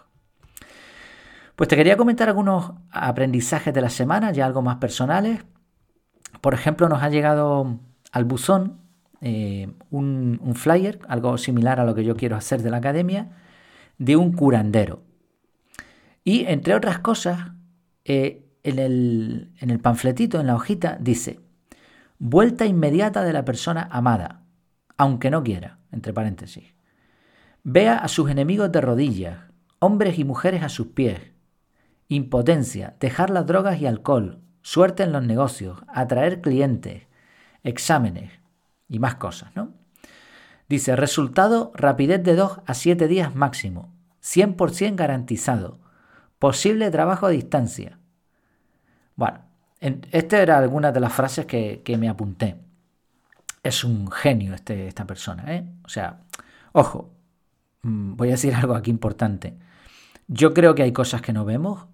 Pues 1.55 1.68
te 1.68 1.76
quería 1.76 1.97
comentar 1.97 2.28
algunos 2.28 2.72
aprendizajes 2.91 3.72
de 3.72 3.80
la 3.82 3.91
semana, 3.91 4.32
ya 4.32 4.47
algo 4.47 4.62
más 4.62 4.76
personales. 4.76 5.45
Por 6.45 6.53
ejemplo, 6.53 6.90
nos 6.90 7.03
ha 7.03 7.09
llegado 7.09 7.80
al 8.12 8.24
buzón 8.26 8.76
eh, 9.22 9.72
un, 9.88 10.53
flyer, 10.55 10.99
algo 11.09 11.38
similar 11.38 11.80
a 11.80 11.86
lo 11.86 11.95
que 11.95 12.05
yo 12.05 12.16
quiero 12.16 12.36
hacer 12.36 12.61
de 12.61 12.68
la 12.70 12.76
academia, 12.76 13.30
de 13.97 14.16
un 14.16 14.32
curandero. 14.32 15.05
Y 16.22 16.45
entre 16.45 16.74
otras 16.74 16.99
cosas, 16.99 17.53
eh, 18.05 18.45
en, 18.62 18.78
el, 18.78 19.55
en 19.59 19.70
el 19.70 19.80
panfletito, 19.80 20.38
en 20.38 20.49
la 20.49 20.55
hojita, 20.55 20.99
dice, 21.01 21.40
vuelta 22.18 22.66
inmediata 22.66 23.24
de 23.24 23.32
la 23.32 23.47
persona 23.47 23.88
amada, 23.90 24.42
aunque 24.99 25.30
no 25.30 25.42
quiera, 25.42 25.78
entre 25.92 26.12
paréntesis. 26.12 26.74
Vea 27.62 27.97
a 27.97 28.09
sus 28.09 28.30
enemigos 28.30 28.70
de 28.70 28.82
rodillas, 28.82 29.38
hombres 29.78 30.18
y 30.18 30.24
mujeres 30.24 30.62
a 30.62 30.68
sus 30.68 30.88
pies. 30.88 31.22
Impotencia, 32.09 32.97
dejar 33.01 33.30
las 33.30 33.47
drogas 33.47 33.80
y 33.80 33.86
alcohol, 33.86 34.45
suerte 34.65 35.03
en 35.03 35.12
los 35.12 35.23
negocios, 35.23 35.79
atraer 35.87 36.41
clientes, 36.41 37.03
exámenes 37.62 38.33
y 38.89 38.99
más 38.99 39.17
cosas, 39.17 39.55
¿no? 39.55 39.75
Dice, 40.69 40.97
resultado, 40.97 41.71
rapidez 41.75 42.23
de 42.25 42.35
2 42.35 42.61
a 42.67 42.75
7 42.75 43.07
días 43.07 43.35
máximo, 43.35 43.93
100% 44.23 44.97
garantizado, 44.97 45.79
posible 46.39 46.91
trabajo 46.91 47.27
a 47.27 47.31
distancia. 47.31 47.99
Bueno, 49.17 49.41
esta 49.81 50.41
era 50.41 50.59
alguna 50.59 50.93
de 50.93 51.01
las 51.01 51.12
frases 51.12 51.45
que, 51.45 51.97
me 51.99 52.09
apunté. 52.09 52.57
Es 53.62 53.85
un 53.85 54.11
genio 54.11 54.55
este, 54.55 54.89
esta 54.89 55.07
persona, 55.07 55.55
¿eh? 55.55 55.67
O 55.85 55.91
sea, 55.91 56.21
ojo, 56.73 57.12
mm, 57.83 58.17
voy 58.17 58.29
a 58.29 58.33
decir 58.33 58.55
algo 58.55 58.75
aquí 58.75 58.91
importante. 58.91 59.59
Yo 60.27 60.55
creo 60.55 60.75
que 60.75 60.83
hay 60.83 60.93
cosas 60.93 61.21
que 61.21 61.35
no 61.35 61.45
vemos. 61.45 61.87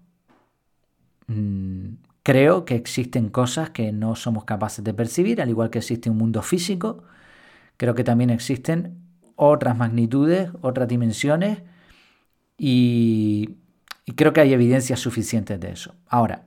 Creo 2.23 2.65
que 2.65 2.75
existen 2.75 3.29
cosas 3.29 3.71
que 3.71 3.91
no 3.91 4.15
somos 4.15 4.45
capaces 4.45 4.83
de 4.83 4.93
percibir, 4.93 5.41
al 5.41 5.49
igual 5.49 5.69
que 5.69 5.79
existe 5.79 6.09
un 6.09 6.17
mundo 6.17 6.41
físico. 6.41 7.03
Creo 7.77 7.95
que 7.95 8.03
también 8.03 8.29
existen 8.29 8.99
otras 9.35 9.77
magnitudes, 9.77 10.51
otras 10.61 10.87
dimensiones 10.87 11.63
y 12.57 13.57
creo 14.15 14.33
que 14.33 14.41
hay 14.41 14.53
evidencias 14.53 14.99
suficientes 14.99 15.59
de 15.59 15.71
eso. 15.71 15.95
Ahora, 16.07 16.43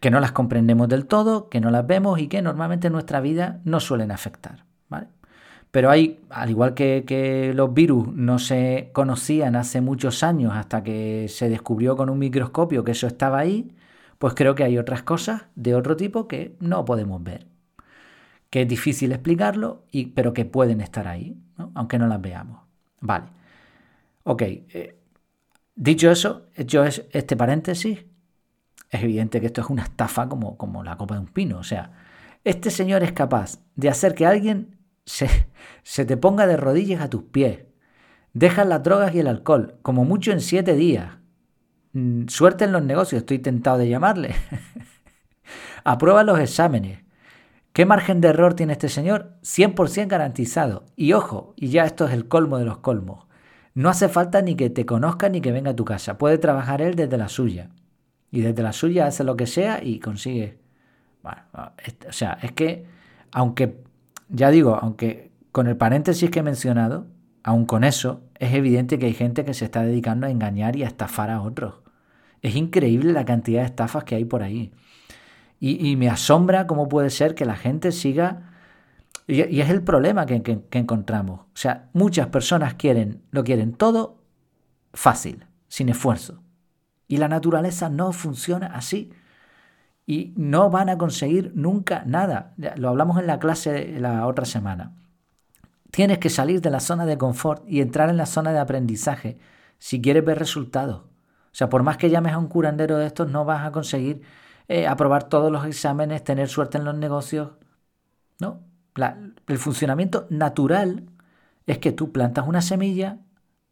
que 0.00 0.10
no 0.10 0.20
las 0.20 0.32
comprendemos 0.32 0.88
del 0.88 1.06
todo, 1.06 1.48
que 1.48 1.60
no 1.60 1.70
las 1.70 1.86
vemos 1.86 2.18
y 2.18 2.26
que 2.26 2.42
normalmente 2.42 2.88
en 2.88 2.92
nuestra 2.92 3.20
vida 3.20 3.60
no 3.64 3.78
suelen 3.78 4.10
afectar. 4.10 4.64
¿vale? 4.88 5.06
Pero 5.70 5.90
hay, 5.90 6.20
al 6.28 6.50
igual 6.50 6.74
que, 6.74 7.52
los 7.54 7.72
virus 7.72 8.08
no 8.12 8.38
se 8.38 8.90
conocían 8.92 9.54
hace 9.54 9.80
muchos 9.80 10.22
años 10.22 10.52
hasta 10.54 10.82
que 10.82 11.26
se 11.28 11.48
descubrió 11.48 11.96
con 11.96 12.10
un 12.10 12.18
microscopio 12.18 12.82
que 12.82 12.92
eso 12.92 13.06
estaba 13.06 13.38
ahí, 13.38 13.70
pues 14.22 14.34
creo 14.34 14.54
que 14.54 14.62
hay 14.62 14.78
otras 14.78 15.02
cosas 15.02 15.46
de 15.56 15.74
otro 15.74 15.96
tipo 15.96 16.28
que 16.28 16.54
no 16.60 16.84
podemos 16.84 17.20
ver. 17.24 17.48
Que 18.50 18.62
es 18.62 18.68
difícil 18.68 19.10
explicarlo, 19.10 19.84
pero 20.14 20.32
que 20.32 20.44
pueden 20.44 20.80
estar 20.80 21.08
ahí, 21.08 21.36
aunque 21.74 21.98
no 21.98 22.06
las 22.06 22.20
veamos. 22.20 22.60
Vale. 23.00 23.24
Ok. 24.22 24.42
Eh, 24.42 24.96
dicho 25.74 26.08
eso, 26.08 26.46
hecho 26.54 26.84
este 26.84 27.36
paréntesis, 27.36 28.04
es 28.90 29.02
evidente 29.02 29.40
que 29.40 29.46
esto 29.46 29.60
es 29.60 29.66
una 29.68 29.82
estafa 29.82 30.28
como, 30.28 30.56
como 30.56 30.84
la 30.84 30.96
copa 30.96 31.16
de 31.16 31.22
un 31.22 31.26
pino. 31.26 31.58
O 31.58 31.64
sea, 31.64 31.90
este 32.44 32.70
señor 32.70 33.02
es 33.02 33.10
capaz 33.10 33.58
de 33.74 33.88
hacer 33.88 34.14
que 34.14 34.26
alguien 34.26 34.78
se, 35.04 35.28
se 35.82 36.04
te 36.04 36.16
ponga 36.16 36.46
de 36.46 36.56
rodillas 36.56 37.00
a 37.02 37.10
tus 37.10 37.24
pies. 37.24 37.64
Deja 38.34 38.64
las 38.64 38.84
drogas 38.84 39.16
y 39.16 39.18
el 39.18 39.26
alcohol, 39.26 39.80
como 39.82 40.04
mucho 40.04 40.30
en 40.30 40.40
siete 40.40 40.76
días. 40.76 41.16
Mm, 41.92 42.28
suerte 42.28 42.64
en 42.64 42.72
los 42.72 42.82
negocios, 42.82 43.20
estoy 43.22 43.38
tentado 43.38 43.78
de 43.78 43.88
llamarle. 43.88 44.34
Aprueba 45.84 46.24
los 46.24 46.38
exámenes. 46.38 47.00
¿Qué 47.72 47.86
margen 47.86 48.20
de 48.20 48.28
error 48.28 48.54
tiene 48.54 48.74
este 48.74 48.88
señor? 48.88 49.36
100% 49.42 50.08
garantizado. 50.08 50.84
Y 50.96 51.12
ojo, 51.14 51.54
y 51.56 51.68
ya 51.68 51.84
esto 51.84 52.06
es 52.06 52.12
el 52.12 52.28
colmo 52.28 52.58
de 52.58 52.64
los 52.64 52.78
colmos. 52.78 53.26
No 53.74 53.88
hace 53.88 54.08
falta 54.08 54.42
ni 54.42 54.54
que 54.54 54.68
te 54.68 54.84
conozca 54.84 55.28
ni 55.30 55.40
que 55.40 55.52
venga 55.52 55.70
a 55.70 55.76
tu 55.76 55.84
casa. 55.84 56.18
Puede 56.18 56.36
trabajar 56.38 56.82
él 56.82 56.94
desde 56.94 57.16
la 57.16 57.28
suya. 57.28 57.70
Y 58.30 58.42
desde 58.42 58.62
la 58.62 58.72
suya 58.72 59.06
hace 59.06 59.24
lo 59.24 59.36
que 59.36 59.46
sea 59.46 59.82
y 59.82 60.00
consigue. 60.00 60.58
Bueno, 61.22 61.40
o 62.08 62.12
sea, 62.12 62.38
es 62.42 62.52
que, 62.52 62.86
aunque, 63.30 63.82
ya 64.28 64.50
digo, 64.50 64.78
aunque 64.80 65.30
con 65.52 65.66
el 65.66 65.76
paréntesis 65.76 66.30
que 66.30 66.40
he 66.40 66.42
mencionado, 66.42 67.06
aun 67.42 67.64
con 67.64 67.84
eso, 67.84 68.22
es 68.38 68.52
evidente 68.54 68.98
que 68.98 69.06
hay 69.06 69.14
gente 69.14 69.44
que 69.44 69.54
se 69.54 69.64
está 69.64 69.82
dedicando 69.82 70.26
a 70.26 70.30
engañar 70.30 70.76
y 70.76 70.84
a 70.84 70.86
estafar 70.86 71.30
a 71.30 71.40
otros. 71.40 71.81
Es 72.42 72.56
increíble 72.56 73.12
la 73.12 73.24
cantidad 73.24 73.60
de 73.60 73.66
estafas 73.66 74.04
que 74.04 74.16
hay 74.16 74.24
por 74.24 74.42
ahí. 74.42 74.72
Y, 75.60 75.94
me 75.94 76.10
asombra 76.10 76.66
cómo 76.66 76.88
puede 76.88 77.08
ser 77.08 77.36
que 77.36 77.44
la 77.44 77.54
gente 77.54 77.92
siga... 77.92 78.50
Y, 79.28 79.60
es 79.60 79.70
el 79.70 79.82
problema 79.82 80.26
que, 80.26 80.42
encontramos. 80.72 81.42
O 81.42 81.54
sea, 81.54 81.88
muchas 81.92 82.26
personas 82.26 82.74
quieren, 82.74 83.22
lo 83.30 83.44
quieren 83.44 83.72
todo 83.72 84.18
fácil, 84.92 85.46
sin 85.68 85.88
esfuerzo. 85.88 86.42
Y 87.06 87.18
la 87.18 87.28
naturaleza 87.28 87.88
no 87.90 88.10
funciona 88.12 88.66
así. 88.66 89.12
Y 90.04 90.34
no 90.36 90.68
van 90.68 90.88
a 90.88 90.98
conseguir 90.98 91.52
nunca 91.54 92.02
nada. 92.06 92.54
Lo 92.76 92.88
hablamos 92.88 93.20
en 93.20 93.28
la 93.28 93.38
clase 93.38 94.00
la 94.00 94.26
otra 94.26 94.46
semana. 94.46 94.96
Tienes 95.92 96.18
que 96.18 96.28
salir 96.28 96.60
de 96.60 96.70
la 96.70 96.80
zona 96.80 97.06
de 97.06 97.18
confort 97.18 97.62
y 97.68 97.82
entrar 97.82 98.10
en 98.10 98.16
la 98.16 98.26
zona 98.26 98.50
de 98.52 98.58
aprendizaje 98.58 99.38
si 99.78 100.00
quieres 100.00 100.24
ver 100.24 100.40
resultados. 100.40 101.11
O 101.52 101.54
sea, 101.54 101.68
por 101.68 101.82
más 101.82 101.96
que 101.98 102.10
llames 102.10 102.32
a 102.32 102.38
un 102.38 102.48
curandero 102.48 102.96
de 102.98 103.06
estos, 103.06 103.30
no 103.30 103.44
vas 103.44 103.66
a 103.66 103.72
conseguir 103.72 104.22
eh, 104.68 104.86
aprobar 104.86 105.24
todos 105.24 105.52
los 105.52 105.66
exámenes, 105.66 106.24
tener 106.24 106.48
suerte 106.48 106.78
en 106.78 106.84
los 106.84 106.96
negocios. 106.96 107.50
No. 108.40 108.60
el 109.46 109.58
funcionamiento 109.58 110.26
natural 110.30 111.04
es 111.66 111.78
que 111.78 111.92
tú 111.92 112.12
plantas 112.12 112.46
una 112.48 112.62
semilla, 112.62 113.18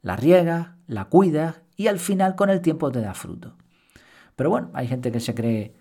la 0.02 0.16
riegas, 0.16 0.68
la 0.86 1.06
cuidas 1.06 1.62
y 1.76 1.88
al 1.88 1.98
final 1.98 2.36
con 2.36 2.50
el 2.50 2.60
tiempo 2.60 2.92
te 2.92 3.00
da 3.00 3.14
fruto. 3.14 3.56
Pero 4.36 4.50
bueno, 4.50 4.70
hay 4.74 4.86
gente 4.86 5.10
que 5.10 5.20
se 5.20 5.34
cree 5.34 5.74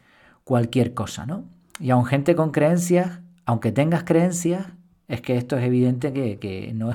cualquier 0.44 0.94
cosa, 0.94 1.26
¿no? 1.26 1.46
Y 1.80 1.92
aun 1.92 2.06
gente 2.06 2.36
con 2.36 2.52
creencias, 2.52 3.20
aunque 3.46 3.72
tengas 3.72 4.04
creencias, 4.04 4.68
es 5.08 5.22
que 5.22 5.38
esto 5.38 5.58
es 5.58 5.64
evidente 5.64 6.14
que, 6.14 6.72
no, 6.76 6.92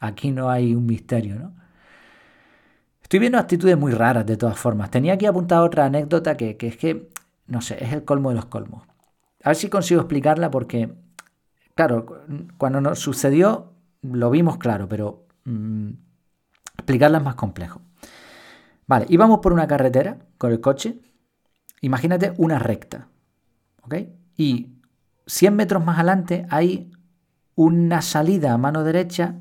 aquí 0.00 0.30
no 0.30 0.50
hay 0.50 0.74
un 0.74 0.86
misterio, 0.86 1.36
¿no? 1.36 1.54
Estoy 3.14 3.20
viendo 3.20 3.38
actitudes 3.38 3.78
muy 3.78 3.92
raras 3.92 4.26
de 4.26 4.36
todas 4.36 4.58
formas. 4.58 4.90
Tenía 4.90 5.12
aquí 5.12 5.24
apuntada 5.24 5.62
otra 5.62 5.84
anécdota 5.84 6.36
que, 6.36 6.56
es 6.58 6.76
que, 6.76 7.12
no 7.46 7.60
sé, 7.60 7.76
es 7.80 7.92
el 7.92 8.04
colmo 8.04 8.30
de 8.30 8.34
los 8.34 8.46
colmos. 8.46 8.88
A 9.44 9.50
ver 9.50 9.56
si 9.56 9.68
consigo 9.68 10.00
explicarla 10.00 10.50
porque, 10.50 10.92
claro, 11.76 12.24
cuando 12.58 12.80
nos 12.80 12.98
sucedió 12.98 13.72
lo 14.02 14.30
vimos 14.30 14.58
claro, 14.58 14.88
pero 14.88 15.28
mm, 15.44 15.90
explicarla 16.76 17.18
es 17.18 17.24
más 17.24 17.36
complejo. 17.36 17.82
Vale, 18.88 19.06
íbamos 19.08 19.38
por 19.38 19.52
una 19.52 19.68
carretera 19.68 20.18
con 20.36 20.50
el 20.50 20.60
coche. 20.60 20.98
Imagínate 21.82 22.34
una 22.36 22.58
recta. 22.58 23.06
¿Ok? 23.82 23.94
Y 24.36 24.72
100 25.28 25.54
metros 25.54 25.84
más 25.84 25.98
adelante 25.98 26.46
hay 26.50 26.90
una 27.54 28.02
salida 28.02 28.52
a 28.52 28.58
mano 28.58 28.82
derecha 28.82 29.36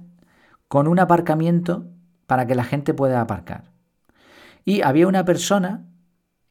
con 0.68 0.88
un 0.88 1.00
aparcamiento 1.00 1.88
para 2.28 2.48
que 2.48 2.56
la 2.56 2.64
gente 2.64 2.94
pueda 2.94 3.22
aparcar. 3.22 3.66
Y 4.66 4.82
había 4.82 5.08
una 5.08 5.26
persona 5.26 5.86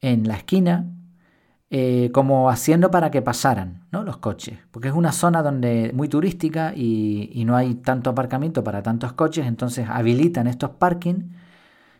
en 0.01 0.27
la 0.27 0.35
esquina 0.35 0.93
eh, 1.75 2.11
como 2.13 2.51
haciendo 2.51 2.91
para 2.91 3.09
que 3.09 3.23
pasaran 3.23 3.87
¿no? 3.91 4.03
los 4.03 4.17
coches, 4.17 4.59
porque 4.69 4.89
es 4.89 4.93
una 4.93 5.11
zona 5.11 5.41
donde 5.41 5.91
muy 5.95 6.07
turística 6.07 6.71
y, 6.75 7.43
no 7.47 7.55
hay 7.55 7.73
tanto 7.73 8.11
aparcamiento 8.11 8.63
para 8.63 8.83
tantos 8.83 9.13
coches, 9.13 9.47
entonces 9.47 9.87
habilitan 9.89 10.45
estos 10.45 10.69
parkings 10.69 11.25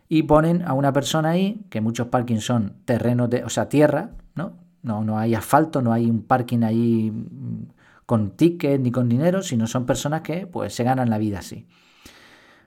y 0.08 0.22
ponen 0.22 0.62
a 0.62 0.74
una 0.74 0.92
persona 0.92 1.30
ahí, 1.30 1.66
que 1.70 1.80
muchos 1.80 2.06
parkings 2.06 2.44
son 2.44 2.76
terrenos 2.84 3.28
de, 3.30 3.42
o 3.42 3.48
sea, 3.48 3.68
tierra, 3.68 4.10
¿no? 4.36 4.52
No, 4.82 5.02
no 5.02 5.18
hay 5.18 5.34
asfalto, 5.34 5.82
no 5.82 5.92
hay 5.92 6.08
un 6.08 6.22
parking 6.22 6.62
ahí 6.62 7.10
mm, 7.10 7.72
con 8.06 8.36
ticket 8.36 8.80
ni 8.80 8.92
con 8.92 9.08
dinero, 9.08 9.42
sino 9.42 9.66
son 9.66 9.86
personas 9.86 10.20
que 10.20 10.46
pues 10.46 10.72
se 10.72 10.84
ganan 10.84 11.10
la 11.10 11.18
vida 11.18 11.40
así. 11.40 11.66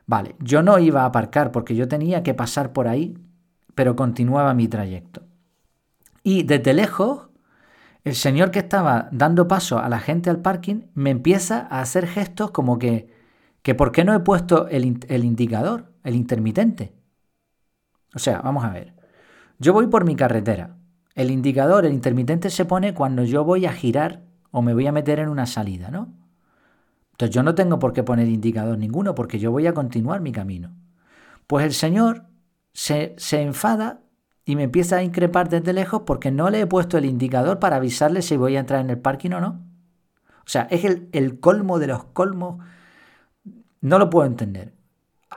Vale, 0.08 0.36
yo 0.40 0.64
no 0.64 0.80
iba 0.80 1.02
a 1.04 1.06
aparcar 1.06 1.52
porque 1.52 1.76
yo 1.76 1.88
tenía 1.88 2.24
que 2.24 2.34
pasar 2.34 2.74
por 2.74 2.88
ahí, 2.88 3.18
pero 3.76 3.96
continuaba 3.96 4.54
mi 4.54 4.68
trayecto. 4.68 5.24
Y 6.24 6.44
desde 6.44 6.74
lejos, 6.74 7.30
el 8.04 8.16
señor 8.16 8.52
que 8.52 8.60
estaba 8.60 9.10
dando 9.12 9.48
paso 9.48 9.80
a 9.80 9.90
la 9.90 10.00
gente 10.00 10.30
al 10.30 10.42
parking 10.42 10.84
me 10.94 11.10
empieza 11.12 11.68
a 11.70 11.82
hacer 11.82 12.08
gestos 12.08 12.52
como 12.52 12.80
que, 12.80 13.10
que 13.62 13.76
¿por 13.76 13.92
qué 13.92 14.06
no 14.06 14.14
he 14.16 14.20
puesto 14.22 14.68
el, 14.70 15.00
el 15.10 15.26
indicador, 15.26 15.92
el 16.04 16.16
intermitente? 16.16 16.94
O 18.16 18.20
sea, 18.20 18.42
vamos 18.42 18.64
a 18.66 18.72
ver. 18.72 18.96
Yo 19.60 19.74
voy 19.74 19.88
por 19.88 20.06
mi 20.06 20.16
carretera. 20.16 20.78
El 21.16 21.32
indicador, 21.32 21.86
el 21.86 21.94
intermitente 21.94 22.50
se 22.50 22.66
pone 22.66 22.94
cuando 22.94 23.24
yo 23.24 23.44
voy 23.44 23.66
a 23.66 23.74
girar 23.74 24.24
o 24.52 24.62
me 24.62 24.74
voy 24.74 24.88
a 24.88 24.92
meter 24.92 25.20
en 25.20 25.30
una 25.30 25.46
salida, 25.46 25.92
¿no? 25.92 26.14
Entonces 27.18 27.34
yo 27.34 27.42
no 27.42 27.56
tengo 27.56 27.80
por 27.80 27.94
qué 27.94 28.04
poner 28.04 28.28
indicador 28.28 28.78
ninguno 28.78 29.16
porque 29.16 29.40
yo 29.40 29.52
voy 29.52 29.66
a 29.66 29.74
continuar 29.74 30.22
mi 30.22 30.32
camino. 30.32 30.76
Pues 31.48 31.66
el 31.66 31.74
Señor 31.74 32.26
se, 32.74 33.16
se 33.18 33.42
enfada 33.42 34.02
y 34.46 34.56
me 34.56 34.62
empieza 34.64 34.98
a 34.98 35.04
increpar 35.04 35.50
desde 35.50 35.74
lejos 35.74 36.04
porque 36.06 36.30
no 36.30 36.52
le 36.52 36.62
he 36.62 36.68
puesto 36.68 36.96
el 36.96 37.06
indicador 37.06 37.58
para 37.58 37.78
avisarle 37.78 38.22
si 38.22 38.38
voy 38.38 38.56
a 38.56 38.60
entrar 38.60 38.82
en 38.82 38.92
el 38.92 39.00
parking 39.00 39.32
o 39.32 39.42
no. 39.42 39.66
O 40.42 40.50
sea, 40.50 40.68
es 40.70 40.86
el, 40.86 41.10
el 41.12 41.40
colmo 41.40 41.80
de 41.80 41.88
los 41.88 42.04
colmos. 42.04 42.64
No 43.82 43.98
lo 43.98 44.12
puedo 44.12 44.28
entender. 44.28 44.76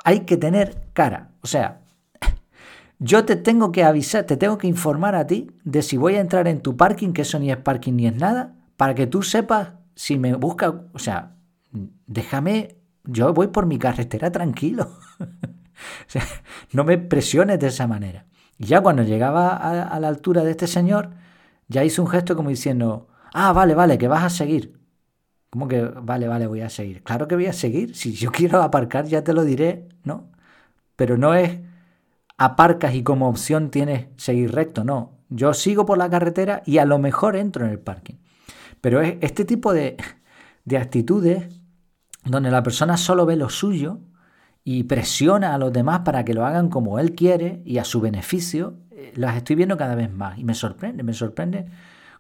Hay 0.05 0.21
que 0.27 0.37
tener 0.37 0.83
cara. 0.93 1.31
O 1.41 1.47
sea, 1.47 1.81
yo 2.99 3.25
te 3.25 3.37
tengo 3.37 3.73
que 3.73 3.85
avisar, 3.85 4.25
te 4.25 4.37
tengo 4.37 4.59
que 4.59 4.67
informar 4.67 5.15
a 5.15 5.27
ti 5.27 5.51
de 5.65 5.81
si 5.81 5.97
voy 5.97 6.17
a 6.17 6.21
entrar 6.21 6.47
en 6.47 6.61
tu 6.61 6.77
parking, 6.77 7.15
que 7.15 7.23
eso 7.23 7.39
ni 7.39 7.51
es 7.51 7.57
parking 7.57 7.95
ni 7.95 8.07
es 8.07 8.17
nada, 8.17 8.55
para 8.77 8.95
que 8.95 9.07
tú 9.07 9.23
sepas 9.23 9.71
si 9.95 10.19
me 10.19 10.35
busca, 10.35 10.83
o 10.93 10.99
sea, 10.99 11.40
déjame, 12.11 12.77
yo 13.05 13.33
voy 13.33 13.47
por 13.49 13.67
mi 13.67 13.79
carretera 13.79 14.31
tranquilo. 14.31 14.91
no 16.73 16.85
me 16.85 16.99
presiones 16.99 17.59
de 17.61 17.69
esa 17.69 17.87
manera. 17.87 18.27
Y 18.59 18.67
ya 18.67 18.83
cuando 18.83 19.03
llegaba 19.05 19.57
a, 19.57 19.99
la 19.99 20.09
altura 20.09 20.45
de 20.45 20.51
este 20.51 20.67
señor, 20.67 21.11
ya 21.69 21.85
hizo 21.85 22.03
un 22.03 22.09
gesto 22.09 22.37
como 22.37 22.51
diciendo, 22.51 23.09
ah, 23.33 23.53
vale, 23.53 23.75
vale, 23.75 23.97
que 23.97 24.09
vas 24.09 24.25
a 24.25 24.29
seguir. 24.29 24.79
¿Cómo 25.49 25.67
que 25.67 25.83
vale, 25.83 26.29
vale, 26.29 26.47
voy 26.47 26.61
a 26.61 26.69
seguir? 26.69 27.03
Claro 27.03 27.27
que 27.27 27.37
voy 27.37 27.47
a 27.47 27.53
seguir. 27.53 27.95
Si 27.95 28.13
yo 28.13 28.31
quiero 28.33 28.61
aparcar, 28.61 29.07
ya 29.07 29.25
te 29.25 29.33
lo 29.33 29.45
diré, 29.45 29.89
¿no? 30.05 30.31
Pero 30.97 31.17
no 31.17 31.35
es 31.35 31.61
aparcas 32.37 32.95
y 32.95 33.03
como 33.03 33.29
opción 33.29 33.71
tienes 33.71 34.09
seguir 34.17 34.53
recto. 34.53 34.83
No, 34.83 35.21
yo 35.29 35.55
sigo 35.55 35.87
por 35.87 35.97
la 35.97 36.11
carretera 36.11 36.63
y 36.67 36.79
a 36.79 36.85
lo 36.85 36.99
mejor 36.99 37.37
entro 37.37 37.65
en 37.65 37.71
el 37.71 37.79
parking. 37.79 38.17
Pero 38.81 39.01
es 39.01 39.17
este 39.21 39.45
tipo 39.45 39.73
de, 39.73 39.97
de 40.65 40.77
actitudes 40.77 41.60
donde 42.25 42.51
la 42.51 42.63
persona 42.63 42.97
solo 42.97 43.27
ve 43.27 43.37
lo 43.37 43.49
suyo 43.49 44.01
y 44.65 44.85
presiona 44.85 45.55
a 45.55 45.59
los 45.59 45.73
demás 45.73 46.01
para 46.01 46.25
que 46.25 46.35
lo 46.35 46.45
hagan 46.45 46.69
como 46.69 46.99
él 46.99 47.15
quiere 47.15 47.63
y 47.65 47.79
a 47.79 47.85
su 47.85 48.01
beneficio, 48.01 48.75
eh, 48.91 49.13
las 49.17 49.37
estoy 49.37 49.57
viendo 49.57 49.77
cada 49.77 49.95
vez 49.95 50.13
más 50.13 50.39
y 50.39 50.45
me 50.45 50.55
sorprende, 50.55 51.03
me 51.03 51.15
sorprende 51.15 51.67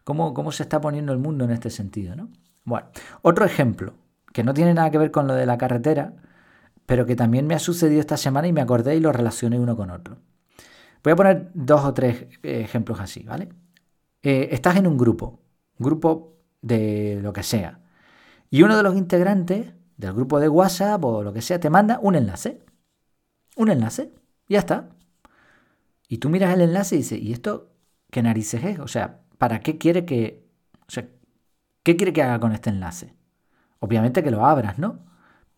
cómo, 0.05 0.33
cómo 0.33 0.53
se 0.53 0.63
está 0.63 0.81
poniendo 0.81 1.13
el 1.13 1.19
mundo 1.19 1.45
en 1.45 1.51
este 1.51 1.71
sentido. 1.71 2.17
¿no? 2.17 2.31
Bueno, 2.65 2.89
otro 3.23 3.45
ejemplo 3.45 3.95
que 4.33 4.45
no 4.45 4.55
tiene 4.55 4.75
nada 4.75 4.91
que 4.91 4.99
ver 4.99 5.11
con 5.11 5.27
lo 5.27 5.35
de 5.35 5.47
la 5.47 5.59
carretera, 5.59 6.15
pero 6.87 7.07
que 7.07 7.17
también 7.17 7.47
me 7.47 7.55
ha 7.55 7.59
sucedido 7.59 8.01
esta 8.01 8.17
semana 8.17 8.49
y 8.49 8.53
me 8.53 8.61
acordé 8.61 8.97
y 8.97 9.01
lo 9.01 9.13
relacioné 9.13 9.59
uno 9.59 9.77
con 9.77 9.91
otro. 9.91 10.19
Voy 11.03 11.13
a 11.13 11.17
poner 11.17 11.51
dos 11.55 11.85
o 11.85 11.95
tres 11.95 12.27
eh, 12.43 12.61
ejemplos 12.61 13.01
así, 13.01 13.23
¿vale? 13.25 13.49
Eh, 14.23 14.49
estás 14.53 14.77
en 14.77 14.87
un 14.87 14.99
grupo, 14.99 15.41
grupo 15.79 16.37
de 16.63 17.21
lo 17.23 17.33
que 17.33 17.43
sea, 17.43 17.81
y 18.51 18.63
uno 18.63 18.77
de 18.77 18.83
los 18.83 18.97
integrantes 18.97 19.73
del 20.01 20.15
grupo 20.15 20.41
de 20.41 20.49
WhatsApp 20.49 21.05
o 21.05 21.23
lo 21.23 21.33
que 21.33 21.43
sea 21.43 21.61
te 21.61 21.71
manda 21.71 21.99
un 22.01 22.15
enlace. 22.15 22.63
Un 23.57 23.71
enlace, 23.71 24.13
ya 24.49 24.59
está. 24.59 24.91
Y 26.09 26.19
tú 26.19 26.29
miras 26.31 26.55
el 26.55 26.63
enlace 26.63 26.97
y 26.97 26.99
dices, 26.99 27.21
¿y 27.21 27.33
esto 27.33 27.71
qué 28.11 28.23
narices 28.23 28.65
es? 28.65 28.79
O 28.81 28.89
sea, 28.89 29.21
¿para 29.39 29.61
qué 29.61 29.79
quiere 29.79 30.05
que... 30.05 30.45
O 30.89 30.91
sea, 30.91 31.09
¿qué 31.83 31.97
quiere 31.97 32.13
que 32.13 32.23
haga 32.23 32.41
con 32.41 32.53
este 32.53 32.71
enlace? 32.71 33.15
Obviamente 33.79 34.23
que 34.23 34.31
lo 34.31 34.45
abras, 34.45 34.79
¿no? 34.79 35.11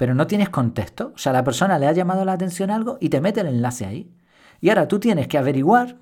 pero 0.02 0.16
no 0.16 0.26
tienes 0.26 0.48
contexto. 0.48 1.12
O 1.14 1.18
sea, 1.18 1.32
la 1.32 1.44
persona 1.44 1.78
le 1.78 1.86
ha 1.86 1.92
llamado 1.92 2.24
la 2.24 2.32
atención 2.32 2.72
algo 2.72 2.98
y 3.00 3.08
te 3.08 3.20
mete 3.20 3.40
el 3.40 3.46
enlace 3.46 3.86
ahí. 3.86 4.12
Y 4.60 4.68
ahora 4.68 4.88
tú 4.88 4.98
tienes 4.98 5.28
que 5.28 5.38
averiguar 5.38 5.96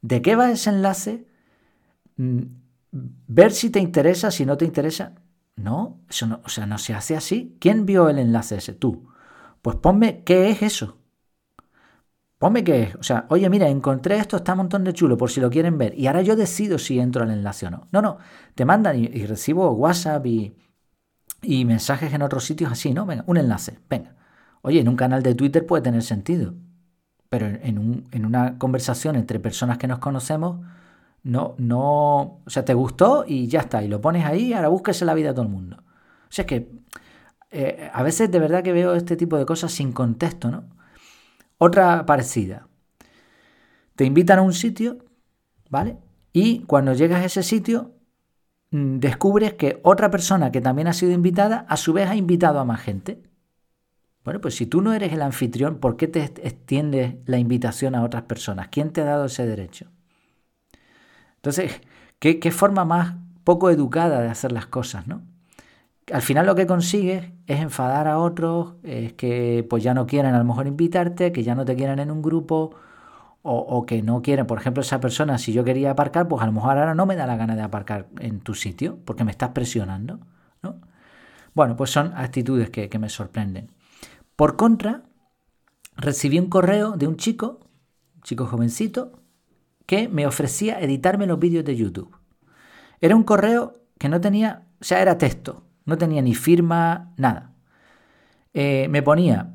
de 0.00 0.22
qué 0.22 0.36
va 0.36 0.52
ese 0.52 0.70
enlace, 0.70 1.26
mm, 2.18 2.40
ver 2.92 3.50
si 3.50 3.70
te 3.70 3.80
interesa, 3.80 4.30
si 4.30 4.46
no 4.46 4.56
te 4.56 4.64
interesa. 4.64 5.14
No, 5.62 6.00
eso 6.08 6.26
no, 6.26 6.40
o 6.44 6.48
sea, 6.48 6.66
no 6.66 6.78
se 6.78 6.94
hace 6.94 7.16
así. 7.16 7.56
¿Quién 7.60 7.86
vio 7.86 8.08
el 8.08 8.18
enlace 8.18 8.56
ese? 8.56 8.72
Tú. 8.74 9.08
Pues 9.62 9.76
ponme 9.76 10.22
qué 10.24 10.50
es 10.50 10.62
eso. 10.62 10.98
Ponme 12.38 12.64
qué 12.64 12.82
es. 12.84 12.94
O 12.96 13.02
sea, 13.02 13.26
oye, 13.30 13.48
mira, 13.48 13.68
encontré 13.68 14.16
esto, 14.16 14.36
está 14.38 14.52
un 14.52 14.58
montón 14.58 14.84
de 14.84 14.92
chulo, 14.92 15.16
por 15.16 15.30
si 15.30 15.40
lo 15.40 15.50
quieren 15.50 15.78
ver. 15.78 15.96
Y 15.98 16.08
ahora 16.08 16.22
yo 16.22 16.34
decido 16.36 16.78
si 16.78 16.98
entro 16.98 17.22
al 17.22 17.30
enlace 17.30 17.66
o 17.66 17.70
no. 17.70 17.88
No, 17.92 18.02
no. 18.02 18.18
Te 18.54 18.64
mandan 18.64 18.98
y 18.98 19.26
recibo 19.26 19.70
WhatsApp 19.72 20.26
y, 20.26 20.54
y 21.42 21.64
mensajes 21.64 22.12
en 22.12 22.22
otros 22.22 22.44
sitios 22.44 22.72
así, 22.72 22.92
¿no? 22.94 23.04
Venga, 23.06 23.24
un 23.26 23.36
enlace, 23.36 23.78
venga. 23.90 24.14
Oye, 24.62 24.80
en 24.80 24.88
un 24.88 24.96
canal 24.96 25.22
de 25.22 25.34
Twitter 25.34 25.66
puede 25.66 25.82
tener 25.82 26.02
sentido, 26.02 26.54
pero 27.28 27.46
en, 27.46 27.78
un, 27.78 28.08
en 28.12 28.24
una 28.24 28.58
conversación 28.58 29.16
entre 29.16 29.40
personas 29.40 29.78
que 29.78 29.88
nos 29.88 29.98
conocemos, 29.98 30.64
no, 31.22 31.54
no, 31.58 32.40
o 32.44 32.50
sea, 32.50 32.64
te 32.64 32.74
gustó 32.74 33.24
y 33.26 33.46
ya 33.46 33.60
está, 33.60 33.82
y 33.82 33.88
lo 33.88 34.00
pones 34.00 34.24
ahí, 34.24 34.52
ahora 34.52 34.68
búsquese 34.68 35.04
la 35.04 35.14
vida 35.14 35.30
a 35.30 35.34
todo 35.34 35.44
el 35.44 35.50
mundo. 35.50 35.76
O 35.78 36.30
sea, 36.30 36.42
es 36.42 36.46
que 36.46 36.70
eh, 37.50 37.90
a 37.92 38.02
veces 38.02 38.30
de 38.30 38.38
verdad 38.38 38.62
que 38.62 38.72
veo 38.72 38.94
este 38.94 39.16
tipo 39.16 39.36
de 39.38 39.46
cosas 39.46 39.72
sin 39.72 39.92
contexto, 39.92 40.50
¿no? 40.50 40.64
Otra 41.58 42.06
parecida. 42.06 42.66
Te 43.94 44.04
invitan 44.04 44.38
a 44.38 44.42
un 44.42 44.54
sitio, 44.54 44.98
¿vale? 45.68 45.98
Y 46.32 46.60
cuando 46.64 46.94
llegas 46.94 47.22
a 47.22 47.26
ese 47.26 47.42
sitio, 47.42 47.92
Mm, 48.72 49.00
descubres 49.00 49.52
que 49.54 49.80
otra 49.82 50.10
persona 50.10 50.50
que 50.50 50.62
también 50.62 50.88
ha 50.88 50.94
sido 50.94 51.12
invitada, 51.12 51.66
a 51.68 51.76
su 51.76 51.92
vez 51.92 52.08
ha 52.08 52.16
invitado 52.16 52.58
a 52.58 52.64
más 52.64 52.80
gente. 52.80 53.22
Bueno, 54.24 54.40
pues 54.40 54.56
si 54.56 54.66
tú 54.66 54.80
no 54.80 54.94
eres 54.94 55.12
el 55.12 55.20
anfitrión, 55.20 55.78
¿por 55.78 55.96
qué 55.96 56.08
te 56.08 56.22
extiendes 56.22 57.16
la 57.26 57.38
invitación 57.38 57.94
a 57.94 58.02
otras 58.02 58.22
personas? 58.22 58.68
¿Quién 58.68 58.92
te 58.92 59.02
ha 59.02 59.04
dado 59.04 59.26
ese 59.26 59.46
derecho? 59.46 59.91
Entonces, 61.42 61.80
¿qué, 62.20 62.52
forma 62.52 62.84
más 62.84 63.16
poco 63.42 63.68
educada 63.68 64.20
de 64.20 64.28
hacer 64.28 64.52
las 64.52 64.66
cosas, 64.66 65.08
no? 65.08 65.22
Al 66.12 66.22
final 66.22 66.46
lo 66.46 66.54
que 66.54 66.68
consigues 66.68 67.32
es 67.48 67.60
enfadar 67.60 68.06
a 68.06 68.18
otros, 68.18 68.74
es 68.84 69.14
que 69.14 69.66
pues 69.68 69.82
ya 69.82 69.92
no 69.92 70.06
quieren 70.06 70.34
a 70.34 70.38
lo 70.38 70.44
mejor 70.44 70.68
invitarte, 70.68 71.32
que 71.32 71.42
ya 71.42 71.56
no 71.56 71.64
te 71.64 71.74
quieren 71.74 71.98
en 71.98 72.12
un 72.12 72.22
grupo, 72.22 72.76
o, 73.42 73.84
que 73.86 74.02
no 74.02 74.22
quieren, 74.22 74.46
por 74.46 74.60
ejemplo, 74.60 74.82
esa 74.82 75.00
persona, 75.00 75.36
si 75.36 75.52
yo 75.52 75.64
quería 75.64 75.90
aparcar, 75.90 76.28
pues 76.28 76.40
a 76.42 76.46
lo 76.46 76.52
mejor 76.52 76.78
ahora 76.78 76.94
no 76.94 77.06
me 77.06 77.16
da 77.16 77.26
la 77.26 77.36
gana 77.36 77.56
de 77.56 77.62
aparcar 77.62 78.06
en 78.20 78.38
tu 78.38 78.54
sitio 78.54 79.00
porque 79.04 79.24
me 79.24 79.32
estás 79.32 79.50
presionando. 79.50 80.20
¿no? 80.62 80.76
Bueno, 81.52 81.74
pues 81.74 81.90
son 81.90 82.12
actitudes 82.14 82.70
que, 82.70 82.88
que 82.88 83.00
me 83.00 83.08
sorprenden. 83.08 83.72
Por 84.36 84.54
contra, 84.56 85.02
recibí 85.96 86.38
un 86.38 86.48
correo 86.48 86.92
de 86.92 87.08
un 87.08 87.16
chico, 87.16 87.58
un 88.14 88.22
chico 88.22 88.46
jovencito, 88.46 89.21
que 89.86 90.08
me 90.08 90.26
ofrecía 90.26 90.80
editarme 90.80 91.26
los 91.26 91.38
vídeos 91.38 91.64
de 91.64 91.76
YouTube. 91.76 92.16
Era 93.00 93.16
un 93.16 93.24
correo 93.24 93.74
que 93.98 94.08
no 94.08 94.20
tenía, 94.20 94.62
o 94.80 94.84
sea, 94.84 95.02
era 95.02 95.18
texto, 95.18 95.64
no 95.84 95.98
tenía 95.98 96.22
ni 96.22 96.34
firma, 96.34 97.12
nada. 97.16 97.52
Eh, 98.54 98.86
me 98.90 99.02
ponía, 99.02 99.54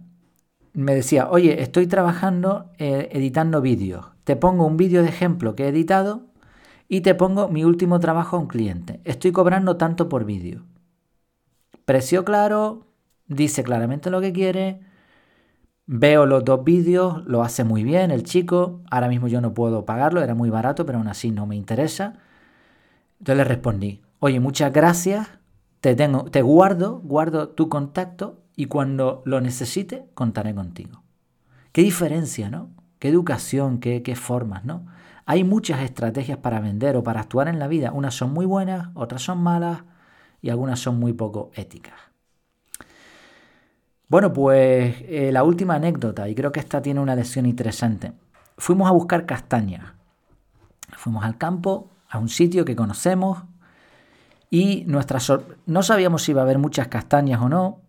me 0.73 0.95
decía, 0.95 1.29
oye, 1.29 1.61
estoy 1.61 1.87
trabajando 1.87 2.71
eh, 2.77 3.09
editando 3.11 3.61
vídeos. 3.61 4.05
Te 4.23 4.35
pongo 4.35 4.65
un 4.65 4.77
vídeo 4.77 5.01
de 5.01 5.09
ejemplo 5.09 5.55
que 5.55 5.65
he 5.65 5.69
editado 5.69 6.27
y 6.87 7.01
te 7.01 7.15
pongo 7.15 7.47
mi 7.47 7.63
último 7.63 7.99
trabajo 7.99 8.37
a 8.37 8.39
un 8.39 8.47
cliente. 8.47 9.01
Estoy 9.03 9.31
cobrando 9.31 9.77
tanto 9.77 10.09
por 10.09 10.25
vídeo. 10.25 10.63
Precio 11.85 12.25
claro, 12.25 12.87
dice 13.27 13.63
claramente 13.63 14.09
lo 14.09 14.21
que 14.21 14.33
quiere. 14.33 14.81
Veo 15.89 16.25
los 16.25 16.43
dos 16.43 16.65
vídeos, 16.65 17.25
lo 17.25 17.43
hace 17.43 17.63
muy 17.63 17.85
bien 17.85 18.11
el 18.11 18.23
chico. 18.23 18.81
Ahora 18.91 19.07
mismo 19.07 19.29
yo 19.29 19.39
no 19.39 19.53
puedo 19.53 19.85
pagarlo, 19.85 20.21
era 20.21 20.35
muy 20.35 20.49
barato, 20.49 20.85
pero 20.85 20.97
aún 20.97 21.07
así 21.07 21.31
no 21.31 21.47
me 21.47 21.55
interesa. 21.55 22.15
Entonces 23.19 23.37
le 23.37 23.43
respondí, 23.45 24.01
oye, 24.19 24.41
muchas 24.41 24.73
gracias, 24.73 25.29
te, 25.79 25.95
tengo, 25.95 26.25
te 26.25 26.41
guardo, 26.41 26.99
guardo 26.99 27.49
tu 27.49 27.69
contacto 27.69 28.41
y 28.57 28.65
cuando 28.65 29.21
lo 29.25 29.39
necesite 29.39 30.09
contaré 30.13 30.53
contigo. 30.53 31.03
Qué 31.71 31.83
diferencia, 31.83 32.49
¿no? 32.49 32.69
Qué 32.99 33.07
educación, 33.07 33.79
qué, 33.79 34.03
qué 34.03 34.17
formas, 34.17 34.65
¿no? 34.65 34.85
Hay 35.25 35.45
muchas 35.45 35.81
estrategias 35.81 36.37
para 36.39 36.59
vender 36.59 36.97
o 36.97 37.03
para 37.03 37.21
actuar 37.21 37.47
en 37.47 37.59
la 37.59 37.67
vida. 37.69 37.93
Unas 37.93 38.13
son 38.13 38.33
muy 38.33 38.45
buenas, 38.45 38.89
otras 38.93 39.21
son 39.21 39.41
malas 39.41 39.83
y 40.41 40.49
algunas 40.49 40.79
son 40.79 40.99
muy 40.99 41.13
poco 41.13 41.51
éticas. 41.55 42.06
Bueno, 44.09 44.31
pues 44.31 44.95
eh, 45.01 45.31
la 45.33 45.43
última 45.43 45.75
anécdota, 45.75 46.29
y 46.29 46.35
creo 46.35 46.53
que 46.53 46.61
esta 46.61 46.81
tiene 46.81 47.01
una 47.01 47.15
lección 47.15 47.45
interesante. 47.45 48.13
Fuimos 48.57 48.87
a 48.87 48.93
buscar 48.93 49.25
castañas. 49.25 49.93
Fuimos 50.93 51.25
al 51.25 51.37
campo, 51.37 51.89
a 52.09 52.17
un 52.17 52.29
sitio 52.29 52.63
que 52.63 52.75
conocemos, 52.75 53.43
y 54.49 54.85
nuestra 54.87 55.19
no 55.65 55.83
sabíamos 55.83 56.23
si 56.23 56.31
iba 56.31 56.41
a 56.41 56.45
haber 56.45 56.57
muchas 56.57 56.87
castañas 56.87 57.41
o 57.41 57.49
no, 57.49 57.81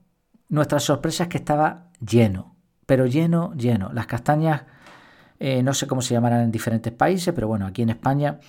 nuestra 0.48 0.80
sorpresa 0.80 1.24
es 1.24 1.28
que 1.28 1.38
estaba 1.38 1.90
lleno, 2.00 2.56
pero 2.84 3.06
lleno, 3.06 3.52
lleno. 3.54 3.92
Las 3.92 4.06
castañas, 4.06 4.62
eh, 5.38 5.62
no 5.62 5.72
sé 5.72 5.86
cómo 5.86 6.02
se 6.02 6.14
llamarán 6.14 6.40
en 6.40 6.50
diferentes 6.50 6.92
países, 6.92 7.32
pero 7.32 7.46
bueno, 7.46 7.66
aquí 7.66 7.82
en 7.82 7.90
España 7.90 8.40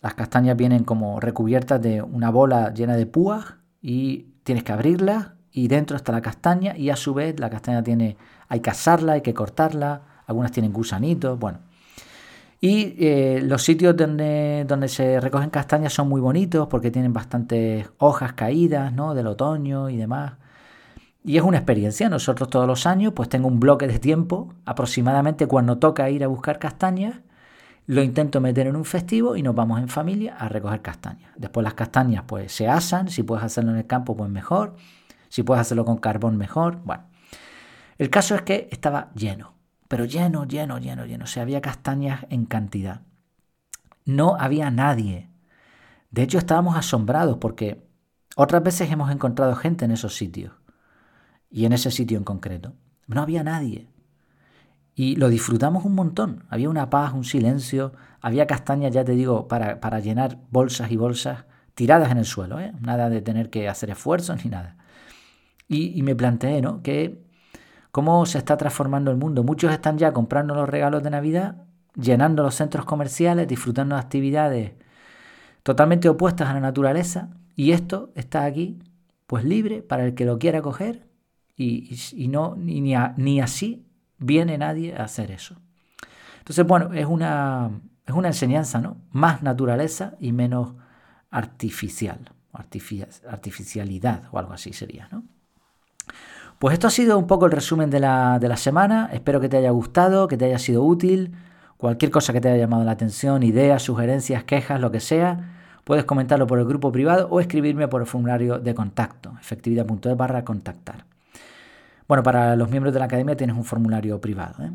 las 0.00 0.14
castañas 0.14 0.56
vienen 0.56 0.84
como 0.84 1.20
recubiertas 1.20 1.82
de 1.82 2.00
una 2.00 2.30
bola 2.30 2.72
llena 2.72 2.96
de 2.96 3.04
púas 3.04 3.56
y 3.82 4.34
tienes 4.44 4.64
que 4.64 4.72
abrirla 4.72 5.34
y 5.58 5.66
dentro 5.66 5.96
está 5.96 6.12
la 6.12 6.22
castaña 6.22 6.76
y 6.76 6.90
a 6.90 6.94
su 6.94 7.14
vez 7.14 7.40
la 7.40 7.50
castaña 7.50 7.82
tiene, 7.82 8.16
hay 8.48 8.60
que 8.60 8.70
asarla, 8.70 9.14
hay 9.14 9.22
que 9.22 9.34
cortarla, 9.34 10.02
algunas 10.26 10.52
tienen 10.52 10.72
gusanitos, 10.72 11.36
bueno. 11.36 11.58
Y 12.60 12.94
eh, 12.98 13.40
los 13.42 13.64
sitios 13.64 13.96
donde, 13.96 14.64
donde 14.68 14.86
se 14.86 15.20
recogen 15.20 15.50
castañas 15.50 15.92
son 15.92 16.08
muy 16.08 16.20
bonitos 16.20 16.68
porque 16.68 16.92
tienen 16.92 17.12
bastantes 17.12 17.88
hojas 17.98 18.34
caídas, 18.34 18.92
¿no? 18.92 19.14
Del 19.14 19.26
otoño 19.26 19.90
y 19.90 19.96
demás. 19.96 20.34
Y 21.24 21.36
es 21.36 21.42
una 21.42 21.58
experiencia. 21.58 22.08
Nosotros 22.08 22.48
todos 22.50 22.68
los 22.68 22.86
años, 22.86 23.12
pues 23.14 23.28
tengo 23.28 23.48
un 23.48 23.58
bloque 23.58 23.88
de 23.88 23.98
tiempo, 23.98 24.54
aproximadamente 24.64 25.46
cuando 25.48 25.78
toca 25.78 26.08
ir 26.08 26.22
a 26.22 26.28
buscar 26.28 26.60
castañas, 26.60 27.16
lo 27.86 28.02
intento 28.02 28.40
meter 28.40 28.68
en 28.68 28.76
un 28.76 28.84
festivo 28.84 29.34
y 29.34 29.42
nos 29.42 29.56
vamos 29.56 29.80
en 29.80 29.88
familia 29.88 30.36
a 30.36 30.48
recoger 30.48 30.82
castañas. 30.82 31.32
Después 31.36 31.64
las 31.64 31.74
castañas, 31.74 32.22
pues 32.26 32.52
se 32.52 32.68
asan. 32.68 33.08
Si 33.08 33.24
puedes 33.24 33.42
hacerlo 33.44 33.72
en 33.72 33.78
el 33.78 33.86
campo, 33.86 34.16
pues 34.16 34.30
mejor. 34.30 34.74
Si 35.28 35.42
puedes 35.42 35.60
hacerlo 35.60 35.84
con 35.84 35.98
carbón, 35.98 36.36
mejor. 36.36 36.80
Bueno, 36.84 37.04
el 37.98 38.10
caso 38.10 38.34
es 38.34 38.42
que 38.42 38.68
estaba 38.70 39.10
lleno 39.14 39.58
pero 39.88 40.04
lleno, 40.04 40.44
lleno, 40.44 40.78
lleno, 40.78 41.06
lleno. 41.06 41.24
O 41.24 41.26
sea, 41.26 41.42
había 41.42 41.62
castañas 41.62 42.26
en 42.28 42.44
cantidad. 42.44 43.00
No 44.04 44.36
había 44.38 44.70
nadie. 44.70 45.30
De 46.10 46.22
hecho, 46.22 46.38
estábamos 46.38 46.76
asombrados 46.76 47.38
porque 47.38 47.88
otras 48.36 48.62
veces 48.62 48.90
hemos 48.90 49.10
encontrado 49.10 49.56
gente 49.56 49.86
en 49.86 49.90
esos 49.90 50.14
sitios. 50.14 50.52
Y 51.50 51.64
en 51.64 51.72
ese 51.72 51.90
sitio 51.90 52.18
en 52.18 52.24
concreto. 52.24 52.74
No 53.06 53.22
había 53.22 53.42
nadie. 53.42 53.88
Y 54.94 55.16
lo 55.16 55.30
disfrutamos 55.30 55.86
un 55.86 55.94
montón. 55.94 56.44
Había 56.50 56.68
una 56.68 56.90
paz, 56.90 57.14
un 57.14 57.24
silencio. 57.24 57.94
Había 58.20 58.46
castañas, 58.46 58.92
ya 58.92 59.04
te 59.04 59.12
digo, 59.12 59.48
para, 59.48 59.80
para 59.80 60.00
llenar 60.00 60.38
bolsas 60.50 60.90
y 60.90 60.96
bolsas 60.96 61.46
tiradas 61.74 62.10
en 62.10 62.18
el 62.18 62.26
suelo. 62.26 62.60
¿eh? 62.60 62.74
Nada 62.80 63.08
de 63.08 63.22
tener 63.22 63.48
que 63.48 63.68
hacer 63.68 63.88
esfuerzos 63.88 64.36
ni 64.44 64.50
nada. 64.50 64.76
Y, 65.68 66.02
me 66.02 66.16
planteé, 66.16 66.62
¿no? 66.62 66.82
Que 66.82 67.22
cómo 67.90 68.24
se 68.24 68.38
está 68.38 68.56
transformando 68.56 69.10
el 69.10 69.18
mundo. 69.18 69.44
Muchos 69.44 69.70
están 69.70 69.98
ya 69.98 70.12
comprando 70.12 70.54
los 70.54 70.68
regalos 70.68 71.02
de 71.02 71.10
Navidad, 71.10 71.62
llenando 71.94 72.42
los 72.42 72.54
centros 72.54 72.86
comerciales, 72.86 73.46
disfrutando 73.46 73.94
de 73.94 74.00
actividades 74.00 74.72
totalmente 75.62 76.08
opuestas 76.08 76.48
a 76.48 76.54
la 76.54 76.60
naturaleza, 76.60 77.28
y 77.54 77.72
esto 77.72 78.10
está 78.14 78.44
aquí, 78.44 78.78
pues 79.26 79.44
libre 79.44 79.82
para 79.82 80.06
el 80.06 80.14
que 80.14 80.24
lo 80.24 80.38
quiera 80.38 80.62
coger, 80.62 81.06
y, 81.56 82.28
no, 82.30 82.54
ni, 82.56 82.80
ni, 82.80 83.40
así 83.40 83.84
viene 84.16 84.56
nadie 84.56 84.96
a 84.96 85.04
hacer 85.04 85.30
eso. 85.30 85.56
Entonces, 86.38 86.64
bueno, 86.66 86.94
es 86.94 87.04
una, 87.04 87.70
es 88.06 88.14
una 88.14 88.28
enseñanza, 88.28 88.80
¿no? 88.80 88.96
Más 89.10 89.42
naturaleza 89.42 90.14
y 90.20 90.32
menos 90.32 90.74
artificial, 91.30 92.32
artificialidad 92.52 94.22
o 94.30 94.38
algo 94.38 94.52
así 94.52 94.72
sería, 94.72 95.08
¿no? 95.10 95.24
Pues 96.58 96.72
esto 96.72 96.88
ha 96.88 96.90
sido 96.90 97.18
un 97.18 97.26
poco 97.26 97.46
el 97.46 97.52
resumen 97.52 97.88
de 97.88 98.00
la, 98.00 98.38
de 98.40 98.48
la 98.48 98.56
semana. 98.56 99.10
Espero 99.12 99.40
que 99.40 99.48
te 99.48 99.56
haya 99.56 99.70
gustado, 99.70 100.26
que 100.26 100.36
te 100.36 100.46
haya 100.46 100.58
sido 100.58 100.82
útil. 100.82 101.32
Cualquier 101.76 102.10
cosa 102.10 102.32
que 102.32 102.40
te 102.40 102.48
haya 102.48 102.58
llamado 102.58 102.82
la 102.82 102.90
atención, 102.90 103.44
ideas, 103.44 103.82
sugerencias, 103.82 104.42
quejas, 104.42 104.80
lo 104.80 104.90
que 104.90 104.98
sea, 104.98 105.54
puedes 105.84 106.04
comentarlo 106.04 106.48
por 106.48 106.58
el 106.58 106.64
grupo 106.64 106.90
privado 106.90 107.28
o 107.30 107.38
escribirme 107.38 107.86
por 107.86 108.00
el 108.00 108.08
formulario 108.08 108.58
de 108.58 108.74
contacto, 108.74 109.32
efectividad.es 109.40 110.16
barra 110.16 110.44
contactar. 110.44 111.04
Bueno, 112.08 112.24
para 112.24 112.56
los 112.56 112.68
miembros 112.68 112.92
de 112.92 112.98
la 112.98 113.04
academia 113.04 113.36
tienes 113.36 113.56
un 113.56 113.64
formulario 113.64 114.20
privado. 114.20 114.64
¿eh? 114.64 114.72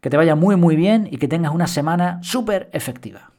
Que 0.00 0.10
te 0.10 0.16
vaya 0.16 0.34
muy 0.34 0.56
muy 0.56 0.74
bien 0.74 1.06
y 1.08 1.18
que 1.18 1.28
tengas 1.28 1.54
una 1.54 1.68
semana 1.68 2.18
súper 2.22 2.68
efectiva. 2.72 3.30